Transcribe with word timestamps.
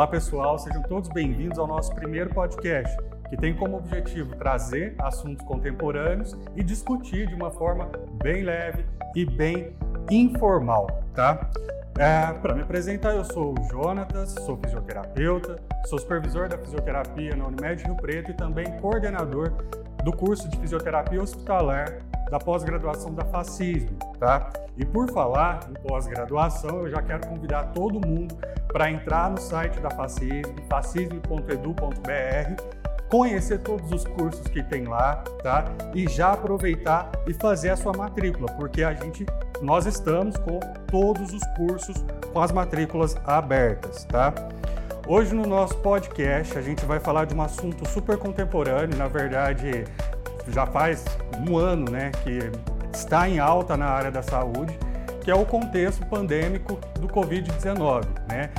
Olá 0.00 0.06
pessoal, 0.06 0.58
sejam 0.58 0.80
todos 0.84 1.10
bem-vindos 1.10 1.58
ao 1.58 1.66
nosso 1.66 1.94
primeiro 1.94 2.30
podcast, 2.30 2.96
que 3.28 3.36
tem 3.36 3.54
como 3.54 3.76
objetivo 3.76 4.34
trazer 4.34 4.94
assuntos 4.98 5.46
contemporâneos 5.46 6.34
e 6.56 6.64
discutir 6.64 7.26
de 7.26 7.34
uma 7.34 7.50
forma 7.50 7.90
bem 8.14 8.42
leve 8.42 8.82
e 9.14 9.26
bem 9.26 9.76
informal, 10.10 10.86
tá? 11.14 11.50
É, 11.98 12.32
Para 12.32 12.54
me 12.54 12.62
apresentar, 12.62 13.14
eu 13.14 13.26
sou 13.26 13.52
o 13.52 13.62
Jonatas, 13.64 14.30
sou 14.46 14.56
fisioterapeuta, 14.56 15.56
sou 15.84 15.98
supervisor 15.98 16.48
da 16.48 16.56
fisioterapia 16.56 17.36
na 17.36 17.48
Unimed 17.48 17.84
Rio 17.84 17.96
Preto 17.96 18.30
e 18.30 18.34
também 18.34 18.64
coordenador 18.80 19.52
do 20.02 20.14
curso 20.14 20.48
de 20.48 20.56
fisioterapia 20.56 21.22
hospitalar 21.22 21.98
da 22.30 22.38
pós-graduação 22.38 23.12
da 23.12 23.24
Fascismo, 23.24 23.98
tá? 24.18 24.50
E 24.76 24.84
por 24.84 25.10
falar 25.10 25.68
em 25.68 25.74
pós-graduação, 25.88 26.82
eu 26.82 26.90
já 26.90 27.02
quero 27.02 27.26
convidar 27.26 27.64
todo 27.72 28.06
mundo 28.06 28.36
para 28.68 28.90
entrar 28.90 29.30
no 29.30 29.40
site 29.40 29.80
da 29.80 29.90
Fascismo, 29.90 30.54
fascismo.edu.br, 30.68 32.62
conhecer 33.10 33.58
todos 33.58 33.90
os 33.90 34.04
cursos 34.04 34.46
que 34.46 34.62
tem 34.62 34.84
lá, 34.84 35.16
tá? 35.42 35.64
E 35.92 36.08
já 36.08 36.32
aproveitar 36.32 37.10
e 37.26 37.34
fazer 37.34 37.70
a 37.70 37.76
sua 37.76 37.92
matrícula, 37.92 38.46
porque 38.52 38.84
a 38.84 38.94
gente 38.94 39.26
nós 39.60 39.84
estamos 39.84 40.36
com 40.38 40.58
todos 40.86 41.34
os 41.34 41.42
cursos 41.56 42.04
com 42.32 42.40
as 42.40 42.52
matrículas 42.52 43.16
abertas, 43.26 44.04
tá? 44.04 44.32
Hoje 45.06 45.34
no 45.34 45.44
nosso 45.44 45.76
podcast 45.78 46.56
a 46.56 46.62
gente 46.62 46.86
vai 46.86 47.00
falar 47.00 47.24
de 47.24 47.34
um 47.34 47.42
assunto 47.42 47.86
super 47.88 48.16
contemporâneo, 48.16 48.96
na 48.96 49.08
verdade 49.08 49.84
já 50.48 50.66
faz 50.66 51.04
um 51.48 51.56
ano, 51.56 51.90
né, 51.90 52.10
que 52.22 52.50
está 52.92 53.28
em 53.28 53.38
alta 53.38 53.76
na 53.76 53.86
área 53.86 54.10
da 54.10 54.22
saúde, 54.22 54.76
que 55.22 55.30
é 55.30 55.34
o 55.34 55.44
contexto 55.44 56.04
pandêmico 56.06 56.78
do 56.98 57.08
Covid-19, 57.08 58.04
né? 58.28 58.50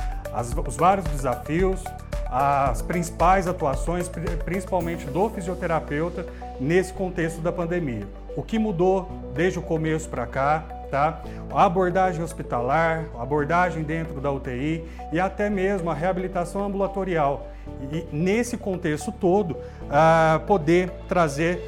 Os 0.66 0.76
vários 0.76 1.06
desafios, 1.06 1.82
as 2.30 2.80
principais 2.80 3.46
atuações, 3.46 4.10
principalmente 4.44 5.04
do 5.06 5.28
fisioterapeuta, 5.28 6.24
nesse 6.58 6.92
contexto 6.92 7.40
da 7.40 7.52
pandemia. 7.52 8.06
O 8.36 8.42
que 8.42 8.58
mudou 8.58 9.10
desde 9.34 9.58
o 9.58 9.62
começo 9.62 10.08
para 10.08 10.24
cá, 10.26 10.64
tá? 10.90 11.20
A 11.52 11.64
abordagem 11.64 12.22
hospitalar, 12.22 13.04
a 13.18 13.22
abordagem 13.22 13.82
dentro 13.82 14.20
da 14.20 14.30
UTI 14.30 14.88
e 15.12 15.20
até 15.20 15.50
mesmo 15.50 15.90
a 15.90 15.94
reabilitação 15.94 16.64
ambulatorial. 16.64 17.48
E 17.92 18.06
nesse 18.14 18.56
contexto 18.56 19.12
todo, 19.12 19.52
uh, 19.52 20.40
poder 20.46 20.90
trazer 21.08 21.60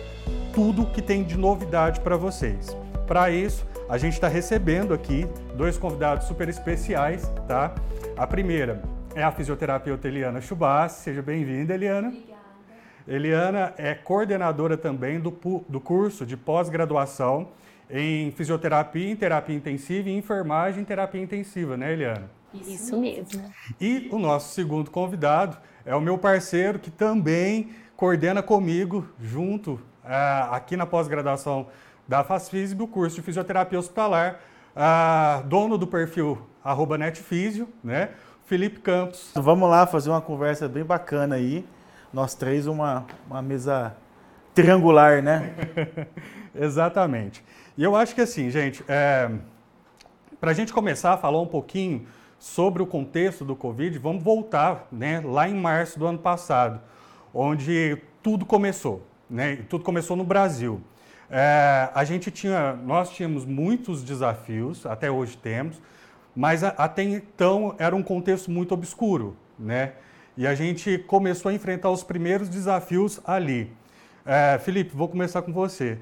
tudo 0.53 0.87
que 0.87 1.03
tem 1.03 1.25
de 1.25 1.37
novidade 1.37 2.01
para 2.01 2.17
vocês. 2.17 2.77
Para 3.07 3.31
isso, 3.31 3.67
a 3.89 3.99
gente 3.99 4.15
está 4.15 4.29
recebendo 4.29 4.95
aqui 4.95 5.27
dois 5.55 5.77
convidados 5.77 6.27
super 6.27 6.49
especiais, 6.49 7.31
tá? 7.47 7.75
A 8.17 8.27
primeira 8.27 8.83
é 9.15 9.23
a 9.23 9.31
fisioterapeuta 9.31 10.09
Eliana 10.09 10.41
Chubassi. 10.41 11.03
Seja 11.03 11.21
bem-vinda, 11.21 11.75
Eliana. 11.75 12.09
Obrigada. 12.09 12.35
Eliana 13.07 13.75
é 13.77 13.95
coordenadora 13.95 14.77
também 14.77 15.21
do, 15.21 15.31
do 15.69 15.81
curso 15.81 16.25
de 16.25 16.37
pós-graduação 16.37 17.49
em 17.91 18.31
fisioterapia, 18.31 19.11
em 19.11 19.17
terapia 19.17 19.55
intensiva 19.55 20.09
e 20.09 20.17
enfermagem 20.17 20.81
em 20.81 20.85
terapia 20.85 21.21
intensiva, 21.21 21.77
né, 21.77 21.93
Eliana? 21.93 22.31
Isso 22.55 22.99
mesmo. 22.99 23.43
E 23.81 24.09
o 24.11 24.19
nosso 24.19 24.55
segundo 24.55 24.91
convidado 24.91 25.59
é 25.85 25.95
o 25.95 26.01
meu 26.01 26.17
parceiro 26.17 26.79
que 26.79 26.91
também 26.91 27.71
coordena 27.97 28.43
comigo, 28.43 29.07
junto 29.21 29.75
uh, 30.05 30.53
aqui 30.53 30.77
na 30.77 30.87
pós-graduação 30.87 31.67
da 32.07 32.25
FASFISB, 32.25 32.83
o 32.83 32.89
curso 32.89 33.17
de 33.17 33.23
fisioterapia 33.23 33.79
hospitalar, 33.79 34.41
uh, 34.75 35.47
dono 35.47 35.79
do 35.79 35.87
perfil 35.87 36.39
arroba 36.63 36.97
netfisio, 36.97 37.69
né? 37.83 38.11
Felipe 38.47 38.81
Campos. 38.81 39.31
Vamos 39.35 39.69
lá 39.69 39.87
fazer 39.87 40.11
uma 40.11 40.21
conversa 40.21 40.69
bem 40.69 40.85
bacana 40.85 41.37
aí. 41.37 41.67
Nós 42.13 42.35
três, 42.35 42.67
uma, 42.67 43.07
uma 43.27 43.41
mesa 43.41 43.97
triangular, 44.55 45.23
né? 45.23 45.55
Exatamente. 46.55 47.45
E 47.77 47.83
eu 47.83 47.97
acho 47.97 48.15
que 48.15 48.21
assim, 48.21 48.51
gente, 48.51 48.85
é, 48.87 49.31
para 50.41 50.51
a 50.51 50.55
gente 50.55 50.73
começar 50.73 51.15
a 51.15 51.17
falar 51.17 51.41
um 51.41 51.47
pouquinho 51.47 52.07
sobre 52.45 52.83
o 52.83 52.87
contexto 52.87 53.45
do 53.45 53.57
Covid, 53.57 53.99
vamos 53.99 54.23
voltar 54.23 54.87
né, 54.93 55.21
lá 55.25 55.49
em 55.49 55.55
março 55.55 55.99
do 55.99 56.07
ano 56.07 56.19
passado, 56.19 56.81
onde 57.33 57.99
tudo 58.23 58.45
começou 58.45 59.03
né? 59.29 59.59
Tudo 59.69 59.85
começou 59.85 60.17
no 60.17 60.25
Brasil. 60.25 60.81
É, 61.31 61.89
a 61.95 62.05
gente 62.05 62.31
tinha, 62.31 62.75
nós 62.75 63.11
tínhamos 63.11 63.45
muitos 63.45 64.03
desafios, 64.03 64.85
até 64.87 65.11
hoje 65.11 65.37
temos, 65.37 65.81
mas 66.37 66.63
a, 66.63 66.69
até 66.69 67.03
então 67.03 67.75
era 67.79 67.95
um 67.95 68.03
contexto 68.03 68.51
muito 68.51 68.73
obscuro, 68.73 69.37
né? 69.59 69.93
E 70.37 70.47
a 70.47 70.55
gente 70.55 70.99
começou 70.99 71.51
a 71.51 71.55
enfrentar 71.55 71.91
os 71.91 72.03
primeiros 72.03 72.49
desafios 72.49 73.21
ali. 73.25 73.73
É, 74.27 74.59
Felipe, 74.59 74.95
vou 74.95 75.09
começar 75.09 75.43
com 75.43 75.53
você. 75.53 75.99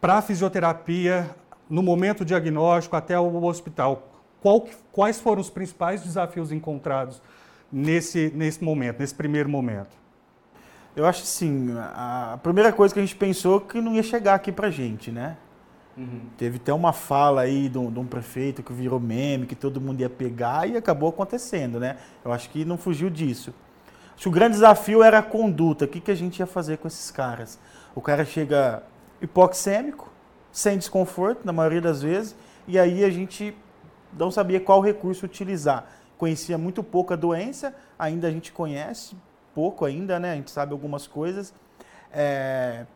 Para 0.00 0.18
a 0.18 0.22
fisioterapia, 0.22 1.28
no 1.68 1.82
momento 1.82 2.24
diagnóstico 2.24 2.94
até 2.94 3.18
o 3.18 3.44
hospital, 3.44 4.17
qual, 4.40 4.66
quais 4.92 5.20
foram 5.20 5.40
os 5.40 5.50
principais 5.50 6.02
desafios 6.02 6.52
encontrados 6.52 7.20
nesse, 7.72 8.32
nesse 8.34 8.62
momento, 8.62 9.00
nesse 9.00 9.14
primeiro 9.14 9.48
momento? 9.48 9.96
Eu 10.94 11.06
acho 11.06 11.22
assim, 11.22 11.74
a 11.78 12.38
primeira 12.42 12.72
coisa 12.72 12.92
que 12.92 12.98
a 12.98 13.02
gente 13.02 13.16
pensou 13.16 13.60
que 13.60 13.80
não 13.80 13.94
ia 13.94 14.02
chegar 14.02 14.34
aqui 14.34 14.50
pra 14.50 14.70
gente, 14.70 15.12
né? 15.12 15.36
Uhum. 15.96 16.22
Teve 16.36 16.56
até 16.56 16.72
uma 16.72 16.92
fala 16.92 17.42
aí 17.42 17.68
de 17.68 17.78
um, 17.78 17.90
de 17.90 17.98
um, 17.98 18.06
prefeito 18.06 18.62
que 18.62 18.72
virou 18.72 19.00
meme, 19.00 19.46
que 19.46 19.54
todo 19.54 19.80
mundo 19.80 20.00
ia 20.00 20.08
pegar 20.08 20.68
e 20.68 20.76
acabou 20.76 21.08
acontecendo, 21.08 21.80
né? 21.80 21.96
Eu 22.24 22.32
acho 22.32 22.48
que 22.50 22.64
não 22.64 22.78
fugiu 22.78 23.10
disso. 23.10 23.52
Acho 24.14 24.22
que 24.24 24.28
o 24.28 24.32
grande 24.32 24.54
desafio 24.54 25.02
era 25.02 25.18
a 25.18 25.22
conduta. 25.22 25.84
O 25.84 25.88
que, 25.88 26.00
que 26.00 26.10
a 26.10 26.14
gente 26.14 26.38
ia 26.38 26.46
fazer 26.46 26.78
com 26.78 26.88
esses 26.88 27.10
caras? 27.10 27.58
O 27.94 28.00
cara 28.00 28.24
chega 28.24 28.82
hipoxêmico, 29.20 30.08
sem 30.52 30.78
desconforto, 30.78 31.44
na 31.44 31.52
maioria 31.52 31.80
das 31.80 32.02
vezes, 32.02 32.34
e 32.66 32.78
aí 32.78 33.04
a 33.04 33.10
gente 33.10 33.54
não 34.18 34.30
sabia 34.30 34.60
qual 34.60 34.80
recurso 34.80 35.24
utilizar. 35.24 35.86
Conhecia 36.16 36.58
muito 36.58 36.82
pouco 36.82 37.12
a 37.12 37.16
doença, 37.16 37.74
ainda 37.98 38.26
a 38.26 38.30
gente 38.30 38.52
conhece, 38.52 39.16
pouco 39.54 39.84
ainda, 39.84 40.18
né? 40.18 40.32
A 40.32 40.34
gente 40.34 40.50
sabe 40.50 40.72
algumas 40.72 41.06
coisas. 41.06 41.54
É, 42.12 42.86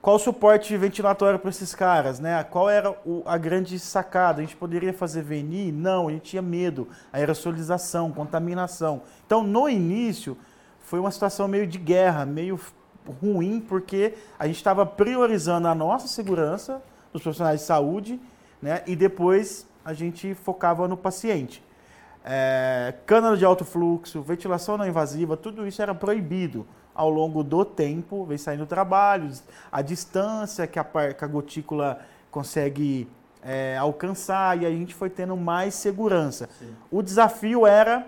qual 0.00 0.16
o 0.16 0.18
suporte 0.18 0.76
ventilatório 0.76 1.38
para 1.38 1.48
esses 1.48 1.74
caras, 1.74 2.20
né? 2.20 2.44
Qual 2.44 2.68
era 2.68 2.90
o, 3.06 3.22
a 3.24 3.38
grande 3.38 3.78
sacada? 3.78 4.40
A 4.40 4.44
gente 4.44 4.54
poderia 4.54 4.92
fazer 4.92 5.22
VNI? 5.22 5.72
Não, 5.72 6.08
a 6.08 6.12
gente 6.12 6.24
tinha 6.24 6.42
medo. 6.42 6.88
Aerosolização, 7.12 8.12
contaminação. 8.12 9.02
Então, 9.26 9.42
no 9.42 9.66
início, 9.68 10.36
foi 10.80 11.00
uma 11.00 11.10
situação 11.10 11.48
meio 11.48 11.66
de 11.66 11.78
guerra, 11.78 12.26
meio 12.26 12.60
ruim, 13.20 13.60
porque 13.60 14.14
a 14.38 14.46
gente 14.46 14.56
estava 14.56 14.84
priorizando 14.84 15.68
a 15.68 15.74
nossa 15.74 16.06
segurança 16.06 16.82
dos 17.10 17.22
profissionais 17.22 17.60
de 17.60 17.66
saúde, 17.66 18.20
né? 18.60 18.82
E 18.86 18.94
depois 18.94 19.66
a 19.84 19.92
gente 19.92 20.34
focava 20.34 20.88
no 20.88 20.96
paciente 20.96 21.62
é, 22.24 22.94
cânula 23.04 23.36
de 23.36 23.44
alto 23.44 23.64
fluxo, 23.64 24.22
ventilação 24.22 24.78
não 24.78 24.86
invasiva, 24.86 25.36
tudo 25.36 25.66
isso 25.66 25.82
era 25.82 25.94
proibido 25.94 26.66
ao 26.94 27.10
longo 27.10 27.44
do 27.44 27.64
tempo, 27.64 28.24
vem 28.24 28.38
saindo 28.38 28.64
trabalhos, 28.64 29.42
a 29.70 29.82
distância 29.82 30.66
que 30.66 30.78
a, 30.78 30.84
que 30.84 31.24
a 31.24 31.28
gotícula 31.28 32.00
consegue 32.30 33.06
é, 33.42 33.76
alcançar 33.76 34.62
e 34.62 34.64
a 34.64 34.70
gente 34.70 34.94
foi 34.94 35.10
tendo 35.10 35.36
mais 35.36 35.74
segurança. 35.74 36.48
Sim. 36.58 36.74
O 36.90 37.02
desafio 37.02 37.66
era 37.66 38.06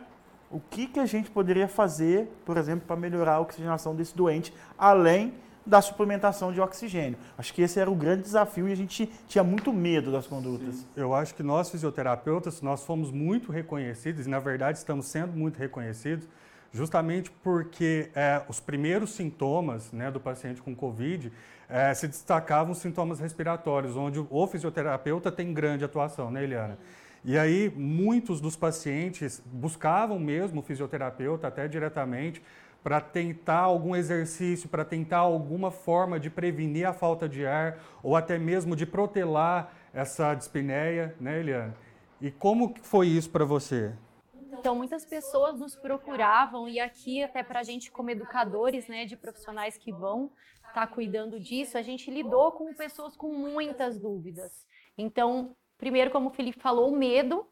o 0.50 0.60
que, 0.60 0.86
que 0.86 1.00
a 1.00 1.04
gente 1.04 1.30
poderia 1.30 1.68
fazer, 1.68 2.32
por 2.46 2.56
exemplo, 2.56 2.86
para 2.86 2.96
melhorar 2.96 3.34
a 3.34 3.40
oxigenação 3.40 3.94
desse 3.94 4.16
doente, 4.16 4.54
além 4.78 5.34
da 5.66 5.82
suplementação 5.82 6.52
de 6.52 6.60
oxigênio. 6.60 7.18
Acho 7.36 7.52
que 7.52 7.60
esse 7.60 7.80
era 7.80 7.90
o 7.90 7.94
grande 7.94 8.22
desafio 8.22 8.68
e 8.68 8.72
a 8.72 8.76
gente 8.76 9.06
tinha 9.26 9.42
muito 9.42 9.72
medo 9.72 10.12
das 10.12 10.26
condutas. 10.26 10.76
Sim. 10.76 10.86
Eu 10.96 11.12
acho 11.12 11.34
que 11.34 11.42
nós 11.42 11.68
fisioterapeutas, 11.68 12.62
nós 12.62 12.84
fomos 12.84 13.10
muito 13.10 13.50
reconhecidos 13.50 14.26
e 14.26 14.30
na 14.30 14.38
verdade 14.38 14.78
estamos 14.78 15.06
sendo 15.06 15.32
muito 15.32 15.58
reconhecidos 15.58 16.28
justamente 16.72 17.30
porque 17.42 18.10
é, 18.14 18.42
os 18.48 18.60
primeiros 18.60 19.14
sintomas 19.14 19.90
né, 19.92 20.10
do 20.10 20.20
paciente 20.20 20.60
com 20.60 20.74
Covid 20.74 21.32
é, 21.68 21.92
se 21.94 22.06
destacavam 22.06 22.74
sintomas 22.74 23.18
respiratórios, 23.18 23.96
onde 23.96 24.24
o 24.30 24.46
fisioterapeuta 24.46 25.32
tem 25.32 25.52
grande 25.52 25.84
atuação, 25.84 26.30
né, 26.30 26.44
Eliana? 26.44 26.78
E 27.24 27.36
aí, 27.36 27.72
muitos 27.74 28.40
dos 28.40 28.54
pacientes 28.54 29.42
buscavam 29.46 30.16
mesmo 30.16 30.60
o 30.60 30.62
fisioterapeuta, 30.62 31.48
até 31.48 31.66
diretamente, 31.66 32.40
para 32.86 33.00
tentar 33.00 33.62
algum 33.62 33.96
exercício, 33.96 34.68
para 34.68 34.84
tentar 34.84 35.18
alguma 35.18 35.72
forma 35.72 36.20
de 36.20 36.30
prevenir 36.30 36.86
a 36.86 36.92
falta 36.92 37.28
de 37.28 37.44
ar 37.44 37.80
ou 38.00 38.14
até 38.14 38.38
mesmo 38.38 38.76
de 38.76 38.86
protelar 38.86 39.74
essa 39.92 40.32
dispneia, 40.34 41.12
né, 41.18 41.40
Eliane? 41.40 41.74
E 42.20 42.30
como 42.30 42.76
foi 42.82 43.08
isso 43.08 43.28
para 43.28 43.44
você? 43.44 43.92
Então, 44.52 44.76
muitas 44.76 45.04
pessoas 45.04 45.58
nos 45.58 45.74
procuravam 45.74 46.68
e 46.68 46.78
aqui 46.78 47.24
até 47.24 47.42
para 47.42 47.58
a 47.58 47.62
gente 47.64 47.90
como 47.90 48.10
educadores, 48.10 48.86
né, 48.86 49.04
de 49.04 49.16
profissionais 49.16 49.76
que 49.76 49.90
vão 49.90 50.30
estar 50.68 50.72
tá 50.72 50.86
cuidando 50.86 51.40
disso, 51.40 51.76
a 51.76 51.82
gente 51.82 52.08
lidou 52.08 52.52
com 52.52 52.72
pessoas 52.72 53.16
com 53.16 53.32
muitas 53.32 53.98
dúvidas. 53.98 54.64
Então, 54.96 55.56
primeiro, 55.76 56.12
como 56.12 56.28
o 56.28 56.32
Felipe 56.32 56.60
falou, 56.60 56.92
o 56.92 56.96
medo, 56.96 57.44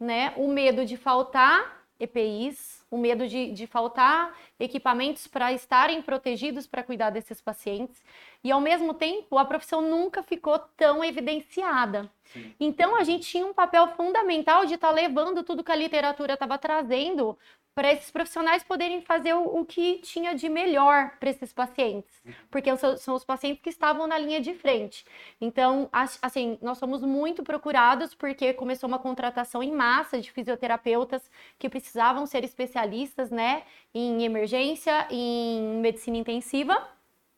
né, 0.00 0.34
o 0.36 0.48
medo 0.48 0.84
de 0.84 0.96
faltar 0.96 1.81
EPIs, 2.02 2.84
o 2.90 2.98
medo 2.98 3.28
de, 3.28 3.52
de 3.52 3.66
faltar 3.66 4.36
equipamentos 4.58 5.26
para 5.26 5.52
estarem 5.52 6.02
protegidos 6.02 6.66
para 6.66 6.82
cuidar 6.82 7.10
desses 7.10 7.40
pacientes. 7.40 8.02
E 8.42 8.50
ao 8.50 8.60
mesmo 8.60 8.92
tempo, 8.92 9.38
a 9.38 9.44
profissão 9.44 9.80
nunca 9.80 10.22
ficou 10.22 10.58
tão 10.76 11.04
evidenciada. 11.04 12.10
Sim. 12.24 12.54
Então 12.58 12.96
a 12.96 13.04
gente 13.04 13.26
tinha 13.28 13.46
um 13.46 13.54
papel 13.54 13.88
fundamental 13.96 14.66
de 14.66 14.74
estar 14.74 14.88
tá 14.88 14.94
levando 14.94 15.44
tudo 15.44 15.62
que 15.62 15.72
a 15.72 15.76
literatura 15.76 16.34
estava 16.34 16.58
trazendo 16.58 17.38
para 17.74 17.90
esses 17.90 18.10
profissionais 18.10 18.62
poderem 18.62 19.00
fazer 19.00 19.32
o, 19.32 19.60
o 19.60 19.64
que 19.64 19.98
tinha 19.98 20.34
de 20.34 20.48
melhor 20.48 21.12
para 21.18 21.30
esses 21.30 21.52
pacientes, 21.52 22.22
porque 22.50 22.74
são, 22.76 22.96
são, 22.98 23.14
os 23.14 23.24
pacientes 23.24 23.62
que 23.62 23.70
estavam 23.70 24.06
na 24.06 24.18
linha 24.18 24.40
de 24.40 24.52
frente. 24.52 25.06
Então, 25.40 25.88
assim, 26.20 26.58
nós 26.60 26.76
somos 26.78 27.02
muito 27.02 27.42
procurados 27.42 28.14
porque 28.14 28.52
começou 28.52 28.88
uma 28.88 28.98
contratação 28.98 29.62
em 29.62 29.72
massa 29.72 30.20
de 30.20 30.30
fisioterapeutas 30.30 31.30
que 31.58 31.68
precisavam 31.68 32.26
ser 32.26 32.44
especialistas, 32.44 33.30
né, 33.30 33.62
em 33.94 34.22
emergência, 34.24 35.06
em 35.10 35.80
medicina 35.80 36.18
intensiva. 36.18 36.86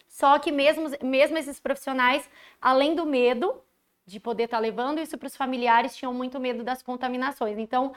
Só 0.09 0.39
que 0.39 0.51
mesmo, 0.51 0.91
mesmo 1.03 1.39
esses 1.39 1.61
profissionais, 1.61 2.29
além 2.61 2.95
do 2.95 3.07
medo 3.07 3.61
de 4.07 4.21
poder 4.21 4.45
estar 4.45 4.59
tá 4.59 4.61
levando 4.61 5.01
isso 5.01 5.17
para 5.17 5.27
os 5.27 5.37
familiares, 5.37 5.97
tinham 5.97 6.13
muito 6.13 6.39
medo 6.39 6.63
das 6.63 6.83
contaminações. 6.83 7.59
Então, 7.59 7.93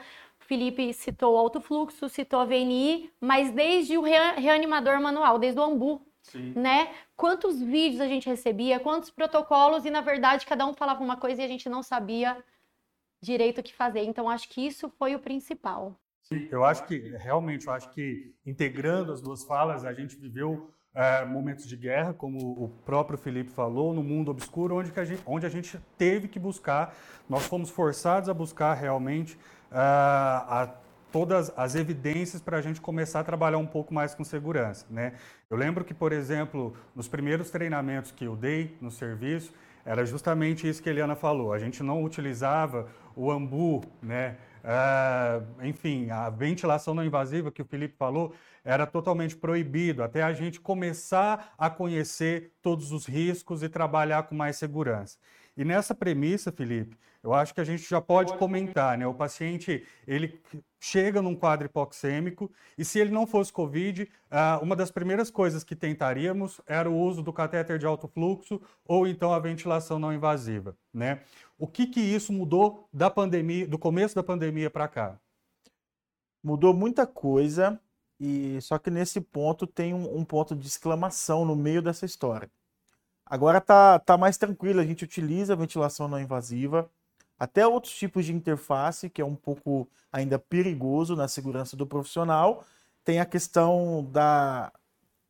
Felipe 0.48 0.94
citou 0.94 1.34
o 1.34 1.36
alto 1.36 1.60
fluxo, 1.60 2.08
citou 2.08 2.40
a 2.40 2.44
VNI, 2.46 3.12
mas 3.20 3.50
desde 3.52 3.98
o 3.98 4.02
reanimador 4.02 4.98
manual, 4.98 5.38
desde 5.38 5.60
o 5.60 5.62
AMBU, 5.62 6.00
Sim. 6.22 6.54
né? 6.56 6.90
Quantos 7.14 7.60
vídeos 7.60 8.00
a 8.00 8.08
gente 8.08 8.26
recebia, 8.26 8.80
quantos 8.80 9.10
protocolos 9.10 9.84
e 9.84 9.90
na 9.90 10.00
verdade 10.00 10.46
cada 10.46 10.66
um 10.66 10.72
falava 10.72 11.04
uma 11.04 11.18
coisa 11.18 11.42
e 11.42 11.44
a 11.44 11.48
gente 11.48 11.68
não 11.68 11.82
sabia 11.82 12.42
direito 13.20 13.58
o 13.58 13.62
que 13.62 13.74
fazer. 13.74 14.04
Então 14.04 14.26
acho 14.26 14.48
que 14.48 14.66
isso 14.66 14.88
foi 14.88 15.14
o 15.14 15.18
principal. 15.18 15.94
Sim, 16.22 16.48
eu 16.50 16.64
acho 16.64 16.86
que 16.86 16.96
realmente, 17.18 17.66
eu 17.66 17.72
acho 17.74 17.90
que 17.90 18.34
integrando 18.46 19.12
as 19.12 19.20
duas 19.20 19.44
falas, 19.44 19.84
a 19.84 19.92
gente 19.92 20.16
viveu 20.16 20.70
é, 20.94 21.26
momentos 21.26 21.66
de 21.66 21.76
guerra, 21.76 22.14
como 22.14 22.38
o 22.38 22.70
próprio 22.86 23.18
Felipe 23.18 23.50
falou, 23.50 23.92
no 23.92 24.02
mundo 24.02 24.30
obscuro, 24.30 24.76
onde, 24.76 24.92
que 24.92 25.00
a 25.00 25.04
gente, 25.04 25.22
onde 25.26 25.44
a 25.44 25.50
gente 25.50 25.78
teve 25.98 26.26
que 26.26 26.38
buscar, 26.38 26.96
nós 27.28 27.46
fomos 27.46 27.68
forçados 27.68 28.30
a 28.30 28.34
buscar 28.34 28.72
realmente 28.72 29.38
a 29.70 30.74
todas 31.10 31.50
as 31.56 31.74
evidências 31.74 32.40
para 32.42 32.58
a 32.58 32.60
gente 32.60 32.80
começar 32.80 33.20
a 33.20 33.24
trabalhar 33.24 33.58
um 33.58 33.66
pouco 33.66 33.94
mais 33.94 34.14
com 34.14 34.22
segurança. 34.24 34.84
Né? 34.90 35.14
Eu 35.48 35.56
lembro 35.56 35.84
que, 35.84 35.94
por 35.94 36.12
exemplo, 36.12 36.74
nos 36.94 37.08
primeiros 37.08 37.50
treinamentos 37.50 38.10
que 38.10 38.24
eu 38.24 38.36
dei 38.36 38.76
no 38.80 38.90
serviço, 38.90 39.52
era 39.84 40.04
justamente 40.04 40.68
isso 40.68 40.82
que 40.82 40.88
a 40.88 40.92
Eliana 40.92 41.16
falou. 41.16 41.52
A 41.52 41.58
gente 41.58 41.82
não 41.82 42.04
utilizava 42.04 42.86
o 43.16 43.30
ambu, 43.30 43.82
né? 44.02 44.36
Enfim, 45.62 46.10
a 46.10 46.28
ventilação 46.28 46.92
não 46.92 47.02
invasiva 47.02 47.50
que 47.50 47.62
o 47.62 47.64
Felipe 47.64 47.94
falou 47.96 48.34
era 48.62 48.86
totalmente 48.86 49.34
proibido, 49.34 50.02
até 50.02 50.22
a 50.22 50.34
gente 50.34 50.60
começar 50.60 51.54
a 51.56 51.70
conhecer 51.70 52.52
todos 52.60 52.92
os 52.92 53.06
riscos 53.06 53.62
e 53.62 53.68
trabalhar 53.68 54.24
com 54.24 54.34
mais 54.34 54.56
segurança. 54.56 55.16
E 55.56 55.64
nessa 55.64 55.94
premissa, 55.94 56.52
Felipe, 56.52 56.98
eu 57.22 57.34
acho 57.34 57.52
que 57.52 57.60
a 57.60 57.64
gente 57.64 57.88
já 57.88 58.00
pode 58.00 58.36
comentar, 58.38 58.96
né? 58.96 59.06
O 59.06 59.14
paciente, 59.14 59.84
ele 60.06 60.40
chega 60.80 61.20
num 61.20 61.34
quadro 61.34 61.66
hipoxêmico 61.66 62.50
e 62.76 62.84
se 62.84 63.00
ele 63.00 63.10
não 63.10 63.26
fosse 63.26 63.52
COVID, 63.52 64.08
ah, 64.30 64.60
uma 64.62 64.76
das 64.76 64.90
primeiras 64.90 65.30
coisas 65.30 65.64
que 65.64 65.74
tentaríamos 65.74 66.60
era 66.66 66.88
o 66.88 66.96
uso 66.96 67.22
do 67.22 67.32
catéter 67.32 67.78
de 67.78 67.86
alto 67.86 68.06
fluxo 68.06 68.60
ou 68.84 69.06
então 69.06 69.32
a 69.32 69.38
ventilação 69.40 69.98
não 69.98 70.12
invasiva, 70.12 70.76
né? 70.92 71.22
O 71.58 71.66
que 71.66 71.86
que 71.86 72.00
isso 72.00 72.32
mudou 72.32 72.88
da 72.92 73.10
pandemia, 73.10 73.66
do 73.66 73.78
começo 73.78 74.14
da 74.14 74.22
pandemia 74.22 74.70
para 74.70 74.86
cá? 74.86 75.20
Mudou 76.42 76.72
muita 76.72 77.06
coisa 77.06 77.80
e 78.20 78.60
só 78.62 78.78
que 78.78 78.90
nesse 78.90 79.20
ponto 79.20 79.66
tem 79.66 79.92
um, 79.92 80.18
um 80.18 80.24
ponto 80.24 80.54
de 80.54 80.66
exclamação 80.68 81.44
no 81.44 81.56
meio 81.56 81.82
dessa 81.82 82.06
história. 82.06 82.48
Agora 83.26 83.60
tá, 83.60 83.98
tá 83.98 84.16
mais 84.16 84.38
tranquilo, 84.38 84.80
a 84.80 84.84
gente 84.84 85.04
utiliza 85.04 85.52
a 85.52 85.56
ventilação 85.56 86.08
não 86.08 86.18
invasiva, 86.18 86.90
até 87.38 87.66
outros 87.66 87.94
tipos 87.94 88.24
de 88.24 88.32
interface, 88.32 89.08
que 89.08 89.22
é 89.22 89.24
um 89.24 89.34
pouco 89.34 89.88
ainda 90.12 90.38
perigoso 90.38 91.14
na 91.14 91.28
segurança 91.28 91.76
do 91.76 91.86
profissional. 91.86 92.64
Tem 93.04 93.20
a 93.20 93.26
questão 93.26 94.06
da, 94.10 94.72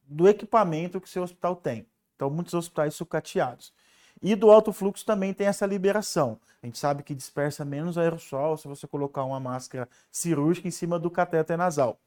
do 0.04 0.26
equipamento 0.28 1.00
que 1.00 1.08
seu 1.08 1.22
hospital 1.22 1.56
tem. 1.56 1.86
Então, 2.16 2.30
muitos 2.30 2.54
hospitais 2.54 2.94
sucateados. 2.94 3.72
E 4.20 4.34
do 4.34 4.50
alto 4.50 4.72
fluxo 4.72 5.04
também 5.04 5.32
tem 5.32 5.46
essa 5.46 5.66
liberação. 5.66 6.40
A 6.60 6.66
gente 6.66 6.78
sabe 6.78 7.02
que 7.02 7.14
dispersa 7.14 7.64
menos 7.64 7.96
aerossol 7.96 8.56
se 8.56 8.66
você 8.66 8.86
colocar 8.86 9.22
uma 9.22 9.38
máscara 9.38 9.88
cirúrgica 10.10 10.66
em 10.66 10.72
cima 10.72 10.98
do 10.98 11.10
cateter 11.10 11.56
nasal. 11.56 12.00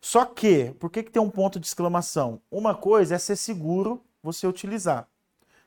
Só 0.00 0.24
que, 0.24 0.72
por 0.80 0.90
que, 0.90 1.02
que 1.02 1.10
tem 1.10 1.22
um 1.22 1.30
ponto 1.30 1.60
de 1.60 1.66
exclamação? 1.66 2.40
Uma 2.50 2.74
coisa 2.74 3.14
é 3.14 3.18
ser 3.18 3.36
seguro 3.36 4.02
você 4.22 4.46
utilizar. 4.46 5.08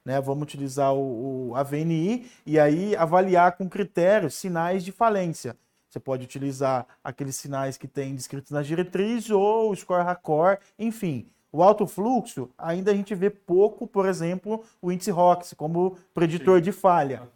Né? 0.05 0.19
Vamos 0.19 0.43
utilizar 0.43 0.93
o, 0.93 1.49
o, 1.49 1.55
a 1.55 1.63
VNI 1.63 2.29
e 2.45 2.59
aí 2.59 2.95
avaliar 2.95 3.53
com 3.53 3.69
critérios 3.69 4.35
sinais 4.35 4.83
de 4.83 4.91
falência. 4.91 5.55
Você 5.89 5.99
pode 5.99 6.23
utilizar 6.23 6.87
aqueles 7.03 7.35
sinais 7.35 7.77
que 7.77 7.87
tem 7.87 8.15
descritos 8.15 8.51
na 8.51 8.61
diretriz 8.61 9.29
ou 9.29 9.71
o 9.71 9.75
score 9.75 10.03
raccord, 10.03 10.61
enfim. 10.79 11.27
O 11.51 11.61
alto 11.61 11.85
fluxo, 11.85 12.49
ainda 12.57 12.91
a 12.91 12.95
gente 12.95 13.13
vê 13.13 13.29
pouco, 13.29 13.85
por 13.85 14.05
exemplo, 14.05 14.63
o 14.81 14.89
índice 14.89 15.11
ROX 15.11 15.53
como 15.53 15.97
preditor 16.13 16.59
Sim. 16.59 16.63
de 16.63 16.71
falha. 16.71 17.29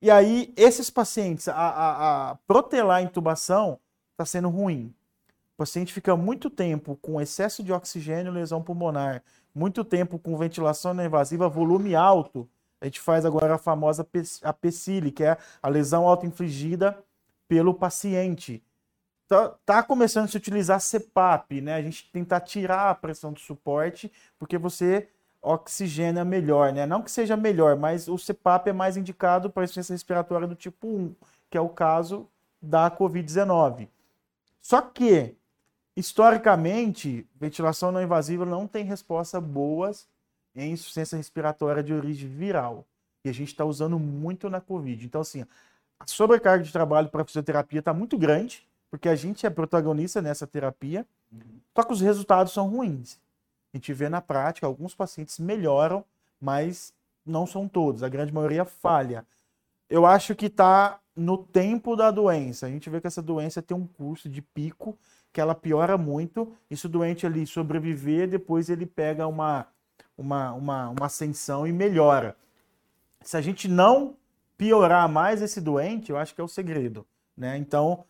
E 0.00 0.10
aí, 0.10 0.50
esses 0.56 0.88
pacientes, 0.88 1.46
a, 1.46 1.54
a, 1.54 2.30
a 2.30 2.34
protelar 2.46 2.98
a 2.98 3.02
intubação 3.02 3.78
está 4.12 4.24
sendo 4.24 4.48
ruim. 4.48 4.94
O 5.60 5.62
paciente 5.62 5.92
fica 5.92 6.16
muito 6.16 6.48
tempo 6.48 6.96
com 7.02 7.20
excesso 7.20 7.62
de 7.62 7.70
oxigênio, 7.70 8.32
lesão 8.32 8.62
pulmonar, 8.62 9.22
muito 9.54 9.84
tempo 9.84 10.18
com 10.18 10.34
ventilação 10.38 10.94
não 10.94 11.04
invasiva, 11.04 11.50
volume 11.50 11.94
alto. 11.94 12.48
A 12.80 12.86
gente 12.86 12.98
faz 12.98 13.26
agora 13.26 13.56
a 13.56 13.58
famosa 13.58 14.08
APCILI, 14.42 15.12
que 15.12 15.22
é 15.22 15.36
a 15.62 15.68
lesão 15.68 16.08
auto-infligida 16.08 16.98
pelo 17.46 17.74
paciente. 17.74 18.62
Tá, 19.28 19.54
tá, 19.66 19.82
começando 19.82 20.24
a 20.24 20.28
se 20.28 20.36
utilizar 20.38 20.80
CPAP, 20.80 21.60
né? 21.60 21.74
A 21.74 21.82
gente 21.82 22.10
tentar 22.10 22.40
tirar 22.40 22.88
a 22.88 22.94
pressão 22.94 23.30
do 23.30 23.38
suporte, 23.38 24.10
porque 24.38 24.56
você 24.56 25.10
oxigena 25.42 26.24
melhor, 26.24 26.72
né? 26.72 26.86
Não 26.86 27.02
que 27.02 27.10
seja 27.10 27.36
melhor, 27.36 27.76
mas 27.76 28.08
o 28.08 28.16
CPAP 28.16 28.68
é 28.68 28.72
mais 28.72 28.96
indicado 28.96 29.50
para 29.50 29.64
insuficiência 29.64 29.92
respiratória 29.92 30.48
do 30.48 30.54
tipo 30.54 30.88
1, 30.88 31.14
que 31.50 31.58
é 31.58 31.60
o 31.60 31.68
caso 31.68 32.26
da 32.62 32.90
COVID-19. 32.90 33.88
Só 34.62 34.80
que 34.80 35.36
Historicamente, 36.00 37.26
ventilação 37.38 37.92
não 37.92 38.02
invasiva 38.02 38.46
não 38.46 38.66
tem 38.66 38.86
respostas 38.86 39.42
boas 39.42 40.08
em 40.56 40.72
insuficiência 40.72 41.14
respiratória 41.14 41.82
de 41.82 41.92
origem 41.92 42.26
viral. 42.26 42.86
E 43.22 43.28
a 43.28 43.34
gente 43.34 43.48
está 43.48 43.66
usando 43.66 43.98
muito 43.98 44.48
na 44.48 44.62
Covid. 44.62 45.04
Então, 45.04 45.20
assim, 45.20 45.44
a 45.98 46.06
sobrecarga 46.06 46.64
de 46.64 46.72
trabalho 46.72 47.10
para 47.10 47.22
fisioterapia 47.22 47.80
está 47.80 47.92
muito 47.92 48.16
grande, 48.16 48.66
porque 48.90 49.10
a 49.10 49.14
gente 49.14 49.44
é 49.44 49.50
protagonista 49.50 50.22
nessa 50.22 50.46
terapia, 50.46 51.06
só 51.76 51.82
que 51.82 51.92
os 51.92 52.00
resultados 52.00 52.54
são 52.54 52.66
ruins. 52.66 53.20
A 53.70 53.76
gente 53.76 53.92
vê 53.92 54.08
na 54.08 54.22
prática, 54.22 54.66
alguns 54.66 54.94
pacientes 54.94 55.38
melhoram, 55.38 56.02
mas 56.40 56.94
não 57.26 57.46
são 57.46 57.68
todos, 57.68 58.02
a 58.02 58.08
grande 58.08 58.32
maioria 58.32 58.64
falha. 58.64 59.26
Eu 59.86 60.06
acho 60.06 60.34
que 60.34 60.46
está 60.46 60.98
no 61.14 61.36
tempo 61.36 61.94
da 61.94 62.10
doença. 62.10 62.64
A 62.64 62.70
gente 62.70 62.88
vê 62.88 63.02
que 63.02 63.06
essa 63.06 63.20
doença 63.20 63.60
tem 63.60 63.76
um 63.76 63.86
curso 63.86 64.30
de 64.30 64.40
pico 64.40 64.96
que 65.32 65.40
ela 65.40 65.54
piora 65.54 65.96
muito. 65.96 66.52
E 66.70 66.76
se 66.76 66.86
o 66.86 66.88
doente 66.88 67.26
ali 67.26 67.46
sobreviver, 67.46 68.28
depois 68.28 68.68
ele 68.68 68.86
pega 68.86 69.26
uma, 69.26 69.66
uma, 70.16 70.52
uma, 70.52 70.88
uma 70.90 71.06
ascensão 71.06 71.66
e 71.66 71.72
melhora. 71.72 72.36
Se 73.22 73.36
a 73.36 73.40
gente 73.40 73.68
não 73.68 74.16
piorar 74.56 75.08
mais 75.08 75.42
esse 75.42 75.60
doente, 75.60 76.10
eu 76.10 76.18
acho 76.18 76.34
que 76.34 76.40
é 76.40 76.44
o 76.44 76.48
segredo. 76.48 77.06
Né? 77.36 77.56
Então, 77.56 78.04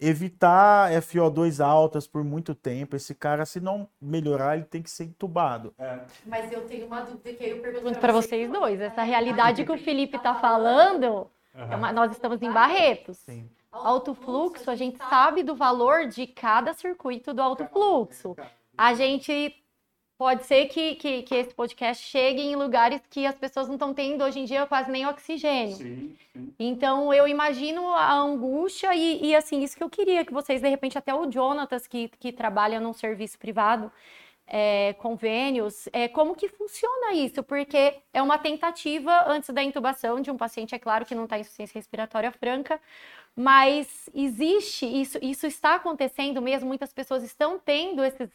evitar 0.00 0.90
FO2 0.92 1.64
altas 1.64 2.06
por 2.06 2.24
muito 2.24 2.54
tempo. 2.54 2.96
Esse 2.96 3.14
cara, 3.14 3.44
se 3.44 3.60
não 3.60 3.88
melhorar, 4.00 4.56
ele 4.56 4.64
tem 4.64 4.82
que 4.82 4.90
ser 4.90 5.04
entubado. 5.04 5.74
É. 5.78 6.00
Mas 6.26 6.50
eu 6.50 6.62
tenho 6.66 6.86
uma 6.86 7.02
dúvida 7.02 7.32
que 7.34 7.44
eu 7.44 7.60
pergunto 7.60 7.98
para 7.98 8.12
vocês 8.12 8.50
dois. 8.50 8.80
Essa 8.80 9.02
realidade 9.02 9.64
que 9.64 9.72
o 9.72 9.78
Felipe 9.78 10.16
está 10.16 10.34
falando, 10.34 11.30
uhum. 11.54 11.72
é 11.72 11.76
uma, 11.76 11.92
nós 11.92 12.12
estamos 12.12 12.40
em 12.42 12.50
Barretos. 12.50 13.18
Sim 13.18 13.48
alto 13.72 14.14
fluxo, 14.14 14.70
a 14.70 14.74
gente 14.74 14.98
sabe 14.98 15.42
do 15.42 15.54
valor 15.54 16.06
de 16.06 16.26
cada 16.26 16.74
circuito 16.74 17.32
do 17.32 17.40
alto 17.40 17.64
fluxo. 17.66 18.36
A 18.76 18.94
gente 18.94 19.56
pode 20.18 20.44
ser 20.44 20.66
que, 20.66 20.94
que, 20.94 21.22
que, 21.22 21.34
esse 21.34 21.52
podcast 21.52 22.06
chegue 22.06 22.42
em 22.42 22.54
lugares 22.54 23.02
que 23.10 23.26
as 23.26 23.34
pessoas 23.34 23.66
não 23.66 23.74
estão 23.74 23.92
tendo 23.92 24.22
hoje 24.22 24.38
em 24.38 24.44
dia 24.44 24.64
quase 24.66 24.88
nem 24.88 25.04
oxigênio. 25.04 25.74
Sim, 25.74 26.16
sim. 26.32 26.54
Então 26.60 27.12
eu 27.12 27.26
imagino 27.26 27.88
a 27.88 28.12
angústia 28.12 28.94
e, 28.94 29.26
e, 29.26 29.34
assim, 29.34 29.62
isso 29.62 29.76
que 29.76 29.82
eu 29.82 29.90
queria 29.90 30.24
que 30.24 30.32
vocês, 30.32 30.60
de 30.60 30.68
repente, 30.68 30.96
até 30.96 31.12
o 31.12 31.28
Jonatas, 31.28 31.88
que, 31.88 32.08
que 32.20 32.30
trabalha 32.30 32.78
num 32.78 32.92
serviço 32.92 33.36
privado, 33.36 33.90
é, 34.46 34.92
convênios, 34.94 35.88
é, 35.92 36.08
como 36.08 36.36
que 36.36 36.48
funciona 36.48 37.14
isso? 37.14 37.42
Porque 37.42 37.94
é 38.12 38.22
uma 38.22 38.38
tentativa 38.38 39.24
antes 39.26 39.50
da 39.50 39.62
intubação 39.62 40.20
de 40.20 40.30
um 40.30 40.36
paciente, 40.36 40.74
é 40.74 40.78
claro 40.78 41.04
que 41.04 41.14
não 41.14 41.24
está 41.24 41.38
em 41.38 41.40
insuficiência 41.40 41.78
respiratória 41.78 42.30
franca, 42.30 42.80
mas 43.36 44.08
existe 44.14 44.86
isso, 44.86 45.18
isso 45.22 45.46
está 45.46 45.76
acontecendo 45.76 46.40
mesmo, 46.42 46.68
muitas 46.68 46.92
pessoas 46.92 47.22
estão 47.22 47.58
tendo 47.58 48.04
esses, 48.04 48.30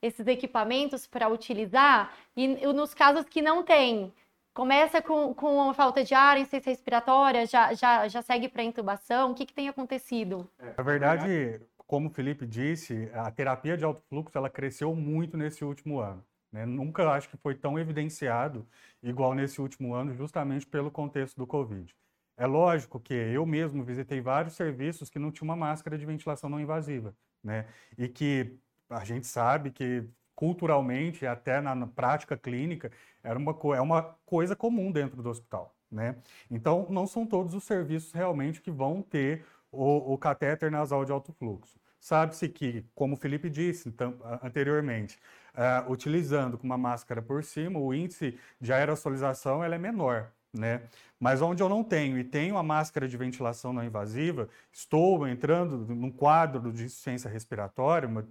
esses 0.00 0.26
equipamentos 0.26 1.06
para 1.06 1.28
utilizar, 1.28 2.12
e 2.36 2.48
nos 2.72 2.94
casos 2.94 3.24
que 3.24 3.42
não 3.42 3.62
tem, 3.62 4.12
começa 4.54 5.02
com, 5.02 5.34
com 5.34 5.72
falta 5.74 6.02
de 6.02 6.14
ar, 6.14 6.38
insuficiência 6.38 6.70
respiratória, 6.70 7.46
já, 7.46 7.74
já, 7.74 8.08
já 8.08 8.22
segue 8.22 8.48
para 8.48 8.62
intubação, 8.62 9.32
o 9.32 9.34
que, 9.34 9.46
que 9.46 9.54
tem 9.54 9.68
acontecido? 9.68 10.48
Na 10.76 10.82
verdade, 10.82 11.60
como 11.86 12.08
o 12.08 12.12
Felipe 12.12 12.46
disse, 12.46 13.10
a 13.12 13.30
terapia 13.30 13.76
de 13.76 13.84
alto 13.84 14.02
fluxo 14.08 14.38
ela 14.38 14.48
cresceu 14.48 14.94
muito 14.94 15.36
nesse 15.36 15.64
último 15.64 15.98
ano. 15.98 16.24
Né? 16.52 16.66
Nunca 16.66 17.08
acho 17.10 17.28
que 17.28 17.36
foi 17.36 17.54
tão 17.54 17.78
evidenciado 17.78 18.66
igual 19.02 19.34
nesse 19.34 19.60
último 19.60 19.94
ano, 19.94 20.14
justamente 20.14 20.66
pelo 20.66 20.90
contexto 20.90 21.36
do 21.36 21.46
Covid. 21.46 21.94
É 22.40 22.46
lógico 22.46 22.98
que 22.98 23.12
eu 23.12 23.44
mesmo 23.44 23.84
visitei 23.84 24.18
vários 24.18 24.54
serviços 24.54 25.10
que 25.10 25.18
não 25.18 25.30
tinham 25.30 25.44
uma 25.50 25.56
máscara 25.56 25.98
de 25.98 26.06
ventilação 26.06 26.48
não 26.48 26.58
invasiva, 26.58 27.14
né? 27.44 27.66
E 27.98 28.08
que 28.08 28.58
a 28.88 29.04
gente 29.04 29.26
sabe 29.26 29.70
que 29.70 30.08
culturalmente, 30.34 31.26
até 31.26 31.60
na, 31.60 31.74
na 31.74 31.86
prática 31.86 32.38
clínica, 32.38 32.90
era 33.22 33.38
uma, 33.38 33.54
é 33.76 33.80
uma 33.82 34.16
coisa 34.24 34.56
comum 34.56 34.90
dentro 34.90 35.22
do 35.22 35.28
hospital, 35.28 35.76
né? 35.92 36.16
Então, 36.50 36.86
não 36.88 37.06
são 37.06 37.26
todos 37.26 37.52
os 37.52 37.62
serviços 37.64 38.10
realmente 38.12 38.62
que 38.62 38.70
vão 38.70 39.02
ter 39.02 39.44
o, 39.70 40.14
o 40.14 40.16
catéter 40.16 40.70
nasal 40.70 41.04
de 41.04 41.12
alto 41.12 41.34
fluxo. 41.34 41.78
Sabe-se 42.00 42.48
que, 42.48 42.86
como 42.94 43.16
o 43.16 43.18
Felipe 43.18 43.50
disse 43.50 43.86
então, 43.90 44.16
anteriormente, 44.42 45.18
uh, 45.54 45.92
utilizando 45.92 46.56
com 46.56 46.64
uma 46.64 46.78
máscara 46.78 47.20
por 47.20 47.44
cima, 47.44 47.78
o 47.78 47.92
índice 47.92 48.38
de 48.58 48.72
aerosolização 48.72 49.62
ela 49.62 49.74
é 49.74 49.78
menor. 49.78 50.32
Né? 50.52 50.82
Mas 51.18 51.40
onde 51.40 51.62
eu 51.62 51.68
não 51.68 51.84
tenho 51.84 52.18
e 52.18 52.24
tenho 52.24 52.56
a 52.56 52.62
máscara 52.62 53.06
de 53.06 53.16
ventilação 53.16 53.72
não 53.72 53.84
invasiva, 53.84 54.48
estou 54.72 55.26
entrando 55.28 55.78
num 55.94 56.10
quadro 56.10 56.72
de 56.72 56.84
insuficiência 56.84 57.30
respiratória 57.30 58.08
uma, 58.08 58.26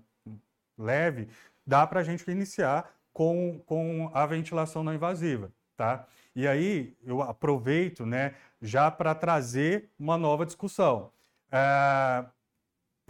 leve, 0.78 1.28
dá 1.66 1.86
para 1.86 2.00
a 2.00 2.04
gente 2.04 2.30
iniciar 2.30 2.92
com, 3.14 3.62
com 3.66 4.10
a 4.14 4.26
ventilação 4.26 4.84
não 4.84 4.94
invasiva. 4.94 5.52
Tá? 5.76 6.06
E 6.36 6.48
aí 6.48 6.98
eu 7.04 7.22
aproveito 7.22 8.06
né, 8.06 8.36
já 8.62 8.92
para 8.92 9.16
trazer 9.16 9.90
uma 9.98 10.18
nova 10.18 10.46
discussão. 10.46 11.12
É, 11.52 12.26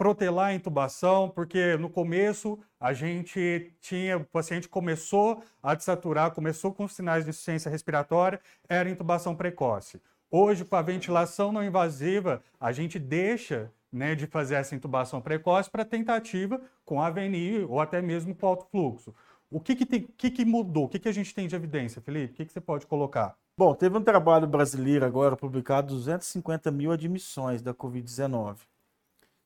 protelar 0.00 0.46
a 0.46 0.54
intubação, 0.54 1.28
porque 1.28 1.76
no 1.76 1.90
começo 1.90 2.58
a 2.80 2.94
gente 2.94 3.70
tinha, 3.82 4.16
o 4.16 4.24
paciente 4.24 4.66
começou 4.66 5.42
a 5.62 5.74
desaturar, 5.74 6.30
começou 6.30 6.72
com 6.72 6.88
sinais 6.88 7.24
de 7.24 7.28
insuficiência 7.28 7.70
respiratória, 7.70 8.40
era 8.66 8.88
intubação 8.88 9.36
precoce. 9.36 10.00
Hoje, 10.30 10.64
com 10.64 10.74
a 10.74 10.80
ventilação 10.80 11.52
não 11.52 11.62
invasiva, 11.62 12.42
a 12.58 12.72
gente 12.72 12.98
deixa 12.98 13.70
né, 13.92 14.14
de 14.14 14.26
fazer 14.26 14.54
essa 14.54 14.74
intubação 14.74 15.20
precoce 15.20 15.70
para 15.70 15.84
tentativa 15.84 16.58
com 16.82 17.02
a 17.02 17.10
VNI 17.10 17.66
ou 17.68 17.78
até 17.78 18.00
mesmo 18.00 18.34
com 18.34 18.46
alto 18.46 18.64
fluxo. 18.70 19.14
O 19.50 19.60
que, 19.60 19.76
que, 19.76 19.84
tem, 19.84 20.08
que, 20.16 20.30
que 20.30 20.46
mudou? 20.46 20.84
O 20.84 20.88
que, 20.88 20.98
que 20.98 21.10
a 21.10 21.12
gente 21.12 21.34
tem 21.34 21.46
de 21.46 21.54
evidência, 21.54 22.00
Felipe? 22.00 22.32
O 22.32 22.36
que, 22.36 22.46
que 22.46 22.52
você 22.54 22.60
pode 22.62 22.86
colocar? 22.86 23.36
Bom, 23.54 23.74
teve 23.74 23.98
um 23.98 24.02
trabalho 24.02 24.46
brasileiro 24.46 25.04
agora 25.04 25.36
publicado, 25.36 25.88
250 25.88 26.70
mil 26.70 26.90
admissões 26.90 27.60
da 27.60 27.74
Covid-19. 27.74 28.60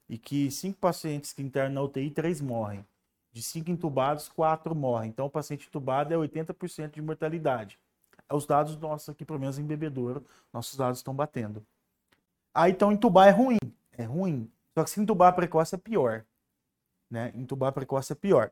E 0.09 0.19
que 0.19 0.51
cinco 0.51 0.79
pacientes 0.79 1.33
que 1.33 1.43
internam 1.43 1.75
na 1.75 1.83
UTI, 1.83 2.11
três 2.11 2.41
morrem. 2.41 2.85
De 3.33 3.43
cinco 3.43 3.71
entubados, 3.71 4.29
quatro 4.29 4.75
morrem. 4.75 5.11
Então, 5.11 5.27
o 5.27 5.31
paciente 5.31 5.67
entubado 5.67 6.13
é 6.13 6.17
80% 6.17 6.93
de 6.93 7.03
mortalidade. 7.03 7.79
Os 8.31 8.47
dados 8.47 8.77
nossos 8.77 9.09
aqui, 9.09 9.25
pelo 9.25 9.41
menos 9.41 9.59
em 9.59 9.65
bebedouro, 9.65 10.25
nossos 10.53 10.77
dados 10.77 10.99
estão 10.99 11.15
batendo. 11.15 11.65
Aí, 12.55 12.73
então, 12.73 12.93
entubar 12.93 13.29
é 13.29 13.31
ruim. 13.31 13.59
É 13.93 14.05
ruim. 14.05 14.51
Só 14.75 14.85
que 14.85 14.91
se 14.91 15.01
entubar 15.01 15.35
precoce 15.35 15.75
é 15.75 15.79
pior. 15.79 16.25
Né? 17.11 17.33
Entubar 17.35 17.73
precoce 17.73 18.13
é 18.13 18.17
pior. 18.17 18.51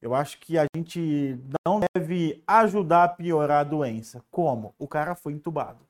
Eu 0.00 0.14
acho 0.14 0.38
que 0.40 0.58
a 0.58 0.66
gente 0.74 1.38
não 1.64 1.80
deve 1.94 2.42
ajudar 2.46 3.04
a 3.04 3.08
piorar 3.08 3.60
a 3.60 3.64
doença. 3.64 4.22
Como? 4.30 4.74
O 4.78 4.88
cara 4.88 5.14
foi 5.14 5.32
entubado. 5.32 5.86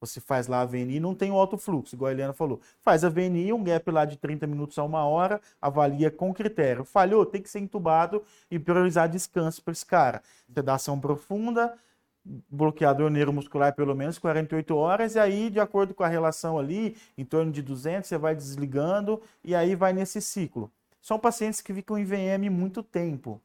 Você 0.00 0.20
faz 0.20 0.46
lá 0.46 0.60
a 0.60 0.64
VNI, 0.64 1.00
não 1.00 1.14
tem 1.14 1.30
o 1.30 1.36
alto 1.36 1.58
fluxo, 1.58 1.94
igual 1.94 2.08
a 2.08 2.12
Helena 2.12 2.32
falou. 2.32 2.60
Faz 2.80 3.04
a 3.04 3.08
VNI, 3.08 3.52
um 3.52 3.64
gap 3.64 3.90
lá 3.90 4.04
de 4.04 4.16
30 4.16 4.46
minutos 4.46 4.78
a 4.78 4.84
uma 4.84 5.04
hora, 5.04 5.40
avalia 5.60 6.10
com 6.10 6.32
critério. 6.32 6.84
Falhou, 6.84 7.26
tem 7.26 7.42
que 7.42 7.50
ser 7.50 7.58
entubado 7.58 8.22
e 8.50 8.58
priorizar 8.58 9.08
descanso 9.08 9.62
para 9.62 9.72
esse 9.72 9.84
cara. 9.84 10.22
Sedação 10.54 11.00
profunda, 11.00 11.76
bloqueador 12.50 13.10
neuromuscular 13.10 13.74
pelo 13.74 13.94
menos 13.94 14.18
48 14.18 14.76
horas, 14.76 15.14
e 15.14 15.18
aí, 15.18 15.50
de 15.50 15.58
acordo 15.58 15.94
com 15.94 16.04
a 16.04 16.08
relação 16.08 16.58
ali, 16.58 16.96
em 17.16 17.24
torno 17.24 17.50
de 17.50 17.62
200, 17.62 18.08
você 18.08 18.18
vai 18.18 18.34
desligando, 18.34 19.20
e 19.42 19.54
aí 19.54 19.74
vai 19.74 19.92
nesse 19.92 20.20
ciclo. 20.20 20.70
São 21.00 21.18
pacientes 21.18 21.60
que 21.60 21.72
ficam 21.72 21.98
em 21.98 22.04
VM 22.04 22.50
muito 22.50 22.82
tempo. 22.82 23.40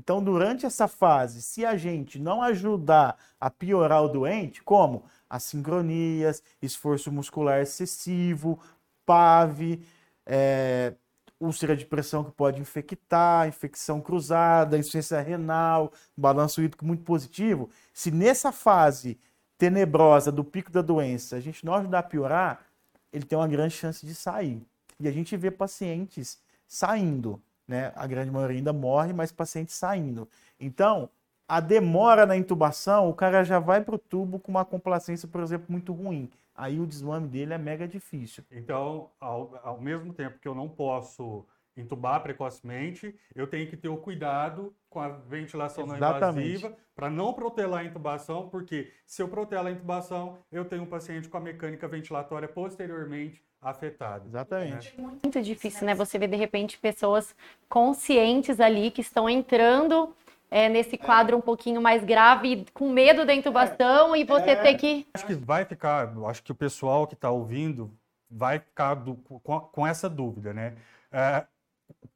Então, 0.00 0.24
durante 0.24 0.64
essa 0.64 0.88
fase, 0.88 1.42
se 1.42 1.62
a 1.62 1.76
gente 1.76 2.18
não 2.18 2.40
ajudar 2.40 3.18
a 3.38 3.50
piorar 3.50 4.02
o 4.02 4.08
doente, 4.08 4.62
como? 4.62 5.04
Assincronias, 5.28 6.42
esforço 6.62 7.12
muscular 7.12 7.60
excessivo, 7.60 8.58
PAV, 9.04 9.78
é, 10.24 10.94
úlcera 11.38 11.76
de 11.76 11.84
pressão 11.84 12.24
que 12.24 12.30
pode 12.30 12.62
infectar, 12.62 13.46
infecção 13.46 14.00
cruzada, 14.00 14.78
insuficiência 14.78 15.20
renal, 15.20 15.92
balanço 16.16 16.62
hídrico 16.62 16.86
muito 16.86 17.04
positivo, 17.04 17.68
se 17.92 18.10
nessa 18.10 18.50
fase 18.50 19.20
tenebrosa 19.58 20.32
do 20.32 20.42
pico 20.42 20.72
da 20.72 20.80
doença 20.80 21.36
a 21.36 21.40
gente 21.40 21.62
não 21.62 21.74
ajudar 21.74 21.98
a 21.98 22.02
piorar, 22.02 22.64
ele 23.12 23.26
tem 23.26 23.36
uma 23.36 23.46
grande 23.46 23.74
chance 23.74 24.06
de 24.06 24.14
sair. 24.14 24.62
E 24.98 25.06
a 25.06 25.12
gente 25.12 25.36
vê 25.36 25.50
pacientes 25.50 26.38
saindo 26.66 27.42
né? 27.70 27.92
A 27.94 28.04
grande 28.06 28.32
maioria 28.32 28.58
ainda 28.58 28.72
morre, 28.72 29.12
mas 29.12 29.30
paciente 29.30 29.72
saindo. 29.72 30.28
Então, 30.58 31.08
a 31.48 31.60
demora 31.60 32.26
na 32.26 32.36
intubação, 32.36 33.08
o 33.08 33.14
cara 33.14 33.44
já 33.44 33.60
vai 33.60 33.80
para 33.80 33.94
o 33.94 33.98
tubo 33.98 34.40
com 34.40 34.50
uma 34.50 34.64
complacência, 34.64 35.28
por 35.28 35.40
exemplo, 35.40 35.66
muito 35.70 35.92
ruim. 35.92 36.28
Aí 36.54 36.80
o 36.80 36.86
desmame 36.86 37.28
dele 37.28 37.54
é 37.54 37.58
mega 37.58 37.86
difícil. 37.86 38.44
Então, 38.50 39.08
ao, 39.20 39.58
ao 39.62 39.80
mesmo 39.80 40.12
tempo 40.12 40.38
que 40.40 40.48
eu 40.48 40.54
não 40.54 40.68
posso 40.68 41.46
intubar 41.80 42.22
precocemente, 42.22 43.14
eu 43.34 43.46
tenho 43.46 43.68
que 43.68 43.76
ter 43.76 43.88
o 43.88 43.96
cuidado 43.96 44.74
com 44.88 45.00
a 45.00 45.08
ventilação 45.08 45.84
Exatamente. 45.84 46.20
não 46.20 46.42
invasiva 46.42 46.76
para 46.94 47.10
não 47.10 47.32
protelar 47.32 47.80
a 47.80 47.84
intubação, 47.84 48.48
porque 48.48 48.92
se 49.06 49.22
eu 49.22 49.28
protelar 49.28 49.66
a 49.66 49.70
intubação, 49.70 50.38
eu 50.52 50.64
tenho 50.64 50.82
um 50.82 50.86
paciente 50.86 51.28
com 51.28 51.36
a 51.36 51.40
mecânica 51.40 51.88
ventilatória 51.88 52.48
posteriormente 52.48 53.42
afetada. 53.60 54.24
Exatamente. 54.26 54.94
Né? 55.00 55.18
Muito 55.22 55.42
difícil, 55.42 55.86
né? 55.86 55.94
Você 55.94 56.18
vê 56.18 56.26
de 56.26 56.36
repente 56.36 56.78
pessoas 56.78 57.34
conscientes 57.68 58.60
ali 58.60 58.90
que 58.90 59.00
estão 59.00 59.28
entrando 59.28 60.14
é, 60.50 60.68
nesse 60.68 60.98
quadro 60.98 61.36
um 61.36 61.40
pouquinho 61.40 61.80
mais 61.80 62.02
grave, 62.02 62.66
com 62.74 62.90
medo 62.90 63.24
da 63.24 63.34
intubação 63.34 64.14
é, 64.14 64.20
e 64.20 64.24
você 64.24 64.50
é, 64.50 64.56
ter 64.56 64.74
que. 64.74 65.06
Acho 65.14 65.26
que 65.26 65.34
vai 65.34 65.64
ficar, 65.64 66.12
acho 66.26 66.42
que 66.42 66.50
o 66.50 66.54
pessoal 66.54 67.06
que 67.06 67.14
está 67.14 67.30
ouvindo 67.30 67.90
vai 68.30 68.58
ficar 68.58 68.94
do, 68.94 69.14
com, 69.14 69.60
com, 69.60 69.86
essa 69.86 70.08
dúvida, 70.08 70.52
né? 70.52 70.74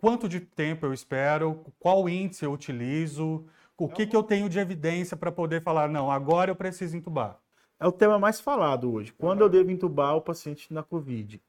É, 0.04 0.06
quanto 0.06 0.28
de 0.28 0.40
tempo 0.40 0.84
eu 0.84 0.92
espero? 0.92 1.64
Qual 1.80 2.06
índice 2.08 2.44
eu 2.44 2.52
utilizo? 2.52 3.46
O 3.76 3.88
que, 3.88 4.06
que 4.06 4.14
eu 4.14 4.22
tenho 4.22 4.48
de 4.48 4.58
evidência 4.58 5.16
para 5.16 5.32
poder 5.32 5.62
falar, 5.62 5.88
não, 5.88 6.10
agora 6.10 6.50
eu 6.50 6.56
preciso 6.56 6.96
entubar? 6.96 7.40
É 7.80 7.86
o 7.86 7.92
tema 7.92 8.18
mais 8.18 8.38
falado 8.38 8.92
hoje. 8.92 9.12
Quando 9.12 9.40
eu 9.40 9.48
devo 9.48 9.70
entubar 9.70 10.14
o 10.14 10.20
paciente 10.20 10.72
na 10.72 10.82
COVID? 10.82 11.42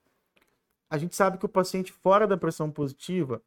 A 0.90 0.98
gente 0.98 1.16
sabe 1.16 1.38
que 1.38 1.46
o 1.46 1.50
paciente 1.50 1.92
fora 1.92 2.26
da 2.26 2.38
pressão 2.38 2.72
positiva, 2.72 3.42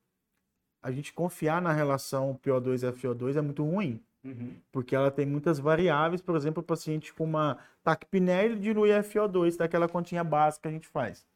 a 0.83 0.91
gente 0.91 1.13
confiar 1.13 1.61
na 1.63 1.73
relação 1.73 2.39
PO2 2.45 2.93
FO2 2.93 3.37
é 3.37 3.41
muito 3.41 3.65
ruim. 3.65 4.01
Uhum. 4.25 4.57
Porque 4.71 4.95
ela 4.95 5.11
tem 5.11 5.25
muitas 5.25 5.59
variáveis, 5.59 6.21
por 6.21 6.37
exemplo, 6.37 6.61
o 6.61 6.67
paciente 6.67 7.15
com 7.15 7.25
uma 7.25 7.59
taquipneia 7.83 8.55
dilui 8.55 8.91
FO2, 8.91 9.57
daquela 9.57 9.89
continha 9.89 10.23
básica 10.23 10.63
que 10.63 10.69
a 10.69 10.73
gente 10.73 10.89
faz. 10.89 11.27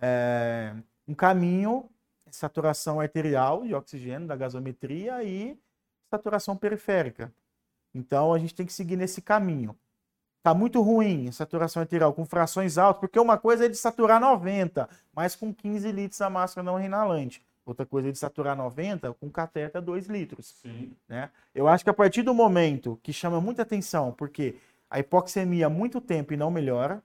É, 0.00 0.74
um 1.06 1.14
caminho, 1.14 1.88
saturação 2.36 3.00
arterial 3.00 3.64
de 3.64 3.74
oxigênio, 3.74 4.26
da 4.26 4.36
gasometria 4.36 5.22
e 5.22 5.58
saturação 6.10 6.56
periférica. 6.56 7.32
Então 7.94 8.32
a 8.32 8.38
gente 8.38 8.54
tem 8.54 8.66
que 8.66 8.72
seguir 8.72 8.96
nesse 8.96 9.20
caminho. 9.20 9.76
Tá 10.42 10.52
muito 10.52 10.80
ruim 10.82 11.28
a 11.28 11.32
saturação 11.32 11.82
arterial 11.82 12.12
com 12.12 12.26
frações 12.26 12.76
altas, 12.76 13.00
porque 13.00 13.18
uma 13.18 13.38
coisa 13.38 13.66
é 13.66 13.68
de 13.68 13.76
saturar 13.76 14.20
90, 14.20 14.88
mas 15.14 15.36
com 15.36 15.54
15 15.54 15.92
litros 15.92 16.20
a 16.20 16.28
máscara 16.28 16.64
não 16.64 16.82
inalante. 16.82 17.44
Outra 17.64 17.86
coisa 17.86 18.08
é 18.08 18.12
de 18.12 18.18
saturar 18.18 18.56
90 18.56 19.12
com 19.14 19.30
cateter 19.30 19.80
2 19.80 20.06
litros. 20.08 20.56
Sim. 20.60 20.92
Né? 21.08 21.30
Eu 21.54 21.68
acho 21.68 21.84
que 21.84 21.90
a 21.90 21.94
partir 21.94 22.22
do 22.22 22.34
momento 22.34 22.98
que 23.02 23.12
chama 23.12 23.40
muita 23.40 23.62
atenção, 23.62 24.12
porque 24.12 24.56
a 24.90 24.98
hipoxemia 24.98 25.66
há 25.66 25.70
muito 25.70 26.00
tempo 26.00 26.34
e 26.34 26.36
não 26.36 26.50
melhora, 26.50 27.00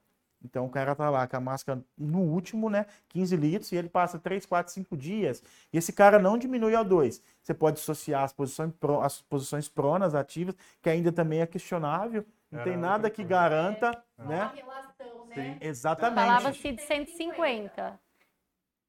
Então 0.48 0.66
o 0.66 0.70
cara 0.70 0.96
tá 0.96 1.10
lá 1.10 1.28
com 1.28 1.36
a 1.36 1.42
máscara 1.42 1.84
no 1.98 2.20
último, 2.20 2.70
né? 2.70 2.86
15 3.10 3.36
litros, 3.36 3.72
e 3.72 3.76
ele 3.76 3.90
passa 3.90 4.18
3, 4.18 4.46
4, 4.46 4.74
5 4.74 4.96
dias, 4.96 5.44
e 5.72 5.78
esse 5.78 5.92
cara 5.92 6.18
não 6.18 6.38
diminui 6.38 6.74
ao 6.74 6.86
2. 6.86 7.22
Você 7.44 7.54
pode 7.54 7.80
associar 7.80 8.24
as 8.24 8.34
posições, 8.34 8.74
as 9.04 9.22
posições 9.22 9.68
pronas 9.68 10.16
ativas, 10.16 10.56
que 10.82 10.90
ainda 10.90 11.12
também 11.12 11.42
é 11.42 11.46
questionável. 11.46 12.26
Não 12.50 12.64
tem 12.64 12.78
nada 12.78 13.10
que 13.10 13.24
garanta, 13.26 13.92
é, 14.18 14.24
né? 14.24 14.52
Relação, 14.56 15.26
né? 15.26 15.36
Sim. 15.36 15.58
Exatamente. 15.60 16.26
Falava-se 16.28 16.72
de 16.72 16.82
150. 16.82 18.00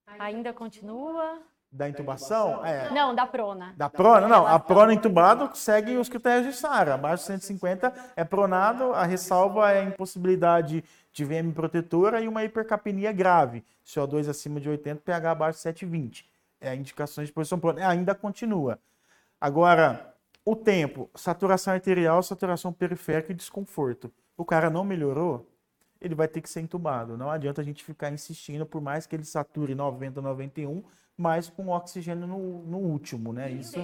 Ainda 0.07 0.53
continua? 0.53 1.43
Da 1.71 1.87
intubação? 1.89 2.65
É. 2.65 2.91
Não, 2.91 3.15
da 3.15 3.27
prona. 3.27 3.75
Da 3.77 3.91
prona? 3.91 4.27
Não, 4.27 4.47
a 4.47 4.59
prona 4.59 4.95
intubado 4.95 5.55
segue 5.55 5.99
os 5.99 6.09
critérios 6.09 6.47
de 6.47 6.59
SARA. 6.59 6.95
Abaixo 6.95 7.25
de 7.25 7.27
150 7.27 7.93
é 8.17 8.25
pronado, 8.25 8.95
a 8.95 9.05
ressalva 9.05 9.71
é 9.71 9.81
a 9.81 9.85
impossibilidade 9.85 10.83
de 11.13 11.25
VM 11.25 11.53
protetora 11.53 12.23
e 12.23 12.29
uma 12.29 12.43
hipercapnia 12.43 13.13
grave. 13.13 13.63
CO2 13.85 14.31
acima 14.31 14.59
de 14.61 14.69
80, 14.69 15.03
pH 15.03 15.31
abaixo 15.31 15.59
de 15.59 15.63
720. 15.63 16.27
É 16.61 16.75
indicações 16.75 17.29
de 17.29 17.35
posição 17.35 17.61
prona. 17.61 17.83
É, 17.83 17.85
ainda 17.85 18.15
continua. 18.15 18.79
Agora, 19.39 20.15
o 20.45 20.57
tempo, 20.57 21.11
saturação 21.15 21.75
arterial, 21.75 22.23
saturação 22.23 22.73
periférica 22.73 23.33
e 23.33 23.35
desconforto. 23.35 24.11
O 24.37 24.45
cara 24.45 24.71
não 24.71 24.85
melhorou, 24.85 25.47
ele 26.01 26.15
vai 26.15 26.27
ter 26.27 26.41
que 26.41 26.49
ser 26.49 26.61
entubado. 26.61 27.17
Não 27.17 27.31
adianta 27.31 27.61
a 27.61 27.65
gente 27.65 27.85
ficar 27.85 28.11
insistindo, 28.11 28.65
por 28.65 28.81
mais 28.81 29.07
que 29.07 29.15
ele 29.15 29.25
sature 29.25 29.75
90, 29.75 30.23
91, 30.23 30.83
mas 31.19 31.51
com 31.51 31.69
oxigênio 31.69 32.29
no, 32.29 32.63
no 32.63 32.79
último, 32.79 33.33
né? 33.33 33.51
Isso. 33.51 33.77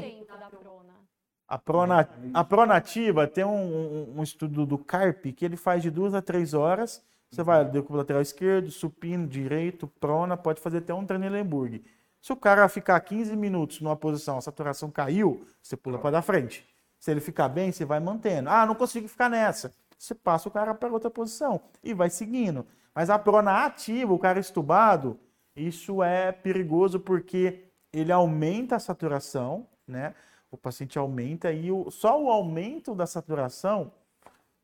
A, 1.48 1.58
prona, 1.58 2.08
a 2.32 2.44
pronativa 2.44 3.26
tem 3.26 3.44
um, 3.44 4.14
um, 4.16 4.22
estudo 4.22 4.64
do 4.64 4.78
CARP 4.78 5.26
que 5.32 5.44
ele 5.44 5.56
faz 5.56 5.82
de 5.82 5.90
duas 5.90 6.14
a 6.14 6.22
três 6.22 6.54
horas. 6.54 7.02
Você 7.28 7.42
vai 7.42 7.64
do 7.64 7.84
lateral 7.90 8.22
esquerdo, 8.22 8.70
supino, 8.70 9.26
direito, 9.26 9.88
prona, 9.98 10.36
pode 10.36 10.60
fazer 10.60 10.78
até 10.78 10.94
um 10.94 11.04
Trendelenburg. 11.04 11.84
Se 12.22 12.32
o 12.32 12.36
cara 12.36 12.68
ficar 12.68 12.98
15 13.00 13.34
minutos 13.36 13.80
numa 13.80 13.96
posição, 13.96 14.38
a 14.38 14.40
saturação 14.40 14.90
caiu, 14.90 15.44
você 15.60 15.76
pula 15.76 15.98
para 15.98 16.12
da 16.12 16.22
frente. 16.22 16.64
Se 17.00 17.10
ele 17.10 17.20
ficar 17.20 17.48
bem, 17.48 17.72
você 17.72 17.84
vai 17.84 17.98
mantendo. 17.98 18.48
Ah, 18.48 18.64
não 18.64 18.76
consigo 18.76 19.08
ficar 19.08 19.28
nessa. 19.28 19.74
Você 19.98 20.14
passa 20.14 20.48
o 20.48 20.52
cara 20.52 20.72
para 20.74 20.90
outra 20.92 21.10
posição 21.10 21.60
e 21.82 21.92
vai 21.92 22.08
seguindo. 22.08 22.64
Mas 22.94 23.10
a 23.10 23.18
prona 23.18 23.66
ativa, 23.66 24.12
o 24.12 24.18
cara 24.18 24.38
estubado, 24.38 25.18
isso 25.56 26.02
é 26.02 26.32
perigoso 26.32 26.98
porque 26.98 27.64
ele 27.92 28.12
aumenta 28.12 28.76
a 28.76 28.80
saturação, 28.80 29.66
né? 29.86 30.14
O 30.50 30.56
paciente 30.56 30.98
aumenta 30.98 31.52
e 31.52 31.70
o, 31.70 31.90
só 31.90 32.20
o 32.20 32.30
aumento 32.30 32.94
da 32.94 33.06
saturação 33.06 33.92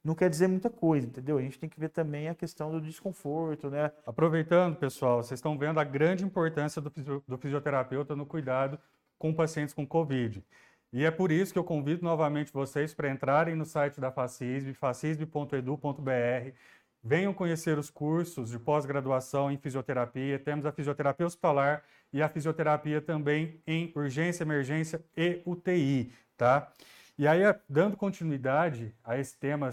não 0.02 0.14
quer 0.14 0.30
dizer 0.30 0.49
muita 0.49 0.70
coisa, 0.70 1.06
entendeu? 1.06 1.37
A 1.37 1.42
gente 1.42 1.59
tem 1.59 1.68
que 1.68 1.78
ver 1.78 1.90
também 1.90 2.28
a 2.28 2.35
questão 2.35 2.70
do 2.70 2.80
desconforto, 2.80 3.68
né? 3.68 3.92
Aproveitando, 4.06 4.76
pessoal, 4.76 5.23
vocês 5.23 5.38
estão 5.38 5.59
vendo 5.59 5.78
a 5.78 5.85
grande 5.85 6.25
importância 6.25 6.80
do, 6.80 6.90
do 7.26 7.38
fisioterapeuta 7.38 8.16
no 8.16 8.25
cuidado 8.25 8.78
com 9.18 9.35
pacientes 9.35 9.75
com 9.75 9.87
Covid. 9.87 10.42
E 10.92 11.04
é 11.04 11.11
por 11.11 11.30
isso 11.30 11.52
que 11.52 11.59
eu 11.59 11.64
convido 11.64 12.02
novamente 12.02 12.52
vocês 12.52 12.92
para 12.92 13.11
entrarem 13.11 13.54
no 13.54 13.64
site 13.64 14.00
da 14.00 14.11
Facisb, 14.11 14.75
facisb.edu.br, 14.75 16.54
Venham 17.02 17.33
conhecer 17.33 17.78
os 17.78 17.88
cursos 17.88 18.50
de 18.50 18.59
pós-graduação 18.59 19.50
em 19.50 19.57
fisioterapia. 19.57 20.38
Temos 20.38 20.66
a 20.66 20.73
fisioterapia 20.73 21.26
hospitalar 21.26 21.83
e 22.12 22.21
a 22.21 22.28
fisioterapia 22.28 23.00
também 23.00 23.61
em 23.66 23.90
urgência, 23.97 24.45
emergência 24.45 25.02
e 25.16 25.40
UTI, 25.47 26.12
tá? 26.37 26.71
E 27.19 27.26
aí, 27.26 27.40
dando 27.69 27.97
continuidade 27.97 28.95
a 29.02 29.19
esse 29.19 29.37
tema, 29.37 29.71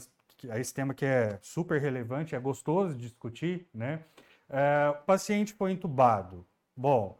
a 0.50 0.60
esse 0.60 0.74
tema 0.74 0.93
que 0.93 1.05
é 1.05 1.38
super 1.41 1.81
relevante, 1.81 2.36
é 2.36 2.39
gostoso 2.39 2.93
de 2.96 3.01
discutir, 3.01 3.67
né? 3.74 4.01
É, 4.50 4.89
o 4.89 5.03
paciente 5.03 5.53
foi 5.53 5.72
entubado. 5.72 6.46
Bom, 6.75 7.17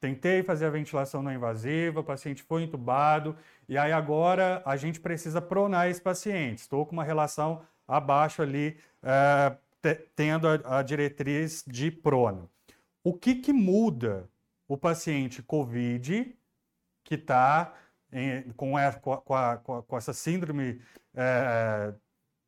tentei 0.00 0.42
fazer 0.42 0.66
a 0.66 0.70
ventilação 0.70 1.22
não 1.22 1.32
invasiva, 1.32 2.00
o 2.00 2.04
paciente 2.04 2.42
foi 2.42 2.62
entubado, 2.62 3.36
e 3.68 3.76
aí 3.76 3.92
agora 3.92 4.62
a 4.64 4.76
gente 4.76 5.00
precisa 5.00 5.40
pronar 5.40 5.88
esse 5.88 6.00
paciente. 6.00 6.58
Estou 6.58 6.86
com 6.86 6.92
uma 6.92 7.04
relação 7.04 7.62
abaixo 7.88 8.42
ali, 8.42 8.76
é, 9.02 9.56
tendo 10.14 10.46
a, 10.46 10.78
a, 10.78 10.82
diretriz 10.82 11.64
de 11.66 11.90
prona. 11.90 12.48
O 13.02 13.14
que, 13.14 13.34
que 13.36 13.52
muda 13.52 14.28
o 14.68 14.76
paciente 14.76 15.42
COVID 15.42 16.36
que 17.02 17.14
está 17.14 17.74
com, 18.56 18.74
com, 19.24 19.82
com, 19.82 19.96
essa 19.96 20.12
síndrome 20.12 20.80
é, 21.14 21.94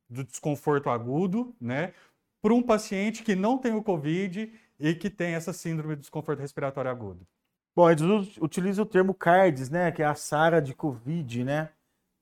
do 0.08 0.22
desconforto 0.24 0.90
agudo, 0.90 1.54
né, 1.58 1.94
para 2.42 2.54
um 2.54 2.62
paciente 2.62 3.22
que 3.22 3.34
não 3.34 3.56
tem 3.56 3.72
o 3.72 3.82
COVID 3.82 4.52
e 4.78 4.94
que 4.94 5.08
tem 5.08 5.34
essa 5.34 5.52
síndrome 5.52 5.96
do 5.96 6.00
desconforto 6.00 6.40
respiratório 6.40 6.90
agudo? 6.90 7.26
Bom, 7.74 7.88
eles 7.88 8.36
utilizam 8.38 8.84
o 8.84 8.88
termo 8.88 9.14
CARDS, 9.14 9.70
né, 9.70 9.92
que 9.92 10.02
é 10.02 10.06
a 10.06 10.14
SARA 10.14 10.60
de 10.60 10.74
COVID, 10.74 11.44
né? 11.44 11.70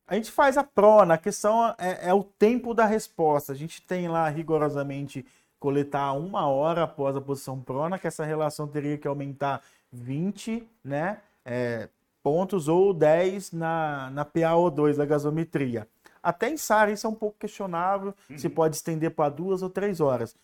A 0.09 0.15
gente 0.15 0.33
faz 0.33 0.57
a 0.57 0.65
prona, 0.65 1.15
a 1.15 1.19
questão 1.19 1.75
é, 1.77 2.09
é, 2.09 2.15
o 2.15 2.25
tempo 2.25 2.73
da 2.73 2.87
resposta. 2.87 3.53
A 3.53 3.55
gente 3.55 3.83
tem 3.83 4.09
lá 4.09 4.27
rigorosamente 4.31 5.25
coletar 5.61 6.13
uma 6.15 6.49
hora 6.49 6.85
após 6.85 7.15
a 7.15 7.21
posição 7.21 7.61
prona, 7.61 7.99
que 7.99 8.07
essa 8.07 8.25
relação 8.25 8.67
teria 8.67 8.97
que 8.97 9.07
aumentar 9.07 9.63
20 9.93 10.67
né, 10.83 11.19
é, 11.45 11.91
pontos 12.23 12.69
ou 12.69 12.95
10 12.95 13.53
na, 13.53 14.11
na 14.11 14.25
PaO2 14.25 14.97
da 14.97 15.05
gasometria. 15.05 15.87
Até 16.23 16.49
em 16.49 16.57
SAR 16.57 16.91
isso 16.91 17.07
é 17.07 17.11
um 17.11 17.15
pouco 17.15 17.37
questionável, 17.39 18.15
uhum. 18.31 18.39
se 18.39 18.49
pode 18.49 18.77
estender 18.77 19.11
para 19.11 19.29
duas 19.29 19.63
ou 19.63 19.69
três 19.69 20.01
horas. 20.01 20.35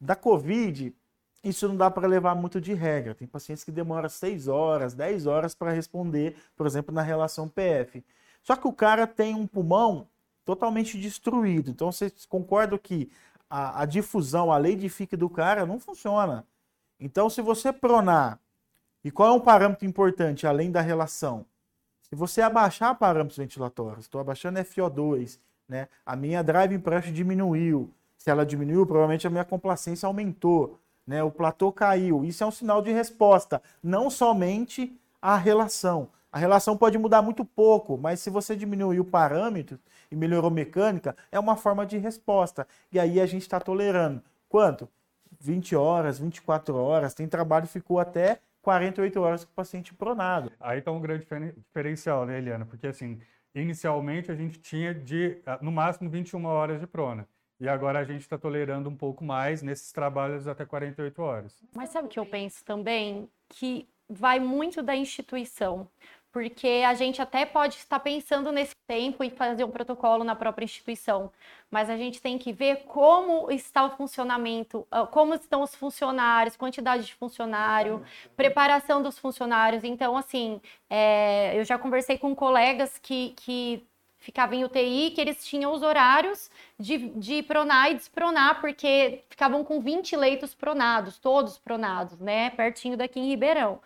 Da 0.00 0.16
Covid, 0.16 0.92
isso 1.42 1.68
não 1.68 1.76
dá 1.76 1.90
para 1.90 2.08
levar 2.08 2.34
muito 2.34 2.60
de 2.60 2.74
regra. 2.74 3.14
Tem 3.14 3.28
pacientes 3.28 3.62
que 3.62 3.70
demoram 3.70 4.08
6 4.08 4.48
horas, 4.48 4.94
10 4.94 5.26
horas 5.26 5.54
para 5.54 5.70
responder, 5.70 6.36
por 6.56 6.66
exemplo, 6.66 6.92
na 6.92 7.02
relação 7.02 7.48
PF. 7.48 8.04
Só 8.48 8.56
que 8.56 8.66
o 8.66 8.72
cara 8.72 9.06
tem 9.06 9.34
um 9.34 9.46
pulmão 9.46 10.08
totalmente 10.42 10.98
destruído. 10.98 11.70
Então 11.70 11.92
vocês 11.92 12.24
concordam 12.24 12.78
que 12.78 13.10
a, 13.50 13.82
a 13.82 13.84
difusão, 13.84 14.50
a 14.50 14.56
lei 14.56 14.74
de 14.74 14.88
fique 14.88 15.18
do 15.18 15.28
cara 15.28 15.66
não 15.66 15.78
funciona. 15.78 16.46
Então, 16.98 17.28
se 17.28 17.42
você 17.42 17.74
pronar, 17.74 18.40
e 19.04 19.10
qual 19.10 19.28
é 19.28 19.32
um 19.32 19.40
parâmetro 19.40 19.86
importante 19.86 20.46
além 20.46 20.70
da 20.70 20.80
relação? 20.80 21.44
Se 22.00 22.16
você 22.16 22.40
abaixar 22.40 22.94
parâmetros 22.94 23.36
ventilatórios, 23.36 24.06
estou 24.06 24.18
abaixando 24.18 24.58
FO2, 24.60 25.38
né? 25.68 25.86
a 26.06 26.16
minha 26.16 26.42
driving 26.42 26.80
pressure 26.80 27.12
diminuiu. 27.12 27.92
Se 28.16 28.30
ela 28.30 28.46
diminuiu, 28.46 28.86
provavelmente 28.86 29.26
a 29.26 29.30
minha 29.30 29.44
complacência 29.44 30.06
aumentou. 30.06 30.80
Né? 31.06 31.22
O 31.22 31.30
platô 31.30 31.70
caiu. 31.70 32.24
Isso 32.24 32.42
é 32.42 32.46
um 32.46 32.50
sinal 32.50 32.80
de 32.80 32.92
resposta, 32.92 33.60
não 33.82 34.08
somente 34.08 34.98
a 35.20 35.36
relação. 35.36 36.08
A 36.30 36.38
relação 36.38 36.76
pode 36.76 36.98
mudar 36.98 37.22
muito 37.22 37.44
pouco, 37.44 37.96
mas 37.96 38.20
se 38.20 38.28
você 38.28 38.54
diminuir 38.54 39.00
o 39.00 39.04
parâmetro 39.04 39.78
e 40.10 40.16
melhorou 40.16 40.50
mecânica, 40.50 41.16
é 41.32 41.38
uma 41.38 41.56
forma 41.56 41.86
de 41.86 41.96
resposta. 41.96 42.66
E 42.92 43.00
aí 43.00 43.20
a 43.20 43.26
gente 43.26 43.42
está 43.42 43.58
tolerando. 43.58 44.22
Quanto? 44.48 44.88
20 45.40 45.74
horas, 45.74 46.18
24 46.18 46.76
horas. 46.76 47.14
Tem 47.14 47.26
trabalho 47.26 47.66
que 47.66 47.72
ficou 47.72 47.98
até 47.98 48.40
48 48.60 49.20
horas 49.20 49.44
com 49.44 49.50
o 49.50 49.54
paciente 49.54 49.94
pronado. 49.94 50.52
Aí 50.60 50.80
está 50.80 50.90
um 50.90 51.00
grande 51.00 51.26
diferencial, 51.56 52.26
né, 52.26 52.38
Eliana? 52.38 52.66
Porque 52.66 52.86
assim, 52.86 53.18
inicialmente 53.54 54.30
a 54.30 54.34
gente 54.34 54.58
tinha 54.58 54.94
de, 54.94 55.38
ah, 55.46 55.58
no 55.62 55.72
máximo, 55.72 56.10
21 56.10 56.44
horas 56.44 56.80
de 56.80 56.86
prona. 56.86 57.26
E 57.60 57.68
agora 57.68 57.98
a 57.98 58.04
gente 58.04 58.20
está 58.20 58.36
tolerando 58.36 58.88
um 58.88 58.94
pouco 58.94 59.24
mais 59.24 59.62
nesses 59.62 59.90
trabalhos 59.92 60.46
até 60.46 60.64
48 60.64 61.22
horas. 61.22 61.64
Mas 61.74 61.90
sabe 61.90 62.06
o 62.06 62.10
que 62.10 62.18
eu 62.18 62.26
penso 62.26 62.64
também? 62.64 63.28
Que 63.48 63.88
vai 64.08 64.38
muito 64.38 64.82
da 64.82 64.94
instituição 64.94 65.88
porque 66.38 66.84
a 66.86 66.94
gente 66.94 67.20
até 67.20 67.44
pode 67.44 67.74
estar 67.74 67.98
pensando 67.98 68.52
nesse 68.52 68.76
tempo 68.86 69.24
e 69.24 69.30
fazer 69.30 69.64
um 69.64 69.70
protocolo 69.72 70.22
na 70.22 70.36
própria 70.36 70.64
instituição, 70.64 71.32
mas 71.68 71.90
a 71.90 71.96
gente 71.96 72.22
tem 72.22 72.38
que 72.38 72.52
ver 72.52 72.84
como 72.86 73.50
está 73.50 73.84
o 73.84 73.90
funcionamento, 73.96 74.86
ah, 74.88 75.04
como 75.04 75.34
estão 75.34 75.62
os 75.62 75.74
funcionários, 75.74 76.56
quantidade 76.56 77.06
de 77.06 77.14
funcionário, 77.16 78.04
preparação 78.36 79.02
dos 79.02 79.18
funcionários. 79.18 79.82
Então, 79.82 80.16
assim, 80.16 80.60
é, 80.88 81.58
eu 81.58 81.64
já 81.64 81.76
conversei 81.76 82.16
com 82.16 82.36
colegas 82.36 83.00
que, 83.00 83.34
que 83.36 83.84
ficavam 84.20 84.56
em 84.56 84.62
UTI, 84.62 85.10
que 85.10 85.20
eles 85.20 85.44
tinham 85.44 85.72
os 85.72 85.82
horários 85.82 86.48
de, 86.78 86.98
de 87.16 87.42
pronar 87.42 87.90
e 87.90 87.94
despronar, 87.94 88.60
porque 88.60 89.24
ficavam 89.28 89.64
com 89.64 89.80
20 89.80 90.14
leitos 90.14 90.54
pronados, 90.54 91.18
todos 91.18 91.58
pronados, 91.58 92.20
né, 92.20 92.50
pertinho 92.50 92.96
daqui 92.96 93.18
em 93.18 93.28
Ribeirão. 93.28 93.80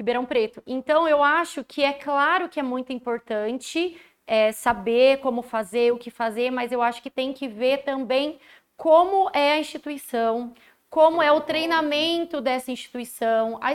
Ribeirão 0.00 0.24
Preto. 0.24 0.62
Então, 0.66 1.06
eu 1.06 1.22
acho 1.22 1.62
que 1.62 1.84
é 1.84 1.92
claro 1.92 2.48
que 2.48 2.58
é 2.58 2.62
muito 2.62 2.90
importante 2.90 4.00
é, 4.26 4.50
saber 4.50 5.18
como 5.18 5.42
fazer, 5.42 5.92
o 5.92 5.98
que 5.98 6.10
fazer, 6.10 6.50
mas 6.50 6.72
eu 6.72 6.80
acho 6.80 7.02
que 7.02 7.10
tem 7.10 7.34
que 7.34 7.46
ver 7.46 7.84
também 7.84 8.38
como 8.78 9.30
é 9.34 9.52
a 9.52 9.58
instituição, 9.58 10.54
como 10.88 11.22
é 11.22 11.30
o 11.30 11.42
treinamento 11.42 12.40
dessa 12.40 12.72
instituição, 12.72 13.58
a 13.60 13.72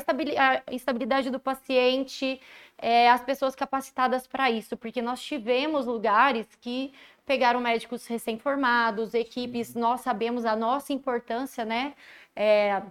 estabilidade 0.71 1.29
do 1.29 1.39
paciente, 1.39 2.41
é, 2.77 3.07
as 3.11 3.21
pessoas 3.21 3.53
capacitadas 3.53 4.25
para 4.25 4.49
isso, 4.49 4.75
porque 4.75 5.03
nós 5.03 5.21
tivemos 5.21 5.85
lugares 5.85 6.47
que 6.59 6.91
pegaram 7.23 7.61
médicos 7.61 8.07
recém-formados, 8.07 9.13
equipes, 9.13 9.75
nós 9.75 10.01
sabemos 10.01 10.43
a 10.43 10.55
nossa 10.55 10.91
importância, 10.91 11.63
né? 11.63 11.93
É, 12.35 12.81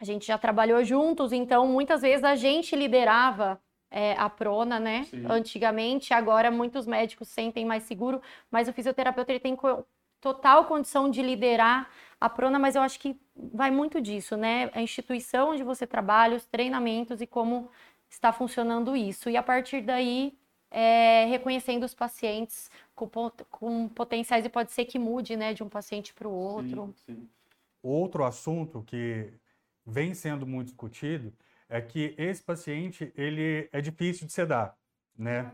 a 0.00 0.04
gente 0.04 0.26
já 0.26 0.36
trabalhou 0.36 0.84
juntos, 0.84 1.32
então 1.32 1.66
muitas 1.66 2.02
vezes 2.02 2.24
a 2.24 2.34
gente 2.34 2.76
liderava 2.76 3.60
é, 3.90 4.12
a 4.18 4.28
prona, 4.28 4.78
né? 4.78 5.04
Sim. 5.04 5.24
Antigamente, 5.28 6.12
agora 6.12 6.50
muitos 6.50 6.86
médicos 6.86 7.28
sentem 7.28 7.64
mais 7.64 7.84
seguro, 7.84 8.20
mas 8.50 8.68
o 8.68 8.72
fisioterapeuta 8.72 9.32
ele 9.32 9.40
tem 9.40 9.56
total 10.20 10.64
condição 10.66 11.10
de 11.10 11.22
liderar 11.22 11.90
a 12.20 12.28
prona, 12.28 12.58
mas 12.58 12.74
eu 12.74 12.82
acho 12.82 12.98
que 12.98 13.18
vai 13.34 13.70
muito 13.70 14.00
disso, 14.00 14.36
né? 14.36 14.70
A 14.74 14.82
instituição 14.82 15.50
onde 15.50 15.62
você 15.62 15.86
trabalha, 15.86 16.36
os 16.36 16.46
treinamentos 16.46 17.20
e 17.20 17.26
como 17.26 17.70
está 18.08 18.32
funcionando 18.32 18.96
isso. 18.96 19.30
E 19.30 19.36
a 19.36 19.42
partir 19.42 19.82
daí, 19.82 20.36
é, 20.70 21.24
reconhecendo 21.26 21.84
os 21.84 21.94
pacientes 21.94 22.70
com, 22.94 23.08
com, 23.50 23.88
potenciais 23.88 24.44
e 24.44 24.48
pode 24.48 24.72
ser 24.72 24.84
que 24.84 24.98
mude, 24.98 25.36
né, 25.36 25.54
de 25.54 25.62
um 25.62 25.68
paciente 25.68 26.12
para 26.12 26.28
o 26.28 26.32
outro. 26.32 26.94
Sim, 27.06 27.14
sim. 27.14 27.28
Outro 27.82 28.24
assunto 28.24 28.82
que 28.86 29.32
vem 29.86 30.14
sendo 30.14 30.46
muito 30.46 30.68
discutido 30.68 31.32
é 31.68 31.80
que 31.80 32.14
esse 32.18 32.42
paciente 32.42 33.12
ele 33.16 33.68
é 33.72 33.80
difícil 33.80 34.26
de 34.26 34.32
sedar, 34.32 34.76
né? 35.16 35.52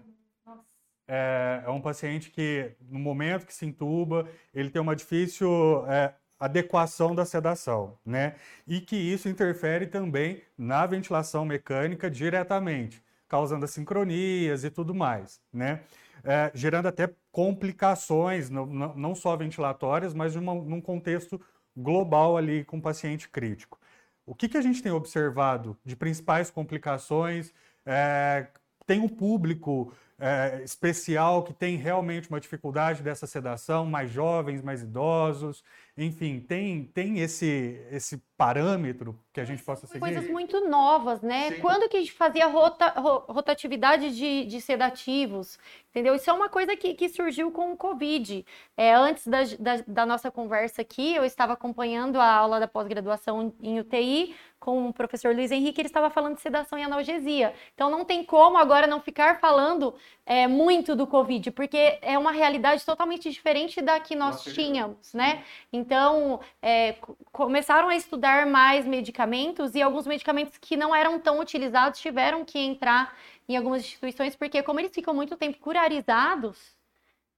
É, 1.06 1.62
é, 1.66 1.70
um 1.70 1.80
paciente 1.80 2.30
que, 2.30 2.72
no 2.80 2.98
momento 2.98 3.46
que 3.46 3.52
se 3.52 3.66
intuba, 3.66 4.28
ele 4.54 4.70
tem 4.70 4.80
uma 4.80 4.94
difícil 4.96 5.84
é, 5.86 6.14
adequação 6.38 7.14
da 7.14 7.24
sedação, 7.24 7.98
né? 8.04 8.36
E 8.66 8.80
que 8.80 8.96
isso 8.96 9.28
interfere 9.28 9.86
também 9.86 10.42
na 10.56 10.86
ventilação 10.86 11.44
mecânica 11.44 12.10
diretamente, 12.10 13.02
causando 13.28 13.66
sincronias 13.66 14.64
e 14.64 14.70
tudo 14.70 14.94
mais, 14.94 15.40
né? 15.52 15.80
É, 16.24 16.52
gerando 16.54 16.86
até 16.86 17.10
complicações, 17.32 18.48
não, 18.48 18.64
não 18.66 19.14
só 19.14 19.36
ventilatórias, 19.36 20.14
mas 20.14 20.36
uma, 20.36 20.54
num 20.54 20.80
contexto 20.80 21.40
global 21.76 22.36
ali 22.36 22.64
com 22.64 22.78
o 22.78 22.82
paciente 22.82 23.28
crítico. 23.28 23.81
O 24.24 24.34
que, 24.34 24.48
que 24.48 24.56
a 24.56 24.62
gente 24.62 24.82
tem 24.82 24.92
observado 24.92 25.76
de 25.84 25.96
principais 25.96 26.50
complicações? 26.50 27.52
É, 27.84 28.46
tem 28.86 29.00
um 29.00 29.08
público 29.08 29.92
é, 30.18 30.62
especial 30.62 31.42
que 31.42 31.52
tem 31.52 31.76
realmente 31.76 32.28
uma 32.28 32.40
dificuldade 32.40 33.02
dessa 33.02 33.26
sedação, 33.26 33.84
mais 33.86 34.10
jovens, 34.10 34.62
mais 34.62 34.82
idosos, 34.82 35.64
enfim, 35.96 36.40
tem, 36.40 36.84
tem 36.84 37.18
esse, 37.18 37.86
esse 37.90 38.16
parâmetro 38.34 39.18
que 39.30 39.40
a 39.40 39.44
gente 39.44 39.62
possa 39.62 39.86
seguir? 39.86 40.00
Coisas 40.00 40.26
muito 40.26 40.66
novas, 40.66 41.20
né? 41.20 41.50
Sim. 41.50 41.60
Quando 41.60 41.86
que 41.86 41.98
a 41.98 42.00
gente 42.00 42.12
fazia 42.12 42.46
rota, 42.46 42.88
rotatividade 43.28 44.16
de, 44.16 44.46
de, 44.46 44.60
sedativos? 44.60 45.58
Entendeu? 45.90 46.14
Isso 46.14 46.30
é 46.30 46.32
uma 46.32 46.48
coisa 46.48 46.74
que, 46.74 46.94
que 46.94 47.10
surgiu 47.10 47.52
com 47.52 47.72
o 47.72 47.76
Covid. 47.76 48.44
É, 48.74 48.94
antes 48.94 49.26
da, 49.26 49.40
da, 49.58 49.84
da 49.86 50.06
nossa 50.06 50.30
conversa 50.30 50.80
aqui, 50.80 51.14
eu 51.14 51.24
estava 51.24 51.52
acompanhando 51.52 52.18
a 52.18 52.26
aula 52.26 52.58
da 52.58 52.66
pós-graduação 52.66 53.52
em 53.60 53.78
UTI 53.78 54.34
com 54.62 54.88
o 54.88 54.92
professor 54.92 55.34
Luiz 55.34 55.50
Henrique, 55.50 55.80
ele 55.80 55.88
estava 55.88 56.08
falando 56.08 56.36
de 56.36 56.40
sedação 56.40 56.78
e 56.78 56.84
analgesia. 56.84 57.52
Então 57.74 57.90
não 57.90 58.04
tem 58.04 58.22
como 58.22 58.56
agora 58.56 58.86
não 58.86 59.00
ficar 59.00 59.40
falando 59.40 59.92
é, 60.24 60.46
muito 60.46 60.94
do 60.94 61.04
Covid, 61.04 61.50
porque 61.50 61.98
é 62.00 62.16
uma 62.16 62.30
realidade 62.30 62.86
totalmente 62.86 63.28
diferente 63.28 63.82
da 63.82 63.98
que 63.98 64.14
nós 64.14 64.44
tínhamos, 64.44 65.12
né? 65.12 65.42
Então, 65.72 66.40
é, 66.62 66.94
começaram 67.32 67.88
a 67.88 67.96
estudar 67.96 68.46
mais 68.46 68.86
medicamentos 68.86 69.74
e 69.74 69.82
alguns 69.82 70.06
medicamentos 70.06 70.56
que 70.58 70.76
não 70.76 70.94
eram 70.94 71.18
tão 71.18 71.40
utilizados 71.40 71.98
tiveram 71.98 72.44
que 72.44 72.60
entrar 72.60 73.16
em 73.48 73.56
algumas 73.56 73.82
instituições, 73.82 74.36
porque 74.36 74.62
como 74.62 74.78
eles 74.78 74.92
ficam 74.94 75.12
muito 75.12 75.36
tempo 75.36 75.58
curarizados, 75.58 76.80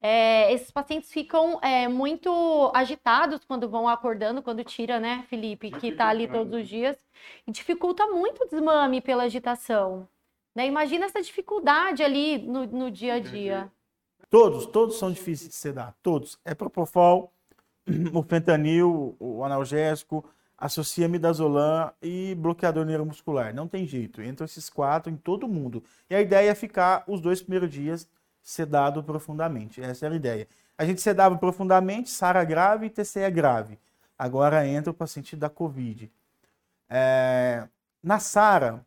é, 0.07 0.53
esses 0.53 0.71
pacientes 0.71 1.11
ficam 1.11 1.59
é, 1.63 1.89
muito 1.89 2.71
agitados 2.75 3.43
quando 3.47 3.67
vão 3.71 3.89
acordando, 3.89 4.43
quando 4.43 4.63
tira, 4.63 5.01
né, 5.01 5.25
Felipe, 5.31 5.71
que 5.71 5.87
está 5.87 6.09
ali 6.09 6.29
todos 6.29 6.53
os 6.53 6.69
dias, 6.69 6.95
e 7.47 7.51
dificulta 7.51 8.07
muito 8.09 8.45
o 8.45 8.47
desmame 8.47 9.01
pela 9.01 9.23
agitação. 9.23 10.07
Né? 10.55 10.67
Imagina 10.67 11.07
essa 11.07 11.23
dificuldade 11.23 12.03
ali 12.03 12.37
no, 12.37 12.67
no 12.67 12.91
dia 12.91 13.15
a 13.15 13.19
dia. 13.19 13.73
Todos, 14.29 14.67
todos 14.67 14.99
são 14.99 15.11
difíceis 15.11 15.49
de 15.49 15.55
sedar, 15.55 15.95
todos. 16.03 16.39
É 16.45 16.55
propofol, 16.55 17.33
o 18.13 18.23
fentanil, 18.23 19.17
o 19.19 19.43
analgésico, 19.43 20.23
associa 20.59 21.09
midazolam 21.09 21.91
e 22.03 22.35
bloqueador 22.35 22.85
neuromuscular. 22.85 23.55
Não 23.55 23.67
tem 23.67 23.87
jeito. 23.87 24.21
Entre 24.21 24.45
esses 24.45 24.69
quatro 24.69 25.11
em 25.11 25.17
todo 25.17 25.49
mundo. 25.49 25.83
E 26.11 26.15
a 26.15 26.21
ideia 26.21 26.51
é 26.51 26.55
ficar 26.55 27.05
os 27.07 27.23
dois 27.23 27.41
primeiros 27.41 27.71
dias 27.71 28.07
sedado 28.45 29.03
profundamente. 29.03 29.81
Essa 29.83 30.07
era 30.07 30.15
a 30.15 30.17
ideia. 30.17 30.47
A 30.77 30.85
gente 30.85 31.01
sedava 31.01 31.37
profundamente, 31.37 32.11
SARA 32.11 32.45
grave 32.45 32.87
e 32.87 32.91
TCE 32.91 33.31
grave. 33.31 33.79
Agora 34.19 34.67
entra 34.67 34.91
o 34.91 34.95
paciente 34.95 35.35
da 35.35 35.49
COVID. 35.49 36.13
É... 36.89 37.67
Na 38.03 38.21
SARA, 38.21 38.85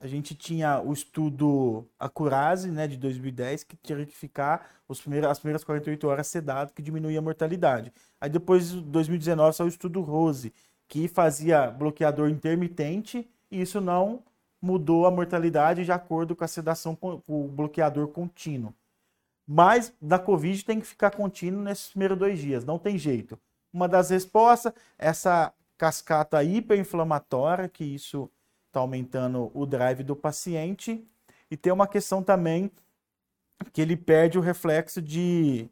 a 0.00 0.06
gente 0.06 0.34
tinha 0.34 0.80
o 0.80 0.92
estudo 0.92 1.86
Acurase, 1.98 2.70
né, 2.70 2.86
de 2.88 2.96
2010, 2.96 3.64
que 3.64 3.76
tinha 3.76 4.04
que 4.06 4.16
ficar 4.16 4.70
os 4.88 5.00
primeiros, 5.00 5.28
as 5.30 5.38
primeiras 5.38 5.62
48 5.62 6.08
horas 6.08 6.26
sedado, 6.26 6.72
que 6.72 6.82
diminuía 6.82 7.18
a 7.18 7.22
mortalidade. 7.22 7.92
Aí 8.20 8.30
depois, 8.30 8.72
em 8.72 8.80
2019, 8.82 9.56
saiu 9.56 9.66
o 9.66 9.68
estudo 9.68 10.00
Rose, 10.00 10.52
que 10.88 11.06
fazia 11.08 11.70
bloqueador 11.70 12.30
intermitente, 12.30 13.28
e 13.50 13.60
isso 13.60 13.80
não 13.80 14.22
mudou 14.60 15.06
a 15.06 15.10
mortalidade 15.10 15.84
de 15.84 15.92
acordo 15.92 16.34
com 16.34 16.44
a 16.44 16.48
sedação 16.48 16.94
com 16.94 17.22
o 17.26 17.48
bloqueador 17.48 18.08
contínuo. 18.08 18.74
Mas 19.46 19.94
da 20.00 20.18
Covid 20.18 20.64
tem 20.64 20.80
que 20.80 20.86
ficar 20.86 21.10
contínuo 21.12 21.62
nesses 21.62 21.88
primeiros 21.88 22.18
dois 22.18 22.38
dias, 22.38 22.64
não 22.64 22.78
tem 22.78 22.98
jeito. 22.98 23.38
Uma 23.72 23.86
das 23.86 24.10
respostas, 24.10 24.72
essa 24.98 25.52
cascata 25.78 26.42
hiperinflamatória, 26.42 27.68
que 27.68 27.84
isso 27.84 28.30
está 28.66 28.80
aumentando 28.80 29.50
o 29.54 29.64
drive 29.64 30.02
do 30.02 30.16
paciente. 30.16 31.06
E 31.50 31.56
tem 31.56 31.72
uma 31.72 31.86
questão 31.86 32.22
também 32.22 32.70
que 33.72 33.80
ele 33.80 33.96
perde 33.96 34.38
o 34.38 34.42
reflexo 34.42 35.00
de, 35.00 35.68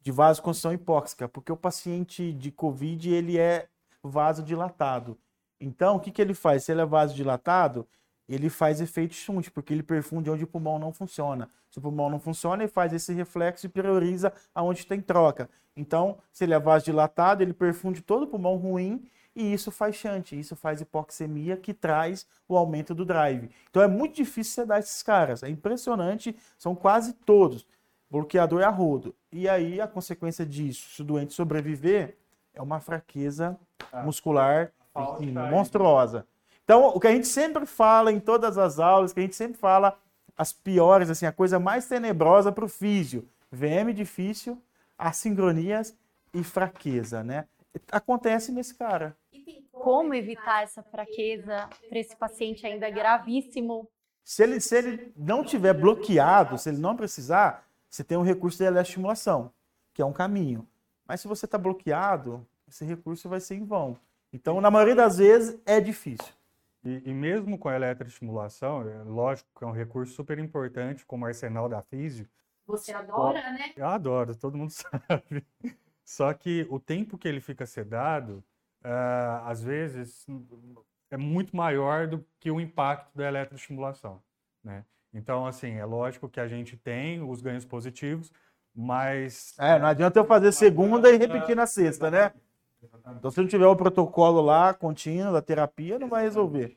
de 0.00 0.10
vasoconstrição 0.10 0.72
hipóxica, 0.72 1.28
porque 1.28 1.52
o 1.52 1.56
paciente 1.56 2.32
de 2.32 2.50
COVID 2.50 3.08
ele 3.12 3.38
é 3.38 3.68
vasodilatado. 4.02 5.16
Então, 5.60 5.96
o 5.96 6.00
que, 6.00 6.10
que 6.10 6.20
ele 6.20 6.34
faz? 6.34 6.64
Se 6.64 6.72
ele 6.72 6.80
é 6.80 6.86
vasodilatado, 6.86 7.86
ele 8.28 8.48
faz 8.48 8.80
efeito 8.80 9.14
shunt, 9.14 9.50
porque 9.50 9.72
ele 9.72 9.82
perfunde 9.82 10.30
onde 10.30 10.44
o 10.44 10.46
pulmão 10.46 10.78
não 10.78 10.92
funciona. 10.92 11.48
Se 11.70 11.78
o 11.78 11.82
pulmão 11.82 12.08
não 12.08 12.18
funciona, 12.18 12.62
ele 12.62 12.72
faz 12.72 12.92
esse 12.92 13.12
reflexo 13.12 13.66
e 13.66 13.68
prioriza 13.68 14.32
aonde 14.54 14.86
tem 14.86 15.00
troca. 15.00 15.48
Então, 15.76 16.18
se 16.32 16.44
ele 16.44 16.54
é 16.54 16.58
vasodilatado, 16.58 17.42
ele 17.42 17.52
perfunde 17.52 18.00
todo 18.02 18.24
o 18.24 18.26
pulmão 18.26 18.56
ruim 18.56 19.04
e 19.34 19.52
isso 19.52 19.70
faz 19.70 19.96
chante, 19.96 20.38
isso 20.38 20.54
faz 20.54 20.80
hipoxemia 20.80 21.56
que 21.56 21.72
traz 21.72 22.26
o 22.46 22.56
aumento 22.56 22.94
do 22.94 23.04
drive. 23.04 23.50
Então 23.70 23.82
é 23.82 23.88
muito 23.88 24.14
difícil 24.14 24.54
você 24.54 24.66
dar 24.66 24.78
esses 24.78 25.02
caras, 25.02 25.42
é 25.42 25.48
impressionante, 25.48 26.36
são 26.58 26.74
quase 26.74 27.14
todos 27.14 27.66
bloqueador 28.10 28.62
a 28.62 28.68
rodo. 28.68 29.14
E 29.32 29.48
aí 29.48 29.80
a 29.80 29.88
consequência 29.88 30.44
disso, 30.44 30.90
se 30.90 31.00
o 31.00 31.04
doente 31.04 31.32
sobreviver, 31.32 32.18
é 32.52 32.60
uma 32.60 32.78
fraqueza 32.78 33.58
ah, 33.90 34.02
muscular 34.02 34.70
assim, 34.94 35.32
monstruosa. 35.32 36.26
Então, 36.64 36.86
o 36.88 37.00
que 37.00 37.06
a 37.06 37.12
gente 37.12 37.26
sempre 37.26 37.66
fala 37.66 38.12
em 38.12 38.20
todas 38.20 38.56
as 38.56 38.78
aulas, 38.78 39.12
que 39.12 39.20
a 39.20 39.22
gente 39.22 39.36
sempre 39.36 39.58
fala 39.58 39.98
as 40.36 40.52
piores, 40.52 41.10
assim, 41.10 41.26
a 41.26 41.32
coisa 41.32 41.58
mais 41.58 41.86
tenebrosa 41.86 42.50
para 42.52 42.64
o 42.64 42.68
físio, 42.68 43.28
VM 43.50 43.92
difícil, 43.94 44.60
assincronias 44.96 45.94
e 46.32 46.42
fraqueza, 46.42 47.22
né? 47.22 47.46
Acontece 47.90 48.52
nesse 48.52 48.74
cara 48.74 49.16
como 49.82 50.14
evitar 50.14 50.62
essa 50.62 50.80
fraqueza 50.80 51.68
para 51.88 51.98
esse 51.98 52.14
paciente 52.14 52.64
ainda 52.64 52.88
gravíssimo? 52.88 53.88
Se 54.22 54.44
ele, 54.44 54.60
se 54.60 54.76
ele 54.76 55.12
não 55.16 55.42
tiver 55.42 55.74
bloqueado, 55.74 56.56
se 56.56 56.68
ele 56.68 56.78
não 56.78 56.94
precisar, 56.94 57.66
você 57.90 58.04
tem 58.04 58.16
um 58.16 58.22
recurso 58.22 58.58
de 58.58 58.64
eletroestimulação, 58.64 59.52
que 59.92 60.00
é 60.00 60.04
um 60.04 60.12
caminho. 60.12 60.66
Mas 61.04 61.20
se 61.20 61.26
você 61.26 61.46
está 61.46 61.58
bloqueado, 61.58 62.46
esse 62.68 62.84
recurso 62.84 63.28
vai 63.28 63.40
ser 63.40 63.56
em 63.56 63.64
vão. 63.64 63.98
Então, 64.32 64.60
na 64.60 64.70
maioria 64.70 64.94
das 64.94 65.18
vezes, 65.18 65.60
é 65.66 65.80
difícil. 65.80 66.32
E, 66.84 67.10
e, 67.10 67.14
mesmo 67.14 67.56
com 67.56 67.68
a 67.68 67.76
eletroestimulação, 67.76 68.88
é 68.88 69.02
lógico 69.04 69.48
que 69.56 69.64
é 69.64 69.66
um 69.66 69.72
recurso 69.72 70.14
super 70.14 70.38
importante, 70.38 71.06
como 71.06 71.24
arsenal 71.24 71.68
da 71.68 71.80
físio. 71.80 72.28
Você 72.66 72.92
adora, 72.92 73.52
né? 73.52 73.72
Eu 73.76 73.86
adoro, 73.86 74.34
todo 74.34 74.58
mundo 74.58 74.70
sabe. 74.74 75.46
Só 76.04 76.32
que 76.34 76.66
o 76.68 76.80
tempo 76.80 77.16
que 77.16 77.28
ele 77.28 77.40
fica 77.40 77.66
sedado, 77.66 78.44
uh, 78.84 79.46
às 79.46 79.62
vezes, 79.62 80.26
é 81.10 81.16
muito 81.16 81.56
maior 81.56 82.08
do 82.08 82.24
que 82.40 82.50
o 82.50 82.60
impacto 82.60 83.16
da 83.16 83.28
eletroestimulação, 83.28 84.20
né? 84.62 84.84
Então, 85.14 85.46
assim, 85.46 85.74
é 85.74 85.84
lógico 85.84 86.28
que 86.28 86.40
a 86.40 86.48
gente 86.48 86.76
tem 86.76 87.22
os 87.22 87.40
ganhos 87.42 87.64
positivos, 87.64 88.32
mas... 88.74 89.54
É, 89.58 89.78
não 89.78 89.86
adianta 89.86 90.18
eu 90.18 90.24
fazer 90.24 90.50
segunda 90.52 91.10
e 91.10 91.18
repetir 91.18 91.54
na 91.54 91.66
sexta, 91.66 92.10
né? 92.10 92.32
Então, 93.18 93.30
se 93.30 93.40
não 93.40 93.46
tiver 93.46 93.66
o 93.66 93.76
protocolo 93.76 94.40
lá, 94.40 94.74
contínuo, 94.74 95.32
da 95.32 95.42
terapia, 95.42 95.98
não 95.98 96.08
vai 96.08 96.24
resolver. 96.24 96.76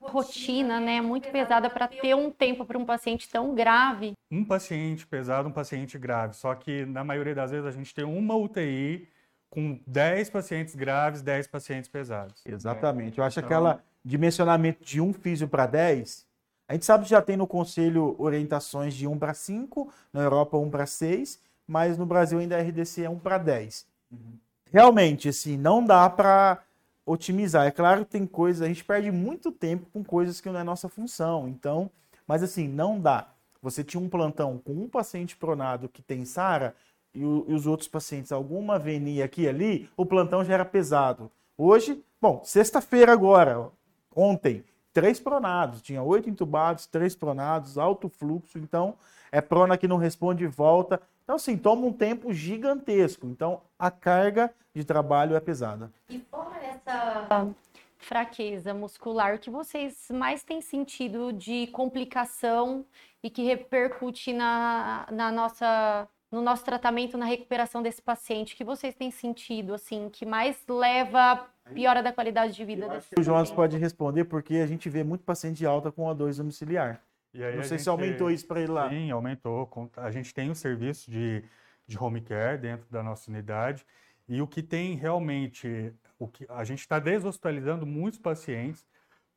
rotina, 0.00 0.78
né, 0.78 1.00
muito 1.00 1.28
pesada 1.30 1.68
para 1.68 1.88
ter 1.88 2.14
um 2.14 2.30
tempo 2.30 2.64
para 2.64 2.78
um 2.78 2.84
paciente 2.84 3.28
tão 3.28 3.54
grave. 3.54 4.12
Um 4.30 4.44
paciente 4.44 5.06
pesado, 5.06 5.48
um 5.48 5.52
paciente 5.52 5.98
grave. 5.98 6.34
Só 6.34 6.54
que 6.54 6.84
na 6.86 7.02
maioria 7.02 7.34
das 7.34 7.50
vezes 7.50 7.66
a 7.66 7.72
gente 7.72 7.92
tem 7.94 8.04
uma 8.04 8.36
UTI 8.36 9.08
com 9.50 9.80
10 9.86 10.30
pacientes 10.30 10.74
graves, 10.74 11.22
10 11.22 11.46
pacientes 11.48 11.88
pesados. 11.88 12.40
Exatamente. 12.46 13.18
Eu 13.18 13.24
acho 13.24 13.38
então... 13.38 13.48
aquela 13.48 13.82
dimensionamento 14.04 14.84
de 14.84 15.00
um 15.00 15.12
físio 15.12 15.48
para 15.48 15.66
10, 15.66 16.24
a 16.68 16.74
gente 16.74 16.84
sabe 16.84 17.04
que 17.04 17.10
já 17.10 17.20
tem 17.20 17.36
no 17.36 17.46
conselho 17.46 18.14
orientações 18.18 18.94
de 18.94 19.06
1 19.06 19.18
para 19.18 19.34
5, 19.34 19.92
na 20.12 20.22
Europa 20.22 20.56
1 20.56 20.70
para 20.70 20.86
6, 20.86 21.40
mas 21.66 21.98
no 21.98 22.06
Brasil 22.06 22.38
ainda 22.38 22.56
a 22.56 22.60
RDC 22.60 23.02
é 23.02 23.10
1 23.10 23.18
para 23.18 23.38
10. 23.38 23.86
Uhum. 24.10 24.38
Realmente, 24.72 25.28
assim, 25.28 25.56
não 25.56 25.84
dá 25.84 26.08
para 26.10 26.62
otimizar. 27.04 27.66
É 27.66 27.70
claro 27.70 28.04
que 28.04 28.10
tem 28.10 28.26
coisas, 28.26 28.62
a 28.62 28.68
gente 28.68 28.84
perde 28.84 29.10
muito 29.10 29.52
tempo 29.52 29.86
com 29.92 30.02
coisas 30.04 30.40
que 30.40 30.50
não 30.50 30.60
é 30.60 30.64
nossa 30.64 30.88
função. 30.88 31.48
Então, 31.48 31.90
mas 32.26 32.42
assim, 32.42 32.68
não 32.68 33.00
dá. 33.00 33.28
Você 33.62 33.82
tinha 33.82 34.02
um 34.02 34.08
plantão 34.08 34.58
com 34.58 34.72
um 34.72 34.88
paciente 34.88 35.36
pronado 35.36 35.88
que 35.88 36.02
tem 36.02 36.24
SARA 36.24 36.74
e, 37.14 37.24
o, 37.24 37.44
e 37.48 37.54
os 37.54 37.66
outros 37.66 37.88
pacientes 37.88 38.32
alguma 38.32 38.78
venia 38.78 39.24
aqui 39.24 39.42
e 39.42 39.48
ali, 39.48 39.90
o 39.96 40.04
plantão 40.04 40.44
já 40.44 40.54
era 40.54 40.64
pesado. 40.64 41.30
Hoje, 41.56 42.02
bom, 42.20 42.42
sexta-feira 42.44 43.12
agora, 43.12 43.70
ontem, 44.14 44.62
três 44.92 45.18
pronados, 45.18 45.80
tinha 45.80 46.02
oito 46.02 46.28
entubados, 46.28 46.86
três 46.86 47.14
pronados, 47.14 47.78
alto 47.78 48.08
fluxo, 48.08 48.58
então 48.58 48.94
é 49.32 49.40
prona 49.40 49.78
que 49.78 49.88
não 49.88 49.96
responde 49.96 50.46
volta. 50.46 51.00
Então, 51.26 51.34
assim, 51.34 51.58
toma 51.58 51.84
um 51.84 51.92
tempo 51.92 52.32
gigantesco. 52.32 53.26
Então, 53.26 53.60
a 53.76 53.90
carga 53.90 54.54
de 54.72 54.84
trabalho 54.84 55.34
é 55.34 55.40
pesada. 55.40 55.92
E 56.08 56.20
fora 56.20 56.56
essa 56.64 57.52
fraqueza 57.98 58.72
muscular, 58.72 59.34
o 59.34 59.38
que 59.40 59.50
vocês 59.50 60.06
mais 60.12 60.44
têm 60.44 60.60
sentido 60.60 61.32
de 61.32 61.66
complicação 61.68 62.86
e 63.24 63.28
que 63.28 63.42
repercute 63.42 64.32
na, 64.32 65.08
na 65.10 65.32
nossa 65.32 66.08
no 66.30 66.42
nosso 66.42 66.64
tratamento, 66.64 67.16
na 67.16 67.24
recuperação 67.24 67.82
desse 67.82 68.02
paciente? 68.02 68.54
que 68.54 68.64
vocês 68.64 68.94
têm 68.94 69.10
sentido, 69.10 69.74
assim, 69.74 70.08
que 70.10 70.24
mais 70.24 70.56
leva 70.68 71.32
a 71.64 71.70
piora 71.72 72.02
da 72.02 72.12
qualidade 72.12 72.52
de 72.52 72.64
vida 72.64 72.88
desse 72.88 73.08
O 73.18 73.22
Jonas 73.22 73.50
pode 73.50 73.76
responder, 73.78 74.24
porque 74.24 74.56
a 74.56 74.66
gente 74.66 74.88
vê 74.88 75.02
muito 75.02 75.24
paciente 75.24 75.56
de 75.56 75.66
alta 75.66 75.90
com 75.90 76.04
O2 76.04 76.36
domiciliar. 76.36 77.00
Não 77.38 77.62
sei 77.62 77.78
gente, 77.78 77.82
se 77.82 77.88
aumentou 77.88 78.30
isso 78.30 78.46
para 78.46 78.60
ele 78.60 78.72
lá. 78.72 78.88
Sim, 78.88 79.10
aumentou. 79.10 79.70
A 79.96 80.10
gente 80.10 80.32
tem 80.32 80.50
um 80.50 80.54
serviço 80.54 81.10
de, 81.10 81.44
de 81.86 81.98
home 81.98 82.20
care 82.20 82.58
dentro 82.58 82.86
da 82.90 83.02
nossa 83.02 83.30
unidade. 83.30 83.86
E 84.28 84.42
o 84.42 84.46
que 84.46 84.62
tem 84.62 84.94
realmente, 84.94 85.92
o 86.18 86.26
que 86.26 86.46
a 86.48 86.64
gente 86.64 86.80
está 86.80 86.98
deshospitalizando 86.98 87.86
muitos 87.86 88.18
pacientes 88.18 88.84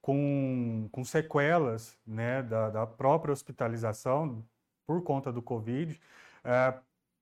com, 0.02 0.90
com 0.92 1.04
sequelas 1.04 1.98
né, 2.06 2.42
da, 2.42 2.70
da 2.70 2.88
própria 2.88 3.32
hospitalização 3.32 4.44
por 4.88 5.04
conta 5.04 5.32
do 5.32 5.42
Covid, 5.42 6.00
é, 6.44 6.74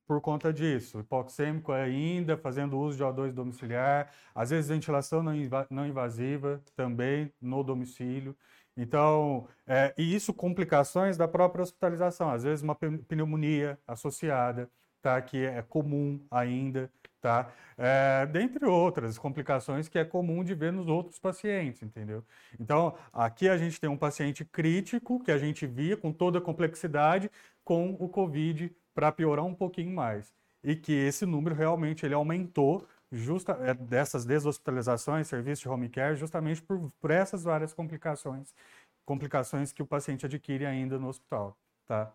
por 0.07 0.21
conta 0.21 0.53
disso. 0.53 1.01
Hipoxêmico 1.01 1.73
ainda, 1.73 2.37
fazendo 2.37 2.79
uso 2.79 2.97
de 2.97 3.03
O2 3.03 3.33
domiciliar, 3.33 4.09
às 4.33 4.51
vezes 4.51 4.69
ventilação 4.69 5.21
não 5.21 5.85
invasiva 5.85 6.61
também 6.75 7.31
no 7.41 7.61
domicílio. 7.63 8.35
Então, 8.77 9.47
é, 9.65 9.93
e 9.97 10.15
isso 10.15 10.33
complicações 10.33 11.17
da 11.17 11.27
própria 11.27 11.63
hospitalização, 11.63 12.29
às 12.29 12.43
vezes 12.43 12.63
uma 12.63 12.75
pneumonia 12.75 13.79
associada, 13.87 14.69
tá, 15.01 15.19
que 15.21 15.43
é 15.43 15.63
comum 15.63 16.23
ainda, 16.29 16.91
tá? 17.19 17.51
É, 17.77 18.25
dentre 18.27 18.65
outras 18.65 19.17
complicações 19.17 19.87
que 19.87 19.97
é 19.97 20.05
comum 20.05 20.43
de 20.43 20.53
ver 20.53 20.71
nos 20.71 20.87
outros 20.87 21.17
pacientes, 21.19 21.81
entendeu? 21.81 22.23
Então, 22.59 22.95
aqui 23.11 23.49
a 23.49 23.57
gente 23.57 23.79
tem 23.79 23.89
um 23.89 23.97
paciente 23.97 24.45
crítico 24.45 25.23
que 25.23 25.31
a 25.31 25.37
gente 25.37 25.65
via 25.65 25.97
com 25.97 26.11
toda 26.11 26.37
a 26.37 26.41
complexidade 26.41 27.31
com 27.63 27.95
o 27.99 28.07
COVID 28.07 28.75
para 28.93 29.11
piorar 29.11 29.45
um 29.45 29.53
pouquinho 29.53 29.93
mais. 29.93 30.33
E 30.63 30.75
que 30.75 30.91
esse 30.91 31.25
número 31.25 31.55
realmente 31.55 32.05
ele 32.05 32.13
aumentou 32.15 32.87
justa, 33.11 33.53
é, 33.61 33.73
dessas 33.73 34.25
deshospitalizações, 34.25 35.27
serviço 35.27 35.61
de 35.63 35.69
home 35.69 35.89
care, 35.89 36.15
justamente 36.15 36.61
por, 36.61 36.91
por 36.99 37.11
essas 37.11 37.43
várias 37.43 37.73
complicações, 37.73 38.53
complicações 39.05 39.71
que 39.71 39.81
o 39.81 39.87
paciente 39.87 40.25
adquire 40.25 40.65
ainda 40.65 40.99
no 40.99 41.07
hospital, 41.07 41.57
tá? 41.85 42.13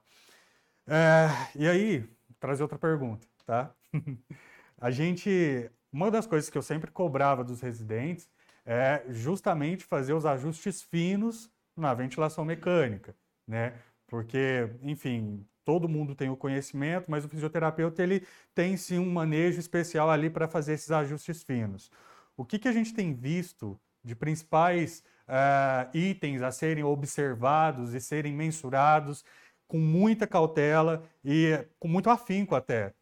É, 0.87 1.29
e 1.57 1.69
aí, 1.69 2.09
trazer 2.41 2.63
outra 2.63 2.79
pergunta, 2.79 3.27
tá? 3.47 3.75
a 4.79 4.91
gente, 4.91 5.71
uma 5.93 6.11
das 6.11 6.27
coisas 6.27 6.51
que 6.51 6.59
eu 6.59 6.63
sempre 6.63 6.91
cobrava 6.91 7.45
dos 7.45 7.61
residentes 7.61 8.29
é 8.65 9.05
justamente 9.09 9.85
fazer 9.85 10.13
os 10.13 10.27
ajustes 10.27 10.83
finos 10.83 11.51
na 11.77 11.95
ventilação 11.95 12.45
mecânica, 12.45 13.15
né? 13.47 13.75
Porque, 14.07 14.69
enfim, 14.83 15.47
todo 15.65 15.89
mundo 15.89 16.15
tem 16.15 16.31
o 16.31 16.37
conhecimento, 16.37 17.11
mas 17.11 17.25
o 17.25 17.29
fisioterapeuta 17.29 18.03
ele 18.03 18.27
tem 18.55 18.77
sim 18.77 18.99
um 18.99 19.11
manejo 19.11 19.61
especial 19.61 20.11
ali 20.11 20.31
para 20.31 20.49
fazer 20.49 20.75
esses 20.75 20.91
ajustes 20.91 21.43
finos. 21.43 21.91
O 22.37 22.45
que, 22.45 22.59
que 22.59 22.69
a 22.69 22.73
gente 22.73 22.95
tem 22.95 23.15
visto 23.15 23.79
de 24.03 24.15
principais 24.15 25.05
uh, 25.29 25.97
itens 25.97 26.43
a 26.43 26.51
serem 26.51 26.85
observados 26.85 27.95
e 27.95 28.01
serem 28.01 28.35
mensurados 28.35 29.25
com 29.69 29.79
muita 29.79 30.27
cautela 30.27 31.03
e 31.25 31.67
com 31.79 31.89
muito 31.89 32.11
afinco 32.11 32.55
até, 32.55 32.95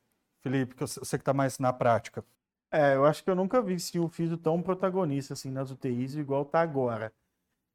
Felipe, 0.42 0.74
que 0.74 0.86
sei 0.86 1.18
que 1.18 1.22
está 1.22 1.32
mais 1.32 1.58
na 1.58 1.72
prática. 1.72 2.24
É, 2.72 2.94
eu 2.94 3.04
acho 3.04 3.24
que 3.24 3.30
eu 3.30 3.34
nunca 3.34 3.60
vi 3.60 3.78
sim, 3.80 3.98
o 3.98 4.08
físio 4.08 4.36
tão 4.36 4.62
protagonista 4.62 5.34
assim 5.34 5.50
nas 5.50 5.70
UTIs 5.70 6.14
igual 6.14 6.42
está 6.42 6.60
agora. 6.60 7.12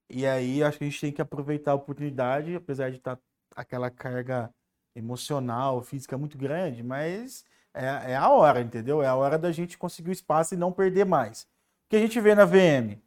E 0.10 0.26
aí 0.26 0.63
acho 0.63 0.78
que 0.78 0.86
a 0.86 0.88
gente 0.89 1.02
tem 1.02 1.12
que 1.12 1.21
aproveitar 1.21 1.71
a 1.71 1.76
oportunidade, 1.76 2.56
apesar 2.56 2.89
de 2.91 2.98
estar 2.98 3.17
tá 3.17 3.21
aquela 3.56 3.89
carga 3.89 4.54
emocional, 4.95 5.81
física 5.81 6.17
muito 6.17 6.38
grande, 6.38 6.81
mas 6.81 7.43
é, 7.73 8.12
é, 8.12 8.15
a 8.15 8.29
hora, 8.29 8.62
entendeu? 8.62 9.03
É 9.03 9.08
a 9.08 9.15
hora 9.15 9.38
da 9.38 9.51
gente 9.51 9.77
conseguir 9.77 10.10
o 10.10 10.13
espaço 10.13 10.53
e 10.53 10.58
não 10.58 10.71
perder 10.71 11.05
mais. 11.05 11.43
O 11.43 11.89
que 11.89 11.97
a 11.97 11.99
gente 11.99 12.19
vê 12.21 12.34
na 12.34 12.45
VM? 12.45 12.97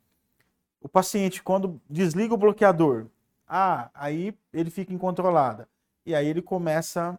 O 0.80 0.88
paciente, 0.88 1.42
quando 1.42 1.80
desliga 1.88 2.34
o 2.34 2.38
bloqueador, 2.38 3.06
ah, 3.48 3.90
aí 3.94 4.34
ele 4.52 4.70
fica 4.70 4.92
incontrolada. 4.92 5.66
E 6.04 6.14
aí 6.14 6.26
ele 6.26 6.42
começa 6.42 7.18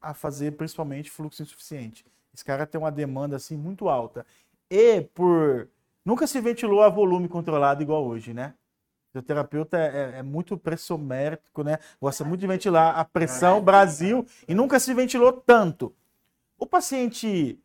a 0.00 0.14
fazer 0.14 0.52
principalmente 0.52 1.10
fluxo 1.10 1.42
insuficiente. 1.42 2.04
Esse 2.34 2.44
cara 2.44 2.66
tem 2.66 2.80
uma 2.80 2.90
demanda 2.90 3.36
assim 3.36 3.56
muito 3.56 3.88
alta. 3.88 4.26
E 4.70 5.02
por. 5.02 5.68
Nunca 6.04 6.26
se 6.26 6.40
ventilou 6.40 6.82
a 6.82 6.88
volume 6.88 7.28
controlado 7.28 7.82
igual 7.82 8.04
hoje, 8.06 8.32
né? 8.32 8.54
O 9.18 9.22
terapeuta 9.22 9.76
é, 9.78 10.18
é, 10.18 10.22
muito 10.22 10.56
pressomérico, 10.56 11.62
né? 11.62 11.78
Gosta 12.00 12.24
muito 12.24 12.40
de 12.40 12.46
ventilar 12.46 12.98
a 12.98 13.04
pressão 13.04 13.60
Brasil 13.60 14.26
e 14.46 14.54
nunca 14.54 14.78
se 14.78 14.92
ventilou 14.94 15.32
tanto. 15.32 15.94
O 16.58 16.66
paciente 16.66 17.58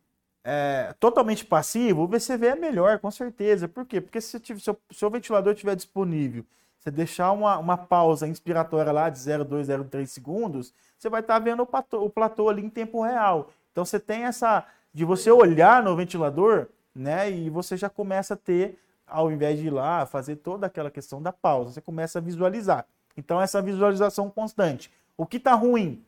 é, 0.44 0.94
totalmente 0.98 1.44
passivo, 1.44 2.02
o 2.02 2.08
VCV 2.08 2.46
é 2.48 2.56
melhor, 2.56 2.98
com 2.98 3.10
certeza. 3.10 3.68
Por 3.68 3.86
quê? 3.86 4.00
Porque 4.00 4.20
se, 4.20 4.40
se 4.40 4.70
o 4.70 4.76
seu 4.92 5.10
ventilador 5.10 5.52
estiver 5.52 5.76
disponível, 5.76 6.44
você 6.78 6.90
deixar 6.90 7.30
uma, 7.30 7.58
uma 7.58 7.76
pausa 7.76 8.26
inspiratória 8.26 8.90
lá 8.90 9.08
de 9.08 9.18
0,2, 9.18 9.64
0,3 9.66 10.06
segundos, 10.06 10.74
você 10.98 11.08
vai 11.08 11.20
estar 11.20 11.34
tá 11.34 11.38
vendo 11.38 11.62
o 11.62 11.66
platô, 11.66 12.04
o 12.04 12.10
platô 12.10 12.48
ali 12.48 12.64
em 12.64 12.68
tempo 12.68 13.02
real. 13.02 13.50
Então 13.70 13.84
você 13.84 14.00
tem 14.00 14.24
essa 14.24 14.66
de 14.92 15.04
você 15.04 15.30
olhar 15.30 15.82
no 15.82 15.96
ventilador, 15.96 16.66
né? 16.94 17.30
E 17.30 17.48
você 17.48 17.76
já 17.76 17.88
começa 17.88 18.34
a 18.34 18.36
ter 18.36 18.78
ao 19.12 19.30
invés 19.30 19.58
de 19.58 19.66
ir 19.66 19.70
lá 19.70 20.06
fazer 20.06 20.36
toda 20.36 20.66
aquela 20.66 20.90
questão 20.90 21.22
da 21.22 21.32
pausa, 21.32 21.72
você 21.72 21.80
começa 21.80 22.18
a 22.18 22.22
visualizar. 22.22 22.86
Então, 23.16 23.40
essa 23.40 23.60
visualização 23.60 24.30
constante. 24.30 24.90
O 25.16 25.26
que 25.26 25.36
está 25.36 25.54
ruim? 25.54 26.04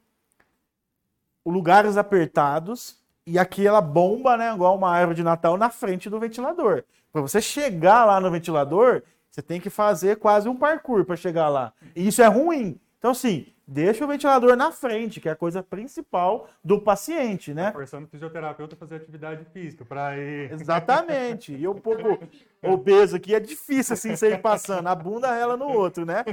Lugares 1.45 1.97
apertados 1.97 2.97
e 3.27 3.39
aquela 3.39 3.81
bomba, 3.81 4.37
né, 4.37 4.53
igual 4.53 4.77
uma 4.77 4.91
árvore 4.91 5.17
de 5.17 5.23
Natal, 5.23 5.57
na 5.57 5.71
frente 5.71 6.09
do 6.09 6.19
ventilador. 6.19 6.85
Para 7.13 7.23
você 7.23 7.41
chegar 7.41 8.05
lá 8.05 8.19
no 8.21 8.31
ventilador, 8.31 9.03
você 9.31 9.43
tem 9.43 9.61
que 9.61 9.71
fazer 9.71 10.17
quase 10.17 10.49
um 10.49 10.57
parkour 10.57 11.05
para 11.05 11.17
chegar 11.17 11.49
lá. 11.49 11.73
E 11.95 12.09
isso 12.09 12.23
é 12.23 12.27
ruim. 12.27 12.81
Então, 12.99 13.11
assim, 13.11 13.47
deixa 13.67 14.05
o 14.05 14.09
ventilador 14.09 14.57
na 14.57 14.71
frente, 14.71 15.21
que 15.21 15.29
é 15.29 15.33
a 15.33 15.37
coisa 15.37 15.63
principal 15.63 16.49
do 16.63 16.81
paciente, 16.81 17.55
né? 17.55 17.73
Forçando 17.73 18.07
o 18.07 18.09
fisioterapeuta 18.09 18.75
a 18.75 18.79
fazer 18.79 18.97
atividade 18.97 19.45
física 19.53 19.85
para 19.85 20.17
ir. 20.17 20.53
Exatamente. 20.53 21.53
E 21.53 21.67
o 21.67 21.75
pouco 21.75 22.19
obeso 22.63 23.17
aqui 23.17 23.35
é 23.35 23.41
difícil 23.41 23.95
assim 23.95 24.17
sair 24.17 24.41
passando, 24.41 24.87
a 24.87 24.95
bunda 24.95 25.29
ela 25.37 25.57
no 25.57 25.69
outro, 25.69 26.05
né? 26.05 26.25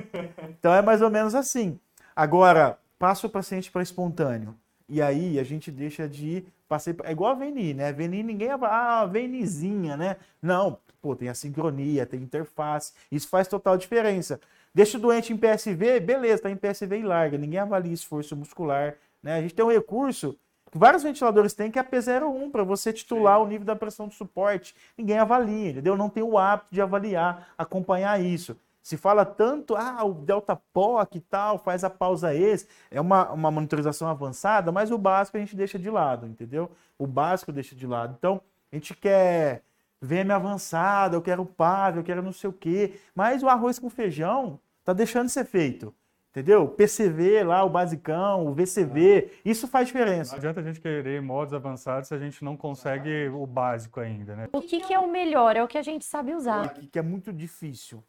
Então 0.59 0.73
é 0.73 0.81
mais 0.81 1.01
ou 1.01 1.09
menos 1.09 1.35
assim. 1.35 1.79
Agora, 2.15 2.77
passa 2.99 3.27
o 3.27 3.29
paciente 3.29 3.71
para 3.71 3.81
espontâneo. 3.81 4.55
E 4.87 5.01
aí 5.01 5.39
a 5.39 5.43
gente 5.43 5.71
deixa 5.71 6.07
de 6.07 6.45
passei 6.67 6.95
é 7.03 7.11
igual 7.11 7.31
a 7.31 7.35
VNI, 7.35 7.73
né? 7.73 7.91
VNI 7.91 8.23
ninguém 8.23 8.49
ah, 8.51 9.05
VNIzinha, 9.05 9.97
né? 9.97 10.17
Não, 10.41 10.77
pô, 11.01 11.15
tem 11.15 11.27
a 11.27 11.33
sincronia, 11.33 12.05
tem 12.05 12.21
interface, 12.21 12.93
isso 13.11 13.27
faz 13.27 13.47
total 13.47 13.77
diferença. 13.77 14.39
Deixa 14.73 14.97
o 14.97 15.01
doente 15.01 15.33
em 15.33 15.37
PSV, 15.37 15.99
beleza, 15.99 16.35
está 16.35 16.49
em 16.49 16.55
PSV 16.55 16.99
e 16.99 17.03
larga. 17.03 17.37
Ninguém 17.37 17.59
avalia 17.59 17.93
esforço 17.93 18.35
muscular. 18.35 18.95
Né? 19.21 19.35
A 19.35 19.41
gente 19.41 19.53
tem 19.53 19.65
um 19.65 19.71
recurso 19.71 20.37
que 20.71 20.77
vários 20.77 21.03
ventiladores 21.03 21.53
têm, 21.53 21.69
que 21.69 21.77
é 21.77 21.81
a 21.81 21.85
P01, 21.85 22.49
para 22.49 22.63
você 22.63 22.93
titular 22.93 23.37
Sim. 23.37 23.43
o 23.43 23.47
nível 23.47 23.65
da 23.65 23.75
pressão 23.75 24.07
de 24.07 24.15
suporte. 24.15 24.73
Ninguém 24.97 25.19
avalia, 25.19 25.71
entendeu? 25.71 25.97
Não 25.97 26.09
tem 26.09 26.23
o 26.23 26.37
hábito 26.37 26.73
de 26.73 26.81
avaliar, 26.81 27.49
acompanhar 27.57 28.21
isso. 28.21 28.55
Se 28.81 28.97
fala 28.97 29.25
tanto, 29.25 29.75
ah, 29.75 30.03
o 30.03 30.13
Delta 30.13 30.55
POC 30.73 31.17
e 31.17 31.21
tal, 31.21 31.59
faz 31.59 31.83
a 31.83 31.89
pausa 31.89 32.33
esse, 32.33 32.67
é 32.89 32.99
uma, 32.99 33.29
uma 33.31 33.51
monitorização 33.51 34.07
avançada, 34.07 34.71
mas 34.71 34.89
o 34.89 34.97
básico 34.97 35.37
a 35.37 35.39
gente 35.39 35.55
deixa 35.55 35.77
de 35.77 35.89
lado, 35.89 36.25
entendeu? 36.25 36.71
O 36.97 37.05
básico 37.05 37.51
deixa 37.51 37.75
de 37.75 37.85
lado. 37.85 38.15
Então, 38.17 38.41
a 38.71 38.75
gente 38.75 38.95
quer 38.95 39.61
VM 40.01 40.31
avançada, 40.31 41.15
eu 41.15 41.21
quero 41.21 41.45
PAV, 41.45 41.97
eu 41.97 42.03
quero 42.03 42.21
não 42.21 42.33
sei 42.33 42.49
o 42.49 42.53
quê, 42.53 42.99
mas 43.13 43.43
o 43.43 43.49
arroz 43.49 43.77
com 43.77 43.89
feijão 43.89 44.59
tá 44.83 44.93
deixando 44.93 45.27
de 45.27 45.31
ser 45.31 45.45
feito. 45.45 45.93
Entendeu? 46.31 46.65
PCV 46.65 47.43
lá, 47.43 47.61
o 47.63 47.69
basicão, 47.69 48.47
o 48.47 48.53
VCV, 48.53 49.31
isso 49.43 49.67
faz 49.67 49.87
diferença. 49.87 50.31
Não 50.31 50.37
adianta 50.37 50.61
a 50.61 50.63
gente 50.63 50.79
querer 50.79 51.21
modos 51.21 51.53
avançados 51.53 52.07
se 52.07 52.13
a 52.13 52.17
gente 52.17 52.41
não 52.41 52.55
consegue 52.55 53.27
o 53.27 53.45
básico 53.45 53.99
ainda, 53.99 54.33
né? 54.33 54.47
O 54.53 54.61
que, 54.61 54.79
que 54.79 54.93
é 54.93 54.99
o 54.99 55.11
melhor? 55.11 55.57
É 55.57 55.63
o 55.63 55.67
que 55.67 55.77
a 55.77 55.83
gente 55.83 56.05
sabe 56.05 56.33
usar. 56.33 56.67
O 56.67 56.87
que 56.87 56.97
é 56.97 57.01
muito 57.01 57.33
difícil 57.33 58.01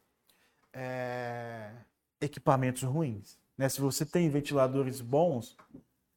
é, 0.72 1.70
equipamentos 2.20 2.82
ruins. 2.82 3.38
Né? 3.56 3.68
Se 3.68 3.80
você 3.80 4.06
tem 4.06 4.28
ventiladores 4.30 5.00
bons, 5.00 5.56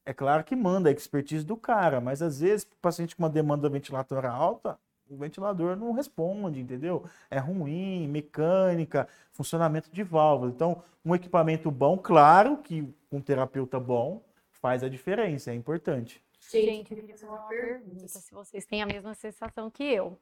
é 0.05 0.13
claro 0.13 0.43
que 0.43 0.55
manda 0.55 0.89
a 0.89 0.91
expertise 0.91 1.45
do 1.45 1.57
cara, 1.57 1.99
mas 1.99 2.21
às 2.21 2.39
vezes 2.39 2.65
o 2.65 2.77
paciente 2.81 3.15
com 3.15 3.23
uma 3.23 3.29
demanda 3.29 3.67
ventilatória 3.69 4.29
alta, 4.29 4.79
o 5.09 5.17
ventilador 5.17 5.75
não 5.75 5.91
responde, 5.91 6.59
entendeu? 6.59 7.05
É 7.29 7.39
ruim, 7.39 8.07
mecânica, 8.07 9.07
funcionamento 9.31 9.89
de 9.91 10.03
válvula. 10.03 10.51
Então, 10.51 10.83
um 11.03 11.13
equipamento 11.13 11.69
bom, 11.69 11.97
claro 11.97 12.57
que 12.57 12.87
um 13.11 13.21
terapeuta 13.21 13.79
bom 13.79 14.23
faz 14.51 14.83
a 14.83 14.89
diferença, 14.89 15.51
é 15.51 15.53
importante. 15.53 16.23
Gente, 16.51 16.91
eu 16.91 16.97
queria 16.97 17.15
fazer 17.15 17.27
uma 17.27 17.47
pergunta, 17.47 18.07
se 18.07 18.33
vocês 18.33 18.65
têm 18.65 18.81
a 18.81 18.85
mesma 18.85 19.13
sensação 19.13 19.69
que 19.69 19.83
eu. 19.83 20.17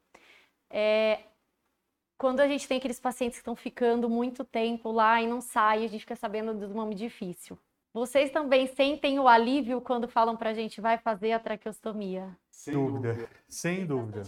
É, 0.70 1.20
quando 2.18 2.40
a 2.40 2.48
gente 2.48 2.68
tem 2.68 2.78
aqueles 2.78 3.00
pacientes 3.00 3.38
que 3.38 3.42
estão 3.42 3.56
ficando 3.56 4.10
muito 4.10 4.44
tempo 4.44 4.92
lá 4.92 5.22
e 5.22 5.28
não 5.28 5.42
saem, 5.42 5.86
a 5.86 5.88
gente 5.88 6.02
fica 6.02 6.16
sabendo 6.16 6.54
do 6.54 6.74
nome 6.74 6.96
difícil. 6.96 7.58
Vocês 7.94 8.32
também 8.32 8.66
sentem 8.66 9.20
o 9.20 9.28
alívio 9.28 9.80
quando 9.80 10.08
falam 10.08 10.36
pra 10.36 10.54
gente 10.54 10.82
vai 10.82 10.98
fazer 10.98 11.32
a 11.32 11.40
traqueostomia? 11.40 12.36
Sem 12.50 12.74
dúvida, 12.74 13.30
sem 13.48 13.86
dúvida. 13.86 14.24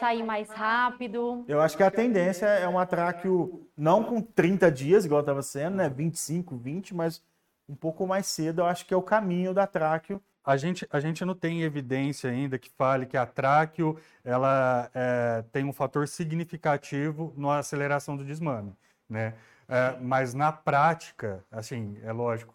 Sair 0.00 0.22
mais 0.22 0.48
rápido. 0.48 1.44
Eu 1.46 1.60
acho 1.60 1.76
que 1.76 1.82
a 1.82 1.90
tendência 1.90 2.46
é 2.46 2.66
uma 2.66 2.86
tráqueo 2.86 3.68
não 3.76 4.02
com 4.02 4.22
30 4.22 4.70
dias, 4.70 5.04
igual 5.04 5.20
estava 5.20 5.42
sendo, 5.42 5.76
né? 5.76 5.88
25, 5.88 6.56
20, 6.56 6.94
mas 6.94 7.22
um 7.68 7.74
pouco 7.74 8.06
mais 8.06 8.26
cedo, 8.26 8.62
eu 8.62 8.66
acho 8.66 8.86
que 8.86 8.94
é 8.94 8.96
o 8.96 9.02
caminho 9.02 9.52
da 9.52 9.66
tráqueo 9.66 10.20
a 10.44 10.58
gente, 10.58 10.86
a 10.90 11.00
gente 11.00 11.24
não 11.24 11.34
tem 11.34 11.62
evidência 11.62 12.28
ainda 12.30 12.58
que 12.58 12.68
fale 12.68 13.06
que 13.06 13.16
a 13.16 13.24
tráqueo 13.24 13.98
ela 14.22 14.90
é, 14.94 15.42
tem 15.50 15.64
um 15.64 15.72
fator 15.72 16.06
significativo 16.06 17.32
na 17.36 17.58
aceleração 17.58 18.14
do 18.14 18.24
desmame, 18.24 18.76
né? 19.08 19.34
É, 19.66 19.96
mas 19.98 20.34
na 20.34 20.52
prática, 20.52 21.42
assim, 21.50 21.96
é 22.02 22.12
lógico 22.12 22.54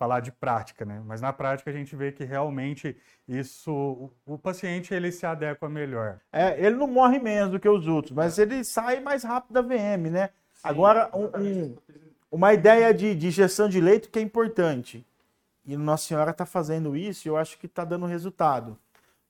falar 0.00 0.20
de 0.20 0.32
prática, 0.32 0.82
né? 0.86 1.02
Mas 1.04 1.20
na 1.20 1.30
prática 1.30 1.68
a 1.70 1.74
gente 1.74 1.94
vê 1.94 2.10
que 2.10 2.24
realmente 2.24 2.96
isso, 3.28 3.70
o, 3.70 4.10
o 4.24 4.38
paciente 4.38 4.94
ele 4.94 5.12
se 5.12 5.26
adequa 5.26 5.68
melhor. 5.68 6.20
É, 6.32 6.58
ele 6.58 6.74
não 6.76 6.86
morre 6.86 7.18
menos 7.18 7.50
do 7.50 7.60
que 7.60 7.68
os 7.68 7.86
outros, 7.86 8.14
mas 8.14 8.38
ele 8.38 8.64
sai 8.64 8.98
mais 9.00 9.24
rápido 9.24 9.52
da 9.52 9.60
VM, 9.60 10.10
né? 10.10 10.30
Sim, 10.54 10.60
Agora, 10.64 11.10
um, 11.12 11.26
um, 11.38 11.76
uma 12.30 12.54
ideia 12.54 12.94
de, 12.94 13.14
de 13.14 13.30
gestão 13.30 13.68
de 13.68 13.78
leito 13.78 14.08
que 14.08 14.18
é 14.18 14.22
importante 14.22 15.06
e 15.66 15.76
Nossa 15.76 16.06
Senhora 16.06 16.30
está 16.30 16.46
fazendo 16.46 16.96
isso 16.96 17.28
e 17.28 17.28
eu 17.28 17.36
acho 17.36 17.58
que 17.58 17.66
está 17.66 17.84
dando 17.84 18.06
resultado. 18.06 18.78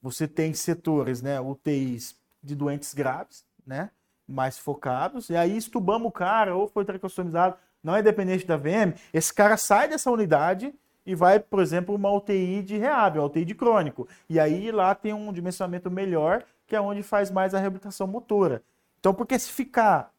Você 0.00 0.28
tem 0.28 0.54
setores, 0.54 1.20
né, 1.20 1.40
UTIs 1.40 2.14
de 2.40 2.54
doentes 2.54 2.94
graves, 2.94 3.44
né, 3.66 3.90
mais 4.24 4.56
focados, 4.56 5.30
e 5.30 5.36
aí 5.36 5.56
estubamos 5.56 6.06
o 6.06 6.12
cara, 6.12 6.54
ou 6.54 6.68
foi 6.68 6.84
tracostomizado, 6.84 7.56
não 7.82 7.96
é 7.96 8.02
dependente 8.02 8.46
da 8.46 8.56
VM, 8.56 8.94
esse 9.12 9.32
cara 9.32 9.56
sai 9.56 9.88
dessa 9.88 10.10
unidade 10.10 10.74
e 11.04 11.14
vai, 11.14 11.40
por 11.40 11.60
exemplo, 11.60 11.94
uma 11.94 12.12
UTI 12.12 12.62
de 12.62 12.76
reab, 12.76 13.18
uma 13.18 13.26
UTI 13.26 13.44
de 13.44 13.54
crônico. 13.54 14.06
E 14.28 14.38
aí 14.38 14.70
lá 14.70 14.94
tem 14.94 15.12
um 15.12 15.32
dimensionamento 15.32 15.90
melhor, 15.90 16.44
que 16.66 16.76
é 16.76 16.80
onde 16.80 17.02
faz 17.02 17.30
mais 17.30 17.54
a 17.54 17.58
reabilitação 17.58 18.06
motora. 18.06 18.62
Então, 18.98 19.14
porque 19.14 19.38
se 19.38 19.50
ficar 19.50 20.12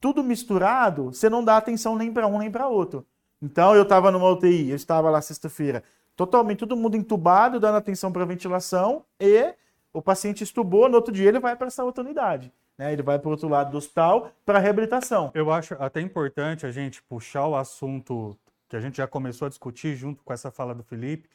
tudo 0.00 0.22
misturado, 0.22 1.12
você 1.12 1.28
não 1.28 1.42
dá 1.42 1.56
atenção 1.56 1.96
nem 1.96 2.12
para 2.12 2.26
um 2.26 2.38
nem 2.38 2.50
para 2.50 2.68
outro. 2.68 3.06
Então 3.40 3.74
eu 3.74 3.82
estava 3.82 4.10
numa 4.10 4.30
UTI, 4.30 4.70
eu 4.70 4.76
estava 4.76 5.10
lá 5.10 5.20
sexta-feira, 5.20 5.82
totalmente 6.16 6.58
todo 6.58 6.76
mundo 6.76 6.96
entubado, 6.96 7.60
dando 7.60 7.76
atenção 7.76 8.12
para 8.12 8.24
ventilação 8.24 9.04
e 9.20 9.54
o 9.92 10.02
paciente 10.02 10.44
estubou, 10.44 10.88
no 10.88 10.96
outro 10.96 11.12
dia 11.12 11.28
ele 11.28 11.40
vai 11.40 11.56
para 11.56 11.68
essa 11.68 11.84
outra 11.84 12.04
unidade. 12.04 12.52
Né? 12.78 12.92
Ele 12.92 13.02
vai 13.02 13.18
para 13.18 13.28
o 13.28 13.32
outro 13.32 13.48
lado 13.48 13.72
do 13.72 13.76
hospital 13.76 14.30
para 14.46 14.58
reabilitação. 14.58 15.30
Eu 15.34 15.50
acho 15.50 15.74
até 15.74 16.00
importante 16.00 16.64
a 16.64 16.70
gente 16.70 17.02
puxar 17.02 17.46
o 17.46 17.56
assunto 17.56 18.38
que 18.68 18.76
a 18.76 18.80
gente 18.80 18.98
já 18.98 19.06
começou 19.06 19.46
a 19.46 19.48
discutir 19.48 19.96
junto 19.96 20.22
com 20.22 20.32
essa 20.32 20.50
fala 20.50 20.74
do 20.74 20.82
Felipe, 20.82 21.28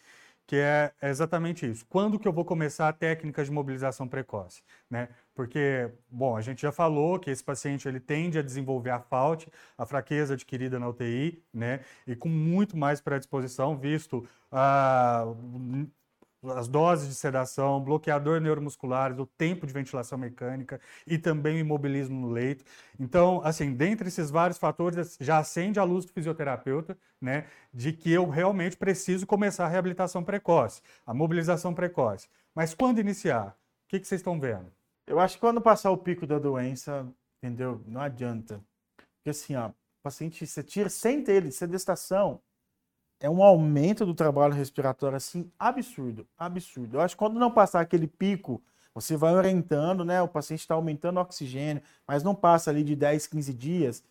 que 0.46 0.56
é 0.58 0.92
exatamente 1.02 1.70
isso. 1.70 1.86
Quando 1.90 2.20
que 2.20 2.28
eu 2.28 2.34
vou 2.34 2.46
começar 2.46 2.88
a 2.88 2.94
técnica 2.94 3.44
de 3.44 3.52
mobilização 3.52 4.08
precoce? 4.08 4.62
Né? 4.90 5.10
Porque, 5.34 5.90
bom, 6.10 6.38
a 6.38 6.42
gente 6.42 6.62
já 6.62 6.72
falou 6.72 7.18
que 7.18 7.32
esse 7.32 7.44
paciente 7.44 7.88
ele 7.88 8.00
tende 8.00 8.38
a 8.38 8.42
desenvolver 8.42 8.92
a 8.92 9.00
FAUT, 9.00 9.48
a 9.78 9.86
fraqueza 9.86 10.34
adquirida 10.36 10.78
na 10.80 10.90
UTI, 10.90 11.42
né? 11.52 11.80
E 12.06 12.16
com 12.16 12.30
muito 12.30 12.78
mais 12.78 13.02
predisposição, 13.02 13.76
visto 13.76 14.28
a 14.52 15.26
as 16.52 16.68
doses 16.68 17.08
de 17.08 17.16
sedação, 17.16 17.84
bloqueador 17.84 18.42
neuromusculares, 18.42 19.18
o 19.18 19.26
tempo 19.26 19.66
de 19.66 19.74
ventilação 19.74 20.18
mecânica 20.18 20.80
e 21.08 21.18
também 21.18 21.56
o 21.56 21.60
imobilismo 21.60 22.20
no 22.20 22.32
leito. 22.32 22.66
Então, 23.00 23.42
assim, 23.44 23.74
dentre 23.74 24.08
esses 24.08 24.30
vários 24.30 24.58
fatores, 24.58 25.18
já 25.20 25.38
acende 25.38 25.80
a 25.80 25.84
luz 25.84 26.06
do 26.06 26.12
fisioterapeuta, 26.12 26.98
né, 27.22 27.46
de 27.74 27.94
que 27.94 28.12
eu 28.12 28.30
realmente 28.30 28.76
preciso 28.78 29.26
começar 29.26 29.66
a 29.66 29.70
reabilitação 29.70 30.24
precoce, 30.24 30.82
a 31.06 31.14
mobilização 31.14 31.74
precoce. 31.74 32.28
Mas 32.54 32.74
quando 32.74 33.00
iniciar? 33.00 33.58
O 33.86 33.90
que, 33.90 34.00
que 34.00 34.08
vocês 34.08 34.20
estão 34.20 34.40
vendo? 34.40 34.72
Eu 35.08 35.20
acho 35.20 35.36
que 35.36 35.42
quando 35.42 35.62
passar 35.62 35.92
o 35.92 35.98
pico 35.98 36.26
da 36.26 36.40
doença, 36.40 37.08
entendeu? 37.42 37.82
Não 37.86 38.02
adianta. 38.02 38.64
Porque 39.18 39.30
assim, 39.30 39.56
ó, 39.56 39.70
o 39.70 39.74
paciente, 40.04 40.46
você 40.46 40.64
tira 40.64 40.90
sem 40.90 41.24
ter 41.24 41.34
ele, 41.34 41.52
sedestação, 41.52 42.42
é 43.24 43.30
um 43.30 43.42
aumento 43.42 44.06
do 44.06 44.14
trabalho 44.14 44.54
respiratório 44.54 45.16
assim 45.16 45.50
absurdo, 45.58 46.28
absurdo. 46.38 46.98
Eu 46.98 47.02
acho 47.02 47.16
que 47.16 47.20
quando 47.20 47.40
não 47.40 47.50
passar 47.50 47.80
aquele 47.80 48.06
pico, 48.06 48.62
você 48.94 49.16
vai 49.16 49.34
orientando, 49.34 50.04
né? 50.04 50.22
O 50.22 50.28
paciente 50.28 50.60
está 50.60 50.76
aumentando 50.76 51.18
o 51.18 51.22
oxigênio, 51.22 51.82
mas 52.06 52.22
não 52.22 52.36
passa 52.36 52.70
ali 52.70 52.84
de 52.84 52.98
10, 52.98 53.26
15 53.28 53.54
dias, 53.54 54.04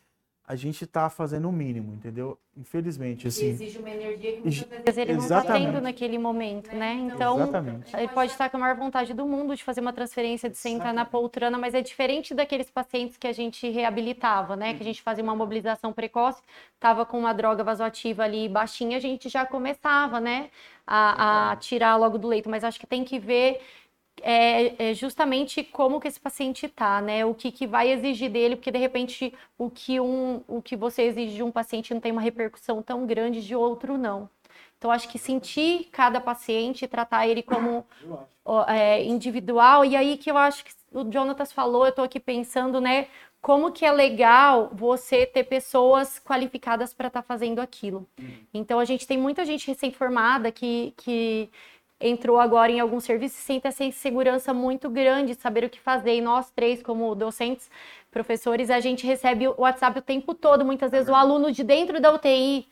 a 0.46 0.56
gente 0.56 0.84
está 0.84 1.08
fazendo 1.08 1.48
o 1.48 1.52
mínimo, 1.52 1.94
entendeu? 1.94 2.36
Infelizmente, 2.56 3.28
assim. 3.28 3.50
exige 3.50 3.78
uma 3.78 3.88
energia 3.88 4.32
que 4.32 4.40
muitas 4.42 4.84
vezes 4.84 4.98
ele 4.98 5.12
não 5.14 5.22
está 5.22 5.40
tendo 5.40 5.80
naquele 5.80 6.18
momento, 6.18 6.74
né? 6.74 6.94
Então, 6.94 7.40
Exatamente. 7.40 7.96
ele 7.96 8.08
pode 8.08 8.32
estar 8.32 8.50
com 8.50 8.56
a 8.56 8.60
maior 8.60 8.76
vontade 8.76 9.14
do 9.14 9.24
mundo 9.24 9.54
de 9.54 9.62
fazer 9.62 9.80
uma 9.80 9.92
transferência, 9.92 10.50
de 10.50 10.56
sentar 10.56 10.88
Exatamente. 10.88 10.96
na 10.96 11.04
poltrona, 11.04 11.56
mas 11.56 11.74
é 11.74 11.80
diferente 11.80 12.34
daqueles 12.34 12.68
pacientes 12.70 13.16
que 13.16 13.26
a 13.26 13.32
gente 13.32 13.70
reabilitava, 13.70 14.56
né? 14.56 14.74
Que 14.74 14.82
a 14.82 14.84
gente 14.84 15.00
fazia 15.00 15.22
uma 15.22 15.34
mobilização 15.36 15.92
precoce, 15.92 16.42
estava 16.74 17.06
com 17.06 17.18
uma 17.20 17.32
droga 17.32 17.62
vasoativa 17.62 18.24
ali 18.24 18.48
baixinha, 18.48 18.96
a 18.96 19.00
gente 19.00 19.28
já 19.28 19.46
começava, 19.46 20.20
né? 20.20 20.50
A, 20.84 21.52
a 21.52 21.56
tirar 21.56 21.96
logo 21.96 22.18
do 22.18 22.26
leito, 22.26 22.50
mas 22.50 22.64
acho 22.64 22.80
que 22.80 22.86
tem 22.86 23.04
que 23.04 23.16
ver 23.16 23.60
é, 24.20 24.90
é, 24.90 24.94
justamente 24.94 25.64
como 25.64 26.00
que 26.00 26.08
esse 26.08 26.20
paciente 26.20 26.66
está, 26.66 27.00
né? 27.00 27.24
O 27.24 27.34
que, 27.34 27.50
que 27.50 27.66
vai 27.66 27.90
exigir 27.90 28.30
dele, 28.30 28.56
porque 28.56 28.70
de 28.70 28.78
repente 28.78 29.32
o 29.56 29.70
que, 29.70 29.98
um, 30.00 30.42
o 30.46 30.60
que 30.60 30.76
você 30.76 31.02
exige 31.02 31.36
de 31.36 31.42
um 31.42 31.50
paciente 31.50 31.94
não 31.94 32.00
tem 32.00 32.12
uma 32.12 32.20
repercussão 32.20 32.82
tão 32.82 33.06
grande 33.06 33.44
de 33.44 33.56
outro 33.56 33.96
não. 33.96 34.28
Então, 34.76 34.90
acho 34.90 35.08
que 35.08 35.18
sentir 35.18 35.88
cada 35.92 36.20
paciente, 36.20 36.88
tratar 36.88 37.26
ele 37.28 37.40
como 37.40 37.86
é, 38.66 39.04
individual, 39.04 39.84
e 39.84 39.94
aí 39.94 40.16
que 40.16 40.28
eu 40.28 40.36
acho 40.36 40.64
que 40.64 40.72
o 40.92 41.10
Jonatas 41.10 41.52
falou, 41.52 41.84
eu 41.84 41.90
estou 41.90 42.04
aqui 42.04 42.18
pensando, 42.18 42.80
né? 42.80 43.06
Como 43.40 43.70
que 43.70 43.84
é 43.84 43.92
legal 43.92 44.70
você 44.72 45.24
ter 45.24 45.44
pessoas 45.44 46.20
qualificadas 46.20 46.92
para 46.92 47.06
estar 47.06 47.22
tá 47.22 47.26
fazendo 47.26 47.60
aquilo. 47.60 48.08
Uhum. 48.18 48.34
Então, 48.52 48.80
a 48.80 48.84
gente 48.84 49.06
tem 49.06 49.16
muita 49.16 49.44
gente 49.44 49.68
recém-formada 49.68 50.50
que, 50.50 50.92
que 50.96 51.48
entrou 52.02 52.38
agora 52.40 52.72
em 52.72 52.80
algum 52.80 53.00
serviço 53.00 53.38
e 53.38 53.42
sente 53.42 53.66
essa 53.66 53.84
insegurança 53.84 54.52
muito 54.52 54.90
grande, 54.90 55.34
saber 55.34 55.64
o 55.64 55.70
que 55.70 55.80
fazer. 55.80 56.16
E 56.16 56.20
nós 56.20 56.50
três, 56.50 56.82
como 56.82 57.14
docentes, 57.14 57.70
professores, 58.10 58.70
a 58.70 58.80
gente 58.80 59.06
recebe 59.06 59.48
o 59.48 59.54
WhatsApp 59.58 59.98
o 59.98 60.02
tempo 60.02 60.34
todo, 60.34 60.64
muitas 60.64 60.90
vezes 60.90 61.08
o 61.08 61.14
aluno 61.14 61.52
de 61.52 61.62
dentro 61.64 62.00
da 62.00 62.12
UTI. 62.12 62.66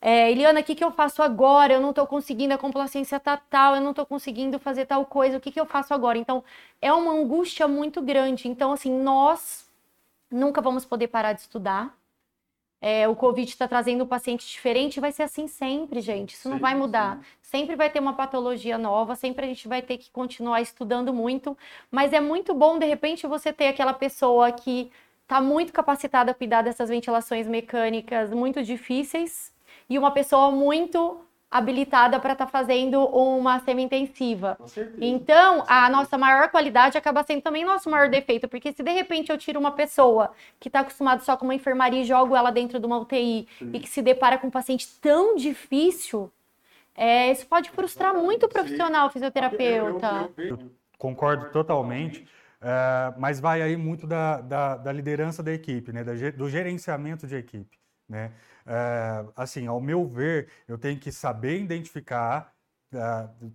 É, 0.00 0.32
Eliana, 0.32 0.60
o 0.60 0.64
que, 0.64 0.74
que 0.74 0.82
eu 0.82 0.90
faço 0.90 1.22
agora? 1.22 1.74
Eu 1.74 1.80
não 1.80 1.90
estou 1.90 2.06
conseguindo, 2.06 2.52
a 2.52 2.58
complacência 2.58 3.20
tá 3.20 3.36
tal, 3.36 3.76
eu 3.76 3.80
não 3.80 3.90
estou 3.90 4.04
conseguindo 4.04 4.58
fazer 4.58 4.84
tal 4.86 5.06
coisa, 5.06 5.36
o 5.38 5.40
que, 5.40 5.52
que 5.52 5.60
eu 5.60 5.66
faço 5.66 5.94
agora? 5.94 6.18
Então, 6.18 6.42
é 6.80 6.92
uma 6.92 7.12
angústia 7.12 7.68
muito 7.68 8.02
grande. 8.02 8.48
Então, 8.48 8.72
assim, 8.72 8.90
nós 8.90 9.64
nunca 10.30 10.60
vamos 10.60 10.84
poder 10.84 11.08
parar 11.08 11.34
de 11.34 11.42
estudar, 11.42 11.96
é, 12.84 13.06
o 13.06 13.14
Covid 13.14 13.48
está 13.48 13.68
trazendo 13.68 14.02
um 14.02 14.06
paciente 14.08 14.44
diferente, 14.44 14.98
vai 14.98 15.12
ser 15.12 15.22
assim 15.22 15.46
sempre, 15.46 16.00
gente. 16.00 16.34
Isso 16.34 16.42
sim, 16.42 16.48
não 16.48 16.58
vai 16.58 16.74
mudar. 16.74 17.18
Sim. 17.18 17.22
Sempre 17.40 17.76
vai 17.76 17.88
ter 17.88 18.00
uma 18.00 18.14
patologia 18.14 18.76
nova, 18.76 19.14
sempre 19.14 19.46
a 19.46 19.48
gente 19.48 19.68
vai 19.68 19.80
ter 19.80 19.98
que 19.98 20.10
continuar 20.10 20.60
estudando 20.60 21.14
muito. 21.14 21.56
Mas 21.92 22.12
é 22.12 22.20
muito 22.20 22.52
bom, 22.52 22.80
de 22.80 22.86
repente, 22.86 23.24
você 23.24 23.52
ter 23.52 23.68
aquela 23.68 23.94
pessoa 23.94 24.50
que 24.50 24.90
está 25.22 25.40
muito 25.40 25.72
capacitada 25.72 26.32
a 26.32 26.34
cuidar 26.34 26.62
dessas 26.62 26.88
ventilações 26.88 27.46
mecânicas 27.46 28.32
muito 28.32 28.60
difíceis 28.64 29.52
e 29.88 29.96
uma 29.96 30.10
pessoa 30.10 30.50
muito 30.50 31.20
habilitada 31.52 32.18
para 32.18 32.32
estar 32.32 32.46
tá 32.46 32.50
fazendo 32.50 33.04
uma 33.06 33.60
semi-intensiva. 33.60 34.56
Então, 34.98 35.62
a 35.68 35.90
nossa 35.90 36.16
maior 36.16 36.48
qualidade 36.48 36.96
acaba 36.96 37.22
sendo 37.22 37.42
também 37.42 37.62
nosso 37.62 37.90
maior 37.90 38.08
defeito, 38.08 38.48
porque 38.48 38.72
se 38.72 38.82
de 38.82 38.90
repente 38.90 39.30
eu 39.30 39.36
tiro 39.36 39.60
uma 39.60 39.72
pessoa 39.72 40.32
que 40.58 40.70
está 40.70 40.80
acostumada 40.80 41.20
só 41.22 41.36
com 41.36 41.44
uma 41.44 41.54
enfermaria 41.54 42.00
e 42.00 42.04
jogo 42.04 42.34
ela 42.34 42.50
dentro 42.50 42.80
de 42.80 42.86
uma 42.86 42.98
UTI 42.98 43.46
Sim. 43.58 43.70
e 43.74 43.80
que 43.80 43.88
se 43.88 44.00
depara 44.00 44.38
com 44.38 44.46
um 44.46 44.50
paciente 44.50 44.88
tão 44.98 45.36
difícil, 45.36 46.32
é, 46.94 47.30
isso 47.30 47.46
pode 47.46 47.70
frustrar 47.70 48.14
muito 48.14 48.46
o 48.46 48.48
profissional 48.48 49.08
Sim. 49.08 49.12
fisioterapeuta. 49.12 50.30
Eu, 50.38 50.44
eu, 50.44 50.56
eu, 50.56 50.70
concordo 50.96 51.50
totalmente. 51.50 52.26
Uh, 52.62 53.18
mas 53.18 53.40
vai 53.40 53.60
aí 53.60 53.76
muito 53.76 54.06
da, 54.06 54.40
da, 54.40 54.76
da, 54.76 54.92
liderança 54.92 55.42
da 55.42 55.52
equipe, 55.52 55.92
né? 55.92 56.04
Da, 56.04 56.12
do 56.30 56.48
gerenciamento 56.48 57.26
de 57.26 57.34
equipe. 57.34 57.76
Né? 58.08 58.30
É, 58.66 59.24
assim, 59.36 59.66
ao 59.66 59.80
meu 59.80 60.06
ver, 60.06 60.48
eu 60.68 60.78
tenho 60.78 60.98
que 60.98 61.10
saber 61.12 61.60
identificar 61.60 62.52
uh, 62.92 63.52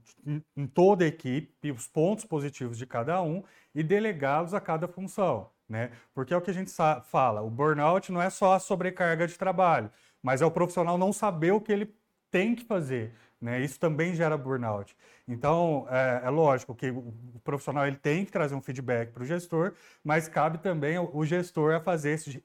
em 0.55 0.67
toda 0.67 1.05
a 1.05 1.07
equipe 1.07 1.71
os 1.71 1.87
pontos 1.87 2.25
positivos 2.25 2.77
de 2.77 2.85
cada 2.85 3.21
um 3.21 3.43
e 3.73 3.83
delegá-los 3.83 4.53
a 4.53 4.61
cada 4.61 4.87
função. 4.87 5.49
Né? 5.69 5.91
Porque 6.13 6.33
é 6.33 6.37
o 6.37 6.41
que 6.41 6.51
a 6.51 6.53
gente 6.53 6.71
fala, 7.05 7.41
o 7.41 7.49
burnout 7.49 8.11
não 8.11 8.21
é 8.21 8.29
só 8.29 8.53
a 8.53 8.59
sobrecarga 8.59 9.27
de 9.27 9.37
trabalho, 9.37 9.91
mas 10.23 10.41
é 10.41 10.45
o 10.45 10.51
profissional 10.51 10.97
não 10.97 11.11
saber 11.11 11.51
o 11.51 11.61
que 11.61 11.71
ele 11.71 11.93
tem 12.31 12.55
que 12.55 12.63
fazer. 12.63 13.13
Né? 13.39 13.61
Isso 13.61 13.79
também 13.79 14.15
gera 14.15 14.37
burnout. 14.37 14.95
Então, 15.27 15.85
é, 15.89 16.21
é, 16.23 16.29
lógico 16.29 16.73
que 16.73 16.89
o 16.89 17.39
profissional 17.43 17.85
ele 17.85 17.97
tem 17.97 18.25
que 18.25 18.31
trazer 18.31 18.55
um 18.55 18.61
feedback 18.61 19.11
para 19.11 19.23
o 19.23 19.25
gestor, 19.25 19.73
mas 20.03 20.27
cabe 20.27 20.57
também 20.57 20.97
o, 20.97 21.25
gestor 21.25 21.75
a 21.75 21.79
fazer 21.79 22.11
esse, 22.11 22.43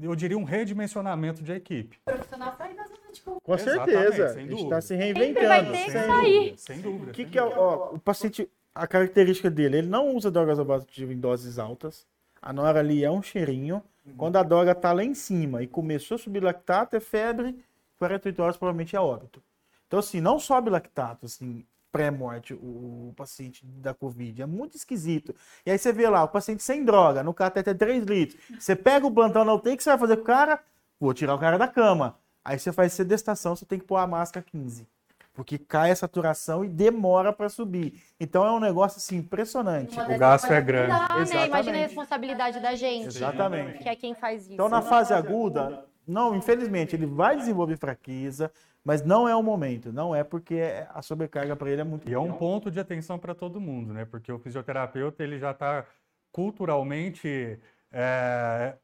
eu 0.00 0.14
diria, 0.14 0.36
um 0.36 0.44
redimensionamento 0.44 1.42
de 1.42 1.52
equipe. 1.52 1.98
O 2.06 2.10
profissional 2.10 2.54
sai 2.56 2.74
da 2.74 2.84
zona 2.84 3.12
de 3.12 3.20
conforto. 3.20 3.42
Com 3.42 3.58
certeza. 3.58 4.26
A 4.26 4.40
gente 4.40 4.62
está 4.62 4.80
se 4.80 4.94
reinventando. 4.94 5.40
Sempre 5.40 5.46
vai 5.46 5.72
ter 5.72 5.84
que 5.84 5.90
sair. 5.90 6.54
Sem 6.58 6.80
dúvida. 6.80 7.10
O 7.10 7.14
que, 7.14 7.24
que 7.24 7.38
é 7.38 7.42
ó, 7.42 7.94
o 7.94 7.98
paciente, 7.98 8.50
a 8.74 8.86
característica 8.86 9.50
dele? 9.50 9.78
Ele 9.78 9.88
não 9.88 10.14
usa 10.14 10.30
drogas 10.30 10.58
abativas 10.58 11.14
em 11.14 11.20
doses 11.20 11.58
altas. 11.58 12.06
A 12.40 12.52
nora 12.52 12.80
ali 12.80 13.04
é 13.04 13.10
um 13.10 13.22
cheirinho. 13.22 13.82
Uhum. 14.04 14.14
Quando 14.16 14.36
a 14.36 14.42
droga 14.42 14.72
está 14.72 14.92
lá 14.92 15.04
em 15.04 15.14
cima 15.14 15.62
e 15.62 15.66
começou 15.66 16.16
a 16.16 16.18
subir 16.18 16.42
lactato, 16.42 16.96
é 16.96 17.00
febre, 17.00 17.56
48 17.98 18.42
horas 18.42 18.56
provavelmente 18.56 18.96
é 18.96 19.00
óbito. 19.00 19.42
Então, 19.86 20.00
assim, 20.00 20.20
não 20.20 20.40
sobe 20.40 20.70
lactato, 20.70 21.26
assim, 21.26 21.64
pré-morte 21.92 22.54
o, 22.54 23.12
paciente 23.14 23.64
da 23.64 23.92
Covid. 23.92 24.42
É 24.42 24.46
muito 24.46 24.76
esquisito. 24.76 25.34
E 25.64 25.70
aí 25.70 25.78
você 25.78 25.92
vê 25.92 26.08
lá, 26.08 26.24
o 26.24 26.28
paciente 26.28 26.62
sem 26.62 26.84
droga, 26.84 27.22
no 27.22 27.34
cateter 27.34 27.76
3 27.76 28.04
litros. 28.04 28.40
Você 28.58 28.74
pega 28.74 29.06
o 29.06 29.10
plantão 29.10 29.44
não 29.44 29.58
tem, 29.58 29.74
o 29.74 29.76
que 29.76 29.82
você 29.82 29.90
vai 29.90 29.98
fazer 29.98 30.16
com 30.16 30.22
o 30.22 30.26
cara? 30.26 30.58
Vou 30.98 31.12
tirar 31.12 31.34
o 31.34 31.38
cara 31.38 31.58
da 31.58 31.68
cama. 31.68 32.16
Aí 32.42 32.58
você 32.58 32.72
faz 32.72 32.94
sedestação, 32.94 33.54
você 33.54 33.66
tem 33.66 33.78
que 33.78 33.84
pôr 33.84 33.98
a 33.98 34.06
máscara 34.06 34.44
15. 34.50 34.88
Porque 35.34 35.58
cai 35.58 35.90
a 35.90 35.96
saturação 35.96 36.64
e 36.64 36.68
demora 36.68 37.32
para 37.32 37.48
subir. 37.48 38.02
Então 38.18 38.44
é 38.44 38.50
um 38.50 38.60
negócio 38.60 38.98
assim 38.98 39.16
impressionante. 39.16 39.98
O 39.98 40.18
gasto 40.18 40.50
é 40.52 40.60
grande. 40.60 40.92
né? 41.32 41.46
Imagina 41.46 41.78
a 41.78 41.80
responsabilidade 41.80 42.60
da 42.60 42.74
gente. 42.74 43.06
Exatamente. 43.06 43.78
Que 43.78 43.88
é 43.88 43.96
quem 43.96 44.14
faz 44.14 44.42
isso. 44.42 44.54
Então 44.54 44.68
na 44.68 44.82
fase 44.82 45.14
aguda, 45.14 45.86
não, 46.06 46.34
infelizmente, 46.34 46.96
ele 46.96 47.06
vai 47.06 47.36
desenvolver 47.36 47.76
fraqueza, 47.76 48.52
mas 48.84 49.02
não 49.02 49.28
é 49.28 49.36
o 49.36 49.42
momento, 49.42 49.92
não 49.92 50.14
é 50.14 50.24
porque 50.24 50.60
a 50.90 51.02
sobrecarga 51.02 51.54
para 51.54 51.70
ele 51.70 51.80
é 51.80 51.84
muito. 51.84 52.08
E 52.08 52.14
é 52.14 52.18
um 52.18 52.32
ponto 52.32 52.70
de 52.70 52.80
atenção 52.80 53.18
para 53.18 53.34
todo 53.34 53.60
mundo, 53.60 53.92
né? 53.92 54.04
Porque 54.04 54.32
o 54.32 54.38
fisioterapeuta 54.38 55.22
ele 55.22 55.38
já 55.38 55.52
está 55.52 55.86
culturalmente 56.32 57.60
é, 57.92 58.76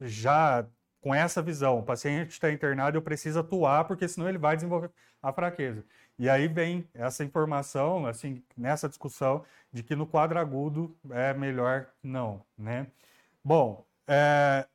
já 0.00 0.66
com 1.00 1.14
essa 1.14 1.42
visão. 1.42 1.78
O 1.78 1.82
paciente 1.82 2.30
está 2.30 2.52
internado, 2.52 2.96
eu 2.96 3.02
preciso 3.02 3.40
atuar, 3.40 3.84
porque 3.84 4.06
senão 4.06 4.28
ele 4.28 4.38
vai 4.38 4.56
desenvolver 4.56 4.90
a 5.22 5.32
fraqueza. 5.32 5.84
E 6.18 6.28
aí 6.28 6.48
vem 6.48 6.88
essa 6.94 7.24
informação, 7.24 8.06
assim, 8.06 8.42
nessa 8.56 8.88
discussão 8.88 9.44
de 9.72 9.82
que 9.82 9.94
no 9.96 10.06
quadro 10.06 10.38
agudo 10.38 10.96
é 11.10 11.32
melhor 11.34 11.88
não, 12.02 12.44
né? 12.56 12.86
Bom, 13.44 13.86
é, 14.06 14.66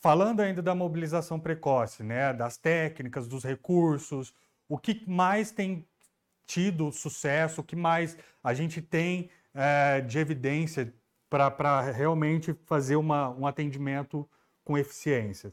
falando 0.00 0.40
ainda 0.40 0.62
da 0.62 0.74
mobilização 0.74 1.38
precoce, 1.38 2.02
né, 2.02 2.32
das 2.32 2.56
técnicas, 2.56 3.28
dos 3.28 3.44
recursos, 3.44 4.34
o 4.68 4.78
que 4.78 5.04
mais 5.06 5.50
tem 5.50 5.86
tido 6.46 6.90
sucesso, 6.90 7.60
o 7.60 7.64
que 7.64 7.76
mais 7.76 8.16
a 8.42 8.54
gente 8.54 8.80
tem 8.80 9.30
é, 9.54 10.00
de 10.00 10.18
evidência 10.18 10.92
para 11.28 11.80
realmente 11.80 12.54
fazer 12.64 12.96
uma, 12.96 13.30
um 13.30 13.46
atendimento 13.46 14.28
com 14.64 14.76
eficiência? 14.76 15.52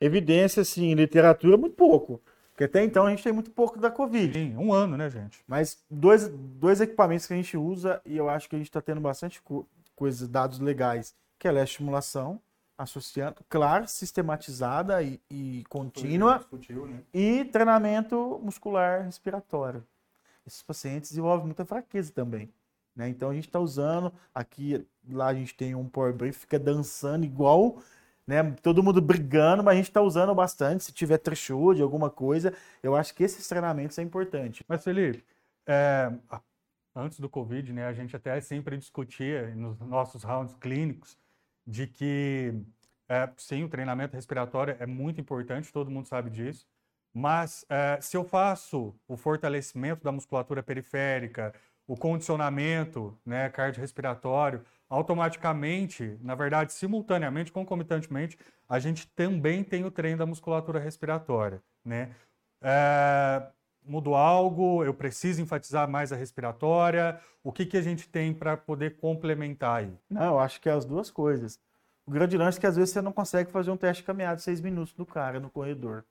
Evidência, 0.00 0.64
sim, 0.64 0.94
literatura, 0.94 1.56
muito 1.56 1.76
pouco. 1.76 2.20
Porque 2.50 2.64
até 2.64 2.84
então 2.84 3.06
a 3.06 3.10
gente 3.10 3.22
tem 3.22 3.32
muito 3.32 3.50
pouco 3.50 3.78
da 3.78 3.90
Covid. 3.90 4.32
Sim, 4.32 4.56
um 4.56 4.72
ano, 4.72 4.96
né, 4.96 5.08
gente? 5.08 5.42
Mas 5.46 5.82
dois, 5.90 6.28
dois 6.28 6.80
equipamentos 6.80 7.26
que 7.26 7.32
a 7.32 7.36
gente 7.36 7.56
usa 7.56 8.00
e 8.04 8.16
eu 8.16 8.28
acho 8.28 8.48
que 8.48 8.54
a 8.54 8.58
gente 8.58 8.68
está 8.68 8.80
tendo 8.80 9.00
bastante 9.00 9.40
co 9.42 9.66
coisas, 9.94 10.26
dados 10.26 10.58
legais, 10.58 11.14
que 11.38 11.46
é 11.46 11.50
a 11.50 11.62
estimulação 11.62 12.40
associando, 12.80 13.36
claro, 13.46 13.86
sistematizada 13.86 15.02
e, 15.02 15.20
e 15.30 15.64
contínua, 15.68 16.38
discutiu, 16.38 16.86
né? 16.86 17.02
e 17.12 17.44
treinamento 17.44 18.40
muscular 18.42 19.04
respiratório. 19.04 19.84
Esses 20.46 20.62
pacientes 20.62 21.10
desenvolvem 21.10 21.44
muita 21.44 21.66
fraqueza 21.66 22.10
também. 22.10 22.50
Né? 22.96 23.10
Então 23.10 23.28
a 23.28 23.34
gente 23.34 23.46
está 23.46 23.60
usando, 23.60 24.10
aqui, 24.34 24.86
lá 25.10 25.26
a 25.26 25.34
gente 25.34 25.54
tem 25.54 25.74
um 25.74 25.86
power 25.86 26.14
brief, 26.14 26.38
fica 26.38 26.58
dançando 26.58 27.26
igual, 27.26 27.82
né? 28.26 28.42
todo 28.62 28.82
mundo 28.82 29.02
brigando, 29.02 29.62
mas 29.62 29.74
a 29.74 29.76
gente 29.76 29.90
está 29.90 30.00
usando 30.00 30.34
bastante. 30.34 30.84
Se 30.84 30.92
tiver 30.92 31.18
threshold, 31.18 31.82
alguma 31.82 32.08
coisa, 32.08 32.54
eu 32.82 32.96
acho 32.96 33.14
que 33.14 33.22
esses 33.22 33.46
treinamentos 33.46 33.98
é 33.98 34.02
importante. 34.02 34.64
Mas 34.66 34.82
Felipe, 34.82 35.22
é, 35.66 36.10
antes 36.96 37.20
do 37.20 37.28
Covid, 37.28 37.74
né, 37.74 37.86
a 37.86 37.92
gente 37.92 38.16
até 38.16 38.40
sempre 38.40 38.78
discutia 38.78 39.54
nos 39.54 39.78
nossos 39.80 40.22
rounds 40.22 40.54
clínicos 40.54 41.18
de 41.70 41.86
que, 41.86 42.52
é, 43.08 43.30
sim, 43.36 43.62
o 43.62 43.68
treinamento 43.68 44.16
respiratório 44.16 44.76
é 44.80 44.86
muito 44.86 45.20
importante, 45.20 45.72
todo 45.72 45.90
mundo 45.90 46.08
sabe 46.08 46.28
disso, 46.28 46.66
mas 47.14 47.64
é, 47.68 47.98
se 48.00 48.16
eu 48.16 48.24
faço 48.24 48.94
o 49.06 49.16
fortalecimento 49.16 50.02
da 50.02 50.10
musculatura 50.10 50.62
periférica, 50.62 51.54
o 51.86 51.96
condicionamento 51.96 53.16
né, 53.24 53.48
cardiorrespiratório, 53.48 54.64
automaticamente, 54.88 56.18
na 56.20 56.34
verdade, 56.34 56.72
simultaneamente, 56.72 57.52
concomitantemente, 57.52 58.36
a 58.68 58.78
gente 58.78 59.08
também 59.08 59.62
tem 59.62 59.84
o 59.84 59.90
treino 59.90 60.18
da 60.18 60.26
musculatura 60.26 60.80
respiratória. 60.80 61.62
Né? 61.84 62.14
É, 62.62 63.46
mudou 63.84 64.14
algo? 64.14 64.84
Eu 64.84 64.94
preciso 64.94 65.42
enfatizar 65.42 65.88
mais 65.88 66.12
a 66.12 66.16
respiratória? 66.16 67.20
O 67.42 67.52
que, 67.52 67.66
que 67.66 67.76
a 67.76 67.82
gente 67.82 68.08
tem 68.08 68.34
para 68.34 68.56
poder 68.56 68.96
complementar 68.96 69.80
aí? 69.80 69.92
Não, 70.08 70.34
eu 70.34 70.38
acho 70.38 70.60
que 70.60 70.68
é 70.68 70.72
as 70.72 70.84
duas 70.84 71.10
coisas. 71.10 71.58
O 72.06 72.10
grande 72.10 72.36
lance 72.36 72.58
é 72.58 72.60
que 72.60 72.66
às 72.66 72.76
vezes 72.76 72.92
você 72.92 73.00
não 73.00 73.12
consegue 73.12 73.50
fazer 73.50 73.70
um 73.70 73.76
teste 73.76 74.02
de 74.02 74.06
caminhada 74.06 74.36
de 74.36 74.42
seis 74.42 74.60
minutos 74.60 74.92
do 74.92 75.06
cara 75.06 75.38
no 75.38 75.50
corredor. 75.50 76.04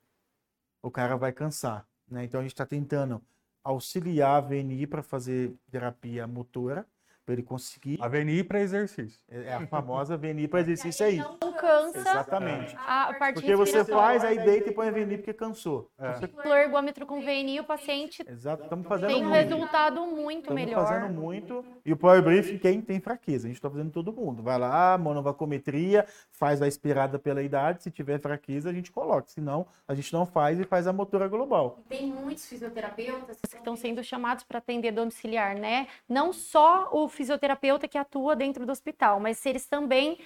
O 0.82 0.90
cara 0.90 1.16
vai 1.16 1.32
cansar. 1.32 1.86
Né? 2.10 2.24
Então 2.24 2.40
a 2.40 2.44
gente 2.44 2.54
está 2.54 2.66
tentando 2.66 3.22
auxiliar 3.64 4.38
a 4.38 4.42
VNI 4.42 4.88
para 4.88 5.04
fazer 5.04 5.54
terapia 5.70 6.26
motora 6.26 6.86
para 7.26 7.34
ele 7.34 7.44
conseguir. 7.44 8.00
A 8.02 8.08
VNI 8.08 8.44
para 8.44 8.60
exercício. 8.60 9.20
É, 9.30 9.44
é 9.44 9.54
a 9.54 9.68
famosa 9.68 10.18
VNI 10.18 10.48
para 10.48 10.62
exercício 10.62 11.06
aí. 11.06 11.18
Não 11.18 11.38
cansa. 11.60 11.99
Exatamente. 11.99 12.76
A 12.86 13.14
parte 13.14 13.36
porque 13.36 13.55
você 13.55 13.84
faz, 13.84 14.24
aí 14.24 14.39
deita 14.39 14.70
e 14.70 14.74
põe 14.74 14.88
a 14.88 14.91
VNI 14.91 15.18
porque 15.18 15.34
cansou. 15.34 15.89
É. 15.97 16.14
Você... 16.14 16.30
O 16.47 16.53
ergômetro 16.53 17.05
com 17.05 17.22
VNI, 17.22 17.60
o 17.60 17.64
paciente 17.64 18.24
Exato, 18.28 18.64
estamos 18.64 18.88
fazendo 18.88 19.10
tem 19.10 19.24
um 19.24 19.30
muito. 19.30 19.34
resultado 19.34 20.01
muito 20.05 20.39
estamos 20.41 20.62
melhor. 20.62 20.88
fazendo 20.88 21.14
muito. 21.14 21.66
E 21.86 21.91
o 21.91 21.97
Power 21.97 22.22
Briefing, 22.22 22.57
quem 22.57 22.82
tem 22.82 22.99
fraqueza, 22.99 23.47
a 23.47 23.49
gente 23.49 23.57
está 23.57 23.70
fazendo 23.70 23.91
todo 23.91 24.14
mundo. 24.14 24.41
Vai 24.41 24.57
lá, 24.57 24.97
monovacometria, 24.97 26.05
faz 26.32 26.62
a 26.62 26.68
esperada 26.68 27.20
pela 27.20 27.41
idade, 27.41 27.84
se 27.84 27.91
tiver 27.91 28.20
fraqueza, 28.20 28.70
a 28.70 28.74
gente 28.74 28.91
coloca. 28.91 29.28
Senão, 29.28 29.68
a 29.88 29.93
gente 29.93 30.12
não 30.14 30.26
faz 30.26 30.60
e 30.60 30.64
faz 30.64 30.88
a 30.88 30.93
motora 30.93 31.28
global. 31.28 31.80
Tem 31.88 32.07
muitos 32.07 32.45
fisioterapeutas 32.47 33.38
que 33.41 33.57
estão 33.57 33.76
sendo 33.76 34.03
chamados 34.03 34.43
para 34.43 34.60
atender 34.60 34.91
domiciliar, 34.91 35.55
né? 35.55 35.88
Não 36.07 36.32
só 36.32 36.89
o 36.91 37.07
fisioterapeuta 37.07 37.88
que 37.88 37.97
atua 37.97 38.36
dentro 38.36 38.66
do 38.66 38.72
hospital, 38.72 39.20
mas 39.20 39.45
eles 39.45 39.66
também 39.66 40.18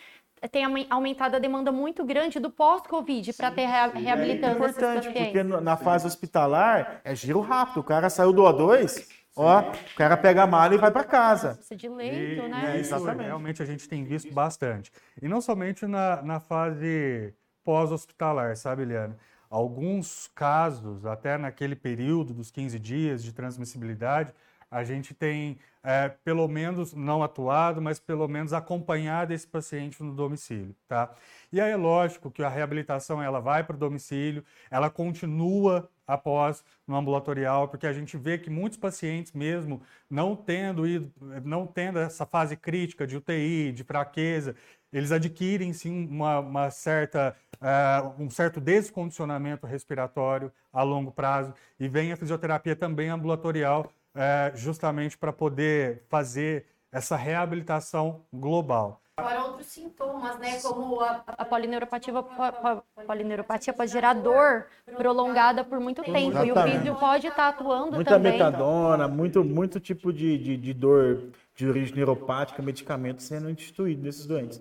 têm 0.52 0.66
aumentado 0.90 1.36
a 1.36 1.40
demanda 1.40 1.72
muito 1.72 2.04
grande 2.04 2.40
do 2.40 2.50
pós-Covid 2.50 3.34
para 3.34 3.52
ter 3.52 3.66
rea 3.66 3.88
reabilitando 3.88 4.54
é 4.54 4.58
importante, 4.58 5.10
porque 5.10 5.44
na 5.44 5.78
fase 5.78 6.06
hospitalar 6.06 7.02
é 7.04 7.16
giro 7.16 7.40
rápido. 7.40 7.80
O 7.80 7.84
cara 7.84 8.10
saiu 8.10 8.34
do 8.34 8.44
O2, 8.44 9.08
ó, 9.36 9.62
o 9.62 9.96
cara 9.96 10.18
pega 10.18 10.44
a 10.44 10.48
mala 10.48 10.76
e 10.76 10.78
vai 10.78 10.92
para 10.92 11.04
casa. 11.04 11.56
Precisa 11.56 11.76
de 11.76 11.90
leito, 11.90 12.46
e, 12.46 12.50
né? 12.50 12.76
É, 12.76 12.80
exatamente. 12.80 13.28
Realmente 13.28 13.64
a 13.64 13.66
gente 13.66 13.88
tem 13.88 14.04
visto 14.04 14.34
bastante. 14.34 14.92
E 15.22 15.28
não 15.28 15.40
somente 15.42 15.86
na, 15.86 16.22
na 16.22 16.40
fase 16.40 17.34
pós-hospitalar, 17.64 18.56
sabe, 18.58 18.84
Eliana? 18.84 19.18
Alguns 19.50 20.28
casos, 20.34 21.06
até 21.06 21.38
naquele 21.38 21.76
período 21.76 22.34
dos 22.34 22.50
15 22.50 22.80
dias 22.80 23.24
de 23.24 23.32
transmissibilidade, 23.32 24.34
a 24.70 24.84
gente 24.84 25.14
tem 25.14 25.60
é, 25.84 26.10
pelo 26.24 26.48
menos 26.48 26.94
não 26.94 27.22
atuado, 27.22 27.82
mas 27.82 28.00
pelo 28.00 28.28
menos 28.28 28.54
acompanhado 28.54 29.34
esse 29.34 29.46
paciente 29.46 30.02
no 30.02 30.16
domicílio, 30.16 30.74
tá? 30.88 31.14
E 31.52 31.60
aí 31.60 31.72
é 31.72 31.76
lógico 31.76 32.32
que 32.32 32.42
a 32.42 32.50
reabilitação 32.50 33.22
ela 33.22 33.42
vai 33.42 33.64
para 33.64 33.76
o 33.76 33.80
domicílio, 33.80 34.44
ela 34.72 34.90
continua 34.90 35.90
após 36.08 36.64
no 36.88 36.96
ambulatorial, 36.96 37.68
porque 37.68 37.86
a 37.88 37.94
gente 37.94 38.18
vê 38.18 38.38
que 38.38 38.50
muitos 38.50 38.78
pacientes 38.78 39.34
mesmo 39.34 39.82
não 40.10 40.36
tendo 40.36 40.88
ido, 40.88 41.12
não 41.44 41.68
tendo 41.68 42.00
essa 42.00 42.26
fase 42.26 42.56
crítica 42.56 43.06
de 43.06 43.18
UTI, 43.18 43.72
de 43.74 43.84
fraqueza, 43.84 44.56
eles 44.92 45.12
adquirem 45.12 45.74
sim 45.74 46.08
uma, 46.08 46.40
uma 46.40 46.72
certa, 46.72 47.36
uh, 47.56 48.22
um 48.22 48.30
certo 48.30 48.62
descondicionamento 48.62 49.66
respiratório 49.66 50.52
a 50.72 50.84
longo 50.84 51.12
prazo 51.12 51.54
e 51.80 51.88
vem 51.88 52.12
a 52.12 52.18
fisioterapia 52.18 52.76
também 52.76 53.10
ambulatorial 53.10 53.92
uh, 54.16 54.56
justamente 54.56 55.18
para 55.18 55.34
poder 55.34 56.04
fazer 56.10 56.66
essa 56.92 57.16
reabilitação 57.16 58.22
global. 58.32 59.02
Agora, 59.16 59.44
outros 59.44 59.68
sintomas, 59.68 60.40
né? 60.40 60.60
Como 60.60 61.00
a, 61.00 61.24
a 61.28 61.46
polineuropatia, 61.46 62.14
a 62.18 63.04
polineuropatia 63.06 63.72
pode 63.72 63.92
gerar 63.92 64.14
dor 64.14 64.66
prolongada 64.98 65.64
por 65.64 65.80
muito 65.80 66.02
tempo. 66.02 66.32
Exatamente. 66.32 66.48
E 66.48 66.52
o 66.52 66.80
físio 66.80 66.96
pode 66.96 67.28
estar 67.28 67.52
tá 67.52 67.58
atuando 67.58 67.92
Muita 67.94 68.12
também. 68.12 68.32
Muita 68.32 68.46
metadona, 68.46 69.08
muito, 69.08 69.44
muito 69.44 69.80
tipo 69.80 70.12
de, 70.12 70.36
de, 70.40 70.58
de 70.58 70.74
dor 70.74 71.30
de 71.56 71.68
origem 71.68 71.96
neuropática, 71.96 72.62
medicamento 72.64 73.22
sendo 73.22 73.52
instituído 73.52 74.02
nesses 74.02 74.26
doentes. 74.26 74.60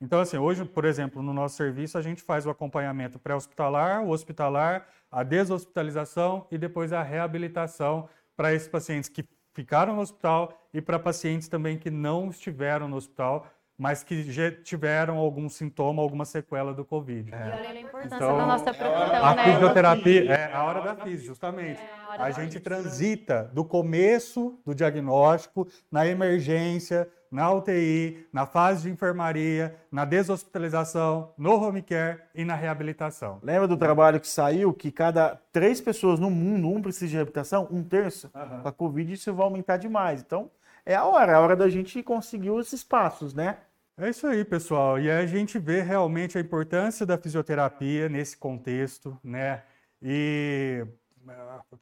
Então, 0.00 0.20
assim, 0.20 0.38
hoje, 0.38 0.64
por 0.64 0.84
exemplo, 0.84 1.22
no 1.22 1.32
nosso 1.32 1.56
serviço, 1.56 1.96
a 1.96 2.02
gente 2.02 2.20
faz 2.20 2.46
o 2.46 2.50
acompanhamento 2.50 3.18
pré-hospitalar, 3.18 4.02
o 4.02 4.10
hospitalar, 4.10 4.88
a 5.10 5.22
deshospitalização 5.22 6.46
e 6.50 6.58
depois 6.58 6.92
a 6.92 7.00
reabilitação 7.00 8.08
para 8.36 8.52
esses 8.52 8.68
pacientes 8.68 9.08
que 9.08 9.24
ficaram 9.52 9.94
no 9.94 10.02
hospital 10.02 10.52
e 10.72 10.80
para 10.80 10.98
pacientes 10.98 11.48
também 11.48 11.78
que 11.78 11.90
não 11.90 12.30
estiveram 12.30 12.88
no 12.88 12.96
hospital, 12.96 13.46
mas 13.76 14.04
que 14.04 14.22
já 14.30 14.50
tiveram 14.50 15.18
algum 15.18 15.48
sintoma, 15.48 16.00
alguma 16.00 16.24
sequela 16.24 16.72
do 16.72 16.84
Covid. 16.84 17.34
É. 17.34 17.36
E 17.36 17.50
olha 17.50 17.70
a 17.70 17.80
importância 17.80 18.16
então, 18.16 18.38
da 18.38 18.46
nossa 18.46 18.74
profissão, 18.74 19.24
a 19.24 19.34
né? 19.34 19.44
fisioterapia 19.44 20.32
é 20.32 20.52
a 20.52 20.64
hora 20.64 20.80
da 20.80 20.96
física, 20.96 21.26
justamente. 21.26 21.80
É 21.80 21.90
a, 22.08 22.24
a 22.24 22.30
gente 22.30 22.60
transita 22.60 23.50
do 23.52 23.64
começo 23.64 24.60
do 24.64 24.74
diagnóstico, 24.74 25.66
na 25.90 26.06
emergência, 26.06 27.08
na 27.34 27.50
UTI, 27.52 28.28
na 28.32 28.46
fase 28.46 28.84
de 28.84 28.90
enfermaria, 28.90 29.74
na 29.90 30.04
deshospitalização, 30.04 31.32
no 31.36 31.60
home 31.60 31.82
care 31.82 32.20
e 32.32 32.44
na 32.44 32.54
reabilitação. 32.54 33.40
Lembra 33.42 33.66
do 33.66 33.76
trabalho 33.76 34.20
que 34.20 34.28
saiu 34.28 34.72
que 34.72 34.92
cada 34.92 35.40
três 35.52 35.80
pessoas 35.80 36.20
no 36.20 36.30
mundo, 36.30 36.68
um 36.68 36.80
precisa 36.80 37.08
de 37.08 37.14
reabilitação, 37.14 37.66
um 37.72 37.82
terço? 37.82 38.30
Uhum. 38.32 38.60
Com 38.60 38.68
a 38.68 38.72
Covid 38.72 39.12
isso 39.12 39.34
vai 39.34 39.46
aumentar 39.46 39.78
demais. 39.78 40.22
Então, 40.22 40.48
é 40.86 40.94
a 40.94 41.04
hora, 41.04 41.32
é 41.32 41.34
a 41.34 41.40
hora 41.40 41.56
da 41.56 41.68
gente 41.68 42.00
conseguir 42.04 42.56
esses 42.60 42.84
passos, 42.84 43.34
né? 43.34 43.56
É 43.98 44.08
isso 44.08 44.28
aí, 44.28 44.44
pessoal. 44.44 45.00
E 45.00 45.10
a 45.10 45.26
gente 45.26 45.58
vê 45.58 45.82
realmente 45.82 46.38
a 46.38 46.40
importância 46.40 47.04
da 47.04 47.18
fisioterapia 47.18 48.08
nesse 48.08 48.36
contexto, 48.36 49.18
né? 49.24 49.64
E 50.00 50.86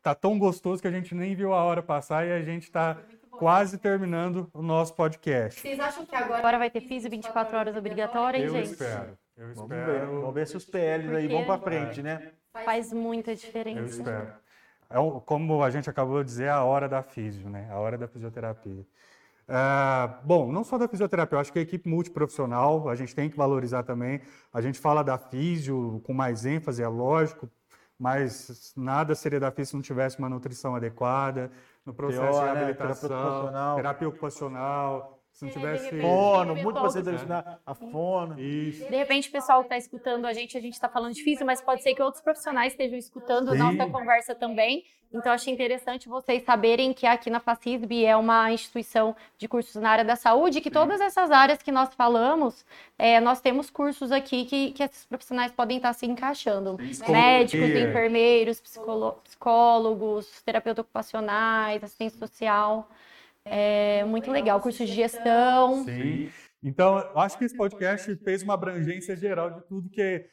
tá 0.00 0.14
tão 0.14 0.38
gostoso 0.38 0.80
que 0.80 0.88
a 0.88 0.90
gente 0.90 1.14
nem 1.14 1.34
viu 1.34 1.52
a 1.52 1.62
hora 1.62 1.82
passar 1.82 2.26
e 2.26 2.32
a 2.32 2.40
gente 2.40 2.62
está 2.62 2.96
quase 3.38 3.78
terminando 3.78 4.48
o 4.52 4.62
nosso 4.62 4.94
podcast. 4.94 5.60
Vocês 5.60 5.80
acham 5.80 6.04
que 6.04 6.14
agora 6.14 6.58
vai 6.58 6.70
ter 6.70 6.80
FISO 6.80 7.08
24 7.08 7.56
horas 7.56 7.76
obrigatória, 7.76 8.38
hein, 8.38 8.44
eu 8.44 8.52
gente? 8.52 8.72
Espero. 8.72 9.18
Eu 9.36 9.50
espero. 9.50 9.68
Vamos 9.68 9.86
ver, 9.86 10.06
vamos 10.06 10.34
ver 10.34 10.46
se 10.46 10.56
os 10.56 10.64
PLs 10.64 11.14
aí 11.14 11.28
vão 11.28 11.44
para 11.44 11.58
frente, 11.58 12.00
é. 12.00 12.02
né? 12.02 12.32
Faz 12.64 12.92
muita 12.92 13.34
diferença. 13.34 13.80
Eu 13.80 13.86
espero. 13.86 14.32
É, 14.90 15.20
como 15.24 15.62
a 15.64 15.70
gente 15.70 15.88
acabou 15.88 16.22
de 16.22 16.26
dizer, 16.26 16.44
é 16.44 16.50
a 16.50 16.62
hora 16.62 16.88
da 16.88 17.02
físio, 17.02 17.48
né? 17.48 17.68
A 17.70 17.78
hora 17.78 17.96
da 17.96 18.06
fisioterapia. 18.06 18.86
É, 19.48 20.10
bom, 20.22 20.52
não 20.52 20.62
só 20.62 20.78
da 20.78 20.86
fisioterapia, 20.86 21.36
eu 21.36 21.40
acho 21.40 21.52
que 21.52 21.58
a 21.58 21.62
equipe 21.62 21.88
multiprofissional 21.88 22.88
a 22.88 22.94
gente 22.94 23.14
tem 23.14 23.30
que 23.30 23.36
valorizar 23.36 23.82
também. 23.82 24.20
A 24.52 24.60
gente 24.60 24.78
fala 24.78 25.02
da 25.02 25.16
físio 25.16 26.00
com 26.04 26.12
mais 26.12 26.44
ênfase, 26.44 26.82
é 26.82 26.88
lógico, 26.88 27.50
mas 27.98 28.72
nada 28.76 29.14
seria 29.14 29.40
da 29.40 29.50
físio 29.50 29.70
se 29.70 29.76
não 29.76 29.82
tivesse 29.82 30.18
uma 30.18 30.28
nutrição 30.28 30.76
adequada, 30.76 31.50
no 31.84 31.94
processo 31.94 32.22
Pior, 32.22 32.48
de 32.48 32.54
né? 32.54 32.60
reabilitação, 32.60 33.50
né? 33.50 33.74
terapia 33.76 34.08
ocupacional, 34.08 35.22
se 35.32 35.44
não 35.44 35.52
tivesse. 35.52 36.00
Fono, 36.00 36.54
muito 36.56 36.80
você 36.80 37.00
ensinar 37.00 37.60
a 37.64 37.74
fono. 37.74 38.38
Isso. 38.38 38.88
De 38.88 38.96
repente, 38.96 39.28
o 39.28 39.32
pessoal 39.32 39.60
que 39.60 39.66
está 39.66 39.76
escutando 39.76 40.26
a 40.26 40.32
gente, 40.32 40.56
a 40.56 40.60
gente 40.60 40.74
está 40.74 40.88
falando 40.88 41.14
difícil, 41.14 41.44
mas 41.46 41.60
pode 41.60 41.82
ser 41.82 41.94
que 41.94 42.02
outros 42.02 42.22
profissionais 42.22 42.72
estejam 42.72 42.98
escutando 42.98 43.50
a 43.50 43.54
nossa 43.54 43.86
conversa 43.88 44.34
também. 44.34 44.84
Então, 45.12 45.32
achei 45.32 45.52
interessante 45.52 46.08
vocês 46.08 46.42
saberem 46.42 46.92
que 46.92 47.06
aqui 47.06 47.28
na 47.28 47.38
FACISB 47.38 48.04
é 48.04 48.16
uma 48.16 48.50
instituição 48.52 49.14
de 49.36 49.46
cursos 49.46 49.74
na 49.80 49.90
área 49.90 50.04
da 50.04 50.16
saúde, 50.16 50.60
que 50.60 50.70
todas 50.70 51.00
essas 51.00 51.30
áreas 51.30 51.62
que 51.62 51.70
nós 51.70 51.92
falamos, 51.94 52.64
é, 52.98 53.20
nós 53.20 53.40
temos 53.40 53.68
cursos 53.68 54.10
aqui 54.10 54.44
que, 54.44 54.72
que 54.72 54.82
esses 54.82 55.04
profissionais 55.04 55.52
podem 55.52 55.76
estar 55.76 55.92
se 55.92 56.06
encaixando. 56.06 56.78
Médicos, 57.08 57.68
enfermeiros, 57.68 58.60
psicólogos, 58.60 60.42
terapeutas 60.42 60.82
ocupacionais, 60.82 61.84
assistente 61.84 62.16
social. 62.16 62.88
É 63.44 64.04
muito 64.04 64.30
legal, 64.30 64.60
curso 64.60 64.84
de 64.84 64.92
gestão. 64.92 65.84
Sim. 65.84 66.30
Então, 66.62 66.96
acho 67.16 67.36
que 67.36 67.44
esse 67.44 67.56
podcast 67.56 68.14
fez 68.16 68.42
uma 68.42 68.54
abrangência 68.54 69.16
geral 69.16 69.50
de 69.50 69.62
tudo 69.66 69.90
que 69.90 70.26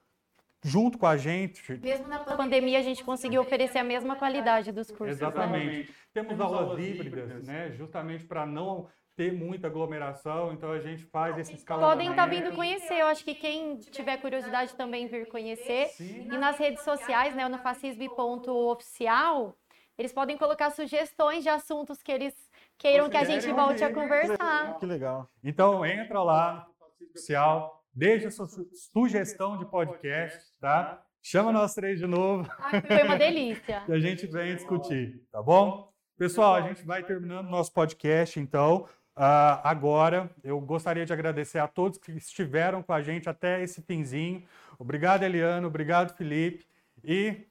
junto 0.62 0.98
com 0.98 1.06
a 1.06 1.16
gente. 1.16 1.72
Mesmo 1.78 2.08
na 2.08 2.18
pandemia, 2.18 2.78
a 2.78 2.82
gente 2.82 3.02
conseguiu 3.02 3.40
oferecer 3.42 3.78
a 3.78 3.84
mesma 3.84 4.16
qualidade 4.16 4.72
dos 4.72 4.90
cursos. 4.90 5.18
Né? 5.18 5.26
Exatamente. 5.26 5.88
Né? 5.88 5.94
Temos, 6.12 6.28
Temos 6.36 6.40
aulas 6.40 6.78
híbridas, 6.78 7.46
né? 7.46 7.72
justamente 7.72 8.24
para 8.24 8.44
não 8.44 8.88
ter 9.16 9.32
muita 9.32 9.66
aglomeração, 9.66 10.52
então 10.52 10.72
a 10.72 10.78
gente 10.78 11.04
faz 11.04 11.36
esse 11.36 11.54
escalonamento. 11.54 11.96
Podem 11.98 12.10
estar 12.10 12.22
tá 12.22 12.28
vindo 12.28 12.56
conhecer, 12.56 13.00
eu 13.00 13.06
acho 13.06 13.22
que 13.22 13.34
quem 13.34 13.76
tiver 13.76 14.16
curiosidade 14.16 14.74
também 14.74 15.06
vir 15.08 15.28
conhecer. 15.28 15.88
Sim. 15.88 16.26
E 16.30 16.38
nas 16.38 16.56
redes 16.56 16.82
sociais, 16.82 17.34
né, 17.34 17.46
no 17.46 17.58
facisb.oficial, 17.58 19.54
eles 19.98 20.12
podem 20.12 20.38
colocar 20.38 20.70
sugestões 20.70 21.42
de 21.42 21.50
assuntos 21.50 22.02
que 22.02 22.10
eles 22.10 22.34
queiram 22.78 23.10
que 23.10 23.16
a 23.18 23.24
gente 23.24 23.52
volte 23.52 23.84
a 23.84 23.92
conversar. 23.92 24.78
Que 24.78 24.86
legal. 24.86 25.28
Então, 25.44 25.84
entra 25.84 26.22
lá 26.22 26.66
no 26.80 27.06
oficial, 27.10 27.79
deixa 27.92 28.28
a 28.28 28.30
sua 28.30 28.46
sugestão 28.92 29.58
de 29.58 29.64
podcast, 29.66 30.52
tá? 30.60 31.02
Chama 31.22 31.52
nós 31.52 31.74
três 31.74 31.98
de 31.98 32.06
novo. 32.06 32.50
Ai, 32.58 32.80
foi 32.80 33.02
uma 33.02 33.16
delícia. 33.16 33.82
e 33.88 33.92
a 33.92 33.98
gente 33.98 34.26
vem 34.26 34.54
discutir, 34.54 35.22
tá 35.30 35.42
bom? 35.42 35.92
Pessoal, 36.16 36.54
a 36.54 36.62
gente 36.62 36.84
vai 36.84 37.02
terminando 37.02 37.48
nosso 37.48 37.72
podcast, 37.72 38.38
então. 38.38 38.86
Uh, 39.16 39.60
agora, 39.64 40.30
eu 40.42 40.60
gostaria 40.60 41.04
de 41.04 41.12
agradecer 41.12 41.58
a 41.58 41.66
todos 41.66 41.98
que 41.98 42.12
estiveram 42.12 42.82
com 42.82 42.92
a 42.92 43.02
gente 43.02 43.28
até 43.28 43.62
esse 43.62 43.82
finzinho. 43.82 44.42
Obrigado, 44.78 45.22
Eliano. 45.22 45.66
Obrigado, 45.66 46.16
Felipe. 46.16 46.66
E 47.04 47.46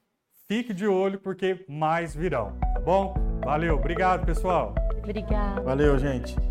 Fique 0.50 0.74
de 0.74 0.84
olho 0.84 1.20
porque 1.20 1.64
mais 1.68 2.12
virão, 2.12 2.58
tá 2.74 2.80
bom? 2.80 3.14
Valeu, 3.44 3.76
obrigado, 3.76 4.26
pessoal. 4.26 4.74
Obrigada. 4.98 5.60
Valeu, 5.60 5.96
gente. 5.96 6.49